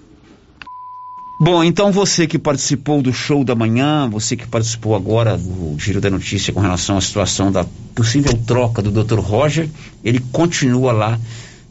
Bom, 1.39 1.63
então 1.63 1.91
você 1.91 2.25
que 2.25 2.39
participou 2.39 2.99
do 2.99 3.13
show 3.13 3.43
da 3.43 3.53
manhã, 3.53 4.09
você 4.09 4.35
que 4.35 4.47
participou 4.47 4.95
agora 4.95 5.37
do 5.37 5.77
Giro 5.77 6.01
da 6.01 6.09
Notícia 6.09 6.51
com 6.51 6.59
relação 6.59 6.97
à 6.97 7.01
situação 7.01 7.51
da 7.51 7.63
possível 7.93 8.33
troca 8.47 8.81
do 8.81 8.89
Dr. 8.91 9.19
Roger, 9.19 9.69
ele 10.03 10.19
continua 10.31 10.91
lá 10.91 11.19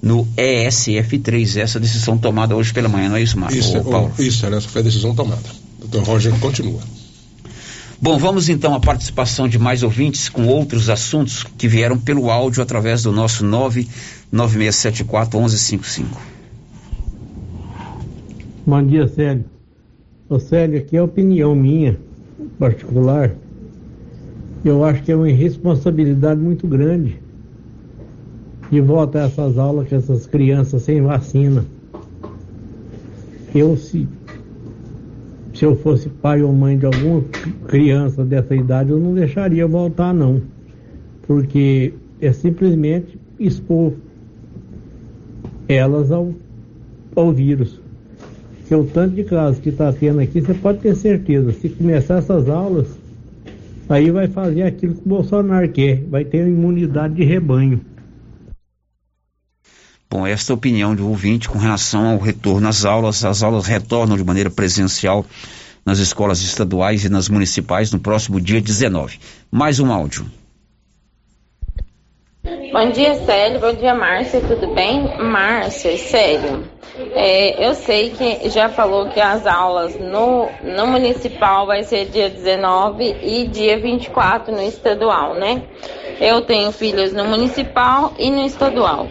no 0.00 0.24
ESF3, 0.36 1.56
essa 1.60 1.80
decisão 1.80 2.16
tomada 2.16 2.54
hoje 2.54 2.72
pela 2.72 2.88
manhã, 2.88 3.08
não 3.08 3.16
é 3.16 3.22
isso, 3.22 3.36
Marcos? 3.36 3.58
Isso, 3.58 3.82
Paulo? 3.82 4.12
isso, 4.20 4.46
essa 4.46 4.68
foi 4.68 4.82
a 4.82 4.84
decisão 4.84 5.12
tomada. 5.16 5.42
O 5.82 5.88
Dr. 5.88 5.98
Roger 6.04 6.32
continua. 6.38 6.80
Bom, 8.00 8.18
vamos 8.18 8.48
então 8.48 8.72
à 8.72 8.78
participação 8.78 9.48
de 9.48 9.58
mais 9.58 9.82
ouvintes 9.82 10.28
com 10.28 10.46
outros 10.46 10.88
assuntos 10.88 11.42
que 11.42 11.66
vieram 11.66 11.98
pelo 11.98 12.30
áudio 12.30 12.62
através 12.62 13.02
do 13.02 13.10
nosso 13.10 13.44
99674 13.44 15.40
1155. 15.40 16.20
Bom 18.64 18.86
dia, 18.86 19.08
Célio. 19.08 19.55
Ô 20.28 20.40
Célio, 20.40 20.78
aqui 20.78 20.96
é 20.96 21.02
opinião 21.02 21.54
minha, 21.54 21.96
particular. 22.58 23.32
Eu 24.64 24.82
acho 24.82 25.04
que 25.04 25.12
é 25.12 25.16
uma 25.16 25.30
irresponsabilidade 25.30 26.40
muito 26.40 26.66
grande 26.66 27.20
de 28.68 28.80
voltar 28.80 29.26
essas 29.26 29.56
aulas 29.56 29.88
com 29.88 29.94
essas 29.94 30.26
crianças 30.26 30.82
sem 30.82 31.00
vacina. 31.00 31.64
Eu, 33.54 33.76
se, 33.76 34.08
se 35.54 35.64
eu 35.64 35.76
fosse 35.76 36.08
pai 36.08 36.42
ou 36.42 36.52
mãe 36.52 36.76
de 36.76 36.86
alguma 36.86 37.22
criança 37.68 38.24
dessa 38.24 38.56
idade, 38.56 38.90
eu 38.90 38.98
não 38.98 39.14
deixaria 39.14 39.64
voltar, 39.64 40.12
não. 40.12 40.42
Porque 41.24 41.94
é 42.20 42.32
simplesmente 42.32 43.16
expor 43.38 43.92
elas 45.68 46.10
ao, 46.10 46.34
ao 47.14 47.32
vírus 47.32 47.85
que 48.66 48.74
é 48.74 48.76
o 48.76 48.84
tanto 48.84 49.14
de 49.14 49.24
casos 49.24 49.60
que 49.60 49.68
está 49.68 49.92
tendo 49.92 50.20
aqui, 50.20 50.40
você 50.40 50.54
pode 50.54 50.80
ter 50.80 50.94
certeza, 50.96 51.52
se 51.52 51.68
começar 51.68 52.18
essas 52.18 52.48
aulas, 52.48 52.88
aí 53.88 54.10
vai 54.10 54.26
fazer 54.28 54.62
aquilo 54.62 54.94
que 54.94 55.06
o 55.06 55.08
Bolsonaro 55.08 55.68
quer, 55.70 56.02
vai 56.04 56.24
ter 56.24 56.46
imunidade 56.46 57.14
de 57.14 57.24
rebanho. 57.24 57.80
Bom, 60.10 60.26
esta 60.26 60.52
é 60.52 60.54
a 60.54 60.56
opinião 60.56 60.94
do 60.94 61.08
ouvinte 61.08 61.48
com 61.48 61.58
relação 61.58 62.06
ao 62.06 62.18
retorno 62.18 62.68
às 62.68 62.84
aulas. 62.84 63.24
As 63.24 63.42
aulas 63.42 63.66
retornam 63.66 64.16
de 64.16 64.24
maneira 64.24 64.48
presencial 64.48 65.26
nas 65.84 65.98
escolas 65.98 66.40
estaduais 66.42 67.04
e 67.04 67.08
nas 67.08 67.28
municipais 67.28 67.92
no 67.92 67.98
próximo 67.98 68.40
dia 68.40 68.60
19. 68.60 69.18
Mais 69.50 69.80
um 69.80 69.92
áudio. 69.92 70.24
Bom 72.46 72.90
dia, 72.90 73.16
Célio. 73.16 73.58
Bom 73.58 73.72
dia, 73.72 73.92
Márcia. 73.92 74.40
Tudo 74.40 74.68
bem? 74.68 75.18
Márcia, 75.18 75.96
Célio. 75.98 76.62
É, 77.12 77.66
eu 77.66 77.74
sei 77.74 78.10
que 78.10 78.48
já 78.50 78.68
falou 78.68 79.08
que 79.08 79.20
as 79.20 79.44
aulas 79.48 79.98
no, 79.98 80.48
no 80.62 80.86
municipal 80.86 81.66
vai 81.66 81.82
ser 81.82 82.04
dia 82.06 82.30
19 82.30 83.16
e 83.20 83.48
dia 83.48 83.80
24 83.80 84.54
no 84.54 84.62
estadual, 84.62 85.34
né? 85.34 85.60
Eu 86.20 86.40
tenho 86.42 86.70
filhos 86.70 87.12
no 87.12 87.24
municipal 87.24 88.14
e 88.16 88.30
no 88.30 88.46
estadual. 88.46 89.08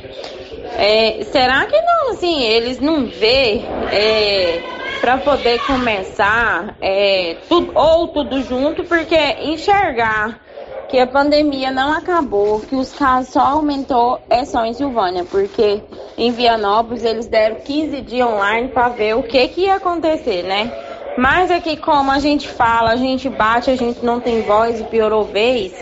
É, 0.77 1.21
será 1.25 1.65
que 1.65 1.79
não, 1.81 2.11
assim, 2.11 2.41
eles 2.41 2.79
não 2.79 3.05
vê 3.05 3.61
é, 3.91 4.61
para 5.01 5.17
poder 5.17 5.59
começar 5.67 6.77
é, 6.81 7.35
tudo, 7.49 7.73
ou 7.75 8.07
tudo 8.07 8.41
junto, 8.43 8.85
porque 8.85 9.17
enxergar 9.41 10.44
que 10.87 10.99
a 10.99 11.07
pandemia 11.07 11.71
não 11.71 11.91
acabou, 11.91 12.59
que 12.59 12.75
os 12.75 12.93
casos 12.93 13.33
só 13.33 13.41
aumentou 13.41 14.19
é 14.29 14.45
só 14.45 14.63
em 14.65 14.73
Silvânia, 14.73 15.25
porque 15.25 15.81
em 16.17 16.31
Vianópolis 16.31 17.03
eles 17.03 17.27
deram 17.27 17.57
15 17.57 18.01
dias 18.01 18.27
online 18.27 18.69
para 18.69 18.89
ver 18.89 19.15
o 19.15 19.23
que, 19.23 19.47
que 19.47 19.61
ia 19.61 19.75
acontecer, 19.75 20.43
né? 20.43 20.71
Mas 21.17 21.49
aqui 21.49 21.77
como 21.77 22.11
a 22.11 22.19
gente 22.19 22.47
fala, 22.47 22.91
a 22.91 22.95
gente 22.95 23.29
bate, 23.29 23.71
a 23.71 23.75
gente 23.75 24.03
não 24.05 24.19
tem 24.19 24.41
voz 24.41 24.79
e 24.79 24.83
piorou 24.83 25.23
vez, 25.23 25.73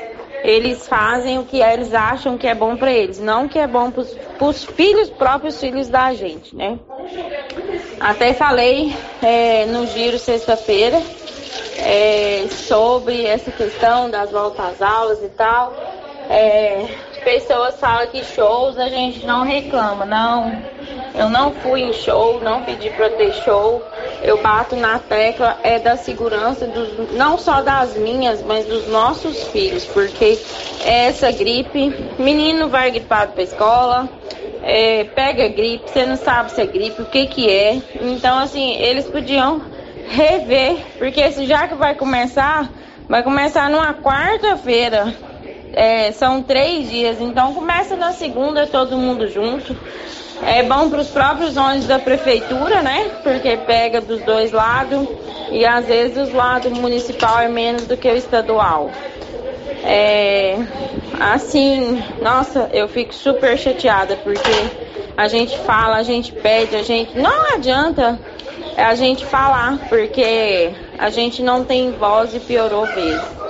eles 0.43 0.87
fazem 0.87 1.39
o 1.39 1.45
que 1.45 1.61
eles 1.61 1.93
acham 1.93 2.37
que 2.37 2.47
é 2.47 2.53
bom 2.53 2.75
para 2.75 2.91
eles, 2.91 3.19
não 3.19 3.47
que 3.47 3.57
é 3.57 3.65
bom 3.65 3.89
para 3.89 4.47
os 4.47 4.63
filhos, 4.63 5.09
próprios 5.09 5.59
filhos 5.59 5.89
da 5.89 6.13
gente, 6.13 6.55
né? 6.55 6.77
Até 7.99 8.33
falei 8.33 8.93
é, 9.21 9.65
no 9.65 9.87
giro 9.87 10.19
sexta-feira 10.19 11.01
é, 11.77 12.47
sobre 12.49 13.25
essa 13.25 13.51
questão 13.51 14.09
das 14.09 14.31
voltas 14.31 14.65
às 14.65 14.81
aulas 14.81 15.23
e 15.23 15.29
tal. 15.29 15.73
É, 16.29 16.87
pessoas 17.23 17.79
falam 17.79 18.07
que 18.07 18.23
shows 18.23 18.77
a 18.77 18.89
gente 18.89 19.25
não 19.25 19.43
reclama. 19.43 20.05
Não, 20.05 20.51
eu 21.15 21.29
não 21.29 21.51
fui 21.53 21.81
em 21.81 21.93
show, 21.93 22.39
não 22.41 22.63
pedi 22.63 22.89
para 22.91 23.09
ter 23.11 23.33
show. 23.33 23.81
Eu 24.21 24.41
bato 24.41 24.75
na 24.75 24.99
tecla 24.99 25.57
é 25.63 25.79
da 25.79 25.97
segurança 25.97 26.65
dos, 26.67 27.11
não 27.11 27.37
só 27.37 27.61
das 27.61 27.95
minhas, 27.97 28.41
mas 28.43 28.65
dos 28.65 28.87
nossos 28.87 29.43
filhos, 29.45 29.85
porque 29.85 30.39
essa 30.85 31.31
gripe, 31.31 31.93
menino 32.17 32.69
vai 32.69 32.91
gripado 32.91 33.33
para 33.33 33.43
escola, 33.43 34.09
é, 34.61 35.03
pega 35.03 35.47
gripe, 35.49 35.89
você 35.89 36.05
não 36.05 36.15
sabe 36.15 36.51
se 36.51 36.61
é 36.61 36.65
gripe, 36.65 37.01
o 37.01 37.05
que 37.05 37.27
que 37.27 37.49
é. 37.49 37.81
Então 38.01 38.39
assim, 38.39 38.75
eles 38.77 39.05
podiam 39.05 39.61
rever, 40.07 40.77
porque 40.97 41.29
já 41.45 41.67
que 41.67 41.75
vai 41.75 41.95
começar, 41.95 42.69
vai 43.07 43.23
começar 43.23 43.69
numa 43.69 43.93
quarta-feira. 43.93 45.13
É, 45.75 46.11
são 46.11 46.43
três 46.43 46.89
dias, 46.89 47.19
então 47.19 47.53
começa 47.55 47.95
na 47.95 48.11
segunda 48.11 48.67
todo 48.67 48.95
mundo 48.95 49.27
junto. 49.27 49.75
É 50.45 50.61
bom 50.61 50.89
para 50.89 50.99
os 50.99 51.09
próprios 51.09 51.57
ônibus 51.57 51.87
da 51.87 51.97
prefeitura, 51.97 52.81
né? 52.81 53.09
Porque 53.23 53.57
pega 53.57 54.01
dos 54.01 54.21
dois 54.21 54.51
lados 54.51 55.07
e 55.51 55.65
às 55.65 55.85
vezes 55.85 56.31
o 56.31 56.35
lado 56.35 56.69
municipal 56.71 57.39
é 57.39 57.47
menos 57.47 57.87
do 57.87 57.97
que 57.97 58.07
o 58.07 58.15
estadual. 58.15 58.91
É, 59.83 60.57
assim, 61.19 62.03
nossa, 62.21 62.69
eu 62.71 62.87
fico 62.87 63.13
super 63.13 63.57
chateada 63.57 64.15
porque 64.17 64.51
a 65.17 65.27
gente 65.27 65.57
fala, 65.59 65.97
a 65.97 66.03
gente 66.03 66.31
pede, 66.31 66.75
a 66.75 66.83
gente. 66.83 67.17
Não 67.17 67.53
adianta 67.55 68.19
a 68.77 68.95
gente 68.95 69.25
falar, 69.25 69.77
porque 69.89 70.71
a 70.97 71.09
gente 71.09 71.41
não 71.41 71.63
tem 71.63 71.91
voz 71.91 72.33
e 72.33 72.39
piorou 72.39 72.85
mesmo. 72.95 73.43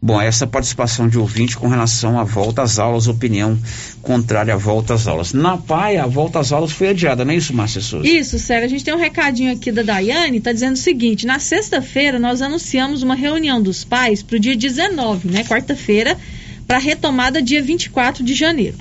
Bom, 0.00 0.20
essa 0.20 0.46
participação 0.46 1.08
de 1.08 1.18
ouvinte 1.18 1.56
com 1.56 1.66
relação 1.66 2.20
à 2.20 2.22
volta 2.22 2.62
às 2.62 2.78
aulas, 2.78 3.08
opinião 3.08 3.58
contrária 4.00 4.54
à 4.54 4.56
volta 4.56 4.94
às 4.94 5.08
aulas. 5.08 5.32
Na 5.32 5.58
PAI, 5.58 5.96
a 5.96 6.06
volta 6.06 6.38
às 6.38 6.52
aulas 6.52 6.70
foi 6.70 6.90
adiada, 6.90 7.24
não 7.24 7.32
é 7.32 7.36
isso, 7.36 7.52
Márcia 7.52 7.80
Souza? 7.80 8.08
Isso, 8.08 8.38
Sérgio. 8.38 8.66
A 8.66 8.68
gente 8.68 8.84
tem 8.84 8.94
um 8.94 8.98
recadinho 8.98 9.52
aqui 9.52 9.72
da 9.72 9.82
Daiane, 9.82 10.40
tá 10.40 10.52
dizendo 10.52 10.74
o 10.74 10.78
seguinte: 10.78 11.26
na 11.26 11.40
sexta-feira 11.40 12.16
nós 12.16 12.40
anunciamos 12.40 13.02
uma 13.02 13.16
reunião 13.16 13.60
dos 13.60 13.82
pais 13.82 14.22
para 14.22 14.36
o 14.36 14.38
dia 14.38 14.56
19, 14.56 15.28
né? 15.28 15.42
Quarta-feira 15.42 16.16
para 16.64 16.78
retomada 16.78 17.42
dia 17.42 17.60
24 17.60 18.22
de 18.22 18.34
janeiro. 18.34 18.76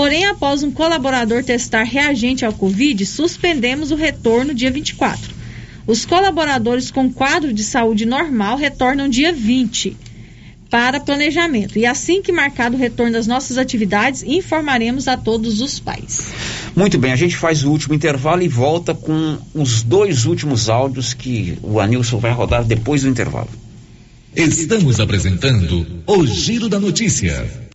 Porém, 0.00 0.24
após 0.24 0.62
um 0.62 0.70
colaborador 0.70 1.44
testar 1.44 1.82
reagente 1.82 2.42
ao 2.42 2.54
Covid, 2.54 3.04
suspendemos 3.04 3.90
o 3.90 3.94
retorno 3.94 4.54
dia 4.54 4.70
24. 4.70 5.34
Os 5.86 6.06
colaboradores 6.06 6.90
com 6.90 7.12
quadro 7.12 7.52
de 7.52 7.62
saúde 7.62 8.06
normal 8.06 8.56
retornam 8.56 9.10
dia 9.10 9.30
20 9.30 9.94
para 10.70 11.00
planejamento. 11.00 11.78
E 11.78 11.84
assim 11.84 12.22
que 12.22 12.32
marcado 12.32 12.76
o 12.76 12.78
retorno 12.78 13.12
das 13.12 13.26
nossas 13.26 13.58
atividades, 13.58 14.22
informaremos 14.22 15.06
a 15.06 15.18
todos 15.18 15.60
os 15.60 15.78
pais. 15.78 16.32
Muito 16.74 16.96
bem, 16.96 17.12
a 17.12 17.16
gente 17.16 17.36
faz 17.36 17.62
o 17.62 17.70
último 17.70 17.92
intervalo 17.92 18.40
e 18.40 18.48
volta 18.48 18.94
com 18.94 19.36
os 19.52 19.82
dois 19.82 20.24
últimos 20.24 20.70
áudios 20.70 21.12
que 21.12 21.58
o 21.60 21.78
Anilson 21.78 22.16
vai 22.16 22.32
rodar 22.32 22.64
depois 22.64 23.02
do 23.02 23.08
intervalo. 23.10 23.50
Estamos 24.34 24.98
apresentando 24.98 25.86
o 26.06 26.26
Giro 26.26 26.70
da 26.70 26.80
Notícia. 26.80 27.68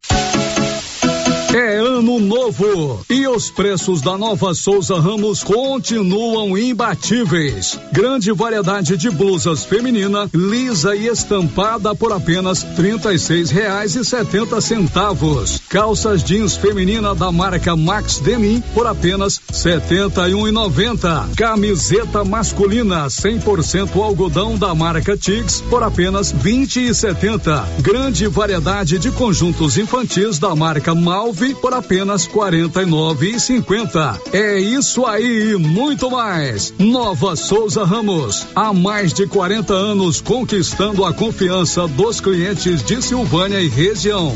Ano 1.95 2.19
novo 2.19 3.05
e 3.09 3.26
os 3.26 3.49
preços 3.49 4.01
da 4.01 4.17
nova 4.17 4.53
Souza 4.53 4.99
Ramos 4.99 5.41
continuam 5.45 6.57
imbatíveis. 6.57 7.80
Grande 7.93 8.34
variedade 8.34 8.97
de 8.97 9.09
blusas 9.09 9.63
feminina, 9.63 10.30
lisa 10.34 10.93
e 10.93 11.07
estampada 11.07 11.95
por 11.95 12.11
apenas 12.11 12.63
trinta 12.76 13.13
e 13.13 13.17
seis 13.17 13.49
reais 13.49 13.95
e 13.95 14.03
setenta 14.03 14.59
centavos. 14.59 15.61
Calças 15.69 16.22
jeans 16.22 16.57
feminina 16.57 17.15
da 17.15 17.31
marca 17.31 17.77
Max 17.77 18.19
Denim 18.19 18.61
por 18.73 18.85
apenas 18.85 19.39
setenta 19.53 20.27
e 20.27 20.35
um 20.35 20.45
e 20.45 20.51
noventa. 20.51 21.30
Camiseta 21.38 22.26
masculina 22.26 23.07
100% 23.07 23.95
algodão 24.03 24.57
da 24.57 24.76
marca 24.76 25.15
Tix 25.15 25.61
por 25.69 25.81
apenas 25.81 26.30
vinte 26.30 26.85
e 26.85 26.93
setenta. 26.93 27.65
Grande 27.80 28.27
variedade 28.27 28.99
de 28.99 29.11
conjuntos 29.11 29.77
infantis 29.77 30.38
da 30.38 30.53
marca 30.53 30.93
Malve 30.93 31.55
por 31.55 31.73
apenas 31.73 31.85
quarenta 32.32 32.82
e 32.82 32.86
nove 32.86 33.32
e 33.32 33.40
cinquenta. 33.40 34.20
É 34.34 34.60
isso 34.60 35.06
aí 35.06 35.52
e 35.52 35.56
muito 35.56 36.10
mais. 36.10 36.74
Nova 36.80 37.36
Souza 37.36 37.84
Ramos, 37.84 38.48
há 38.56 38.74
mais 38.74 39.14
de 39.14 39.28
40 39.28 39.74
anos 39.74 40.22
conquistando 40.22 41.06
a 41.06 41.14
confiança 41.14 41.88
dos 41.88 42.20
clientes 42.20 42.84
de 42.84 43.02
Silvânia 43.02 43.60
e 43.60 43.68
região. 43.68 44.36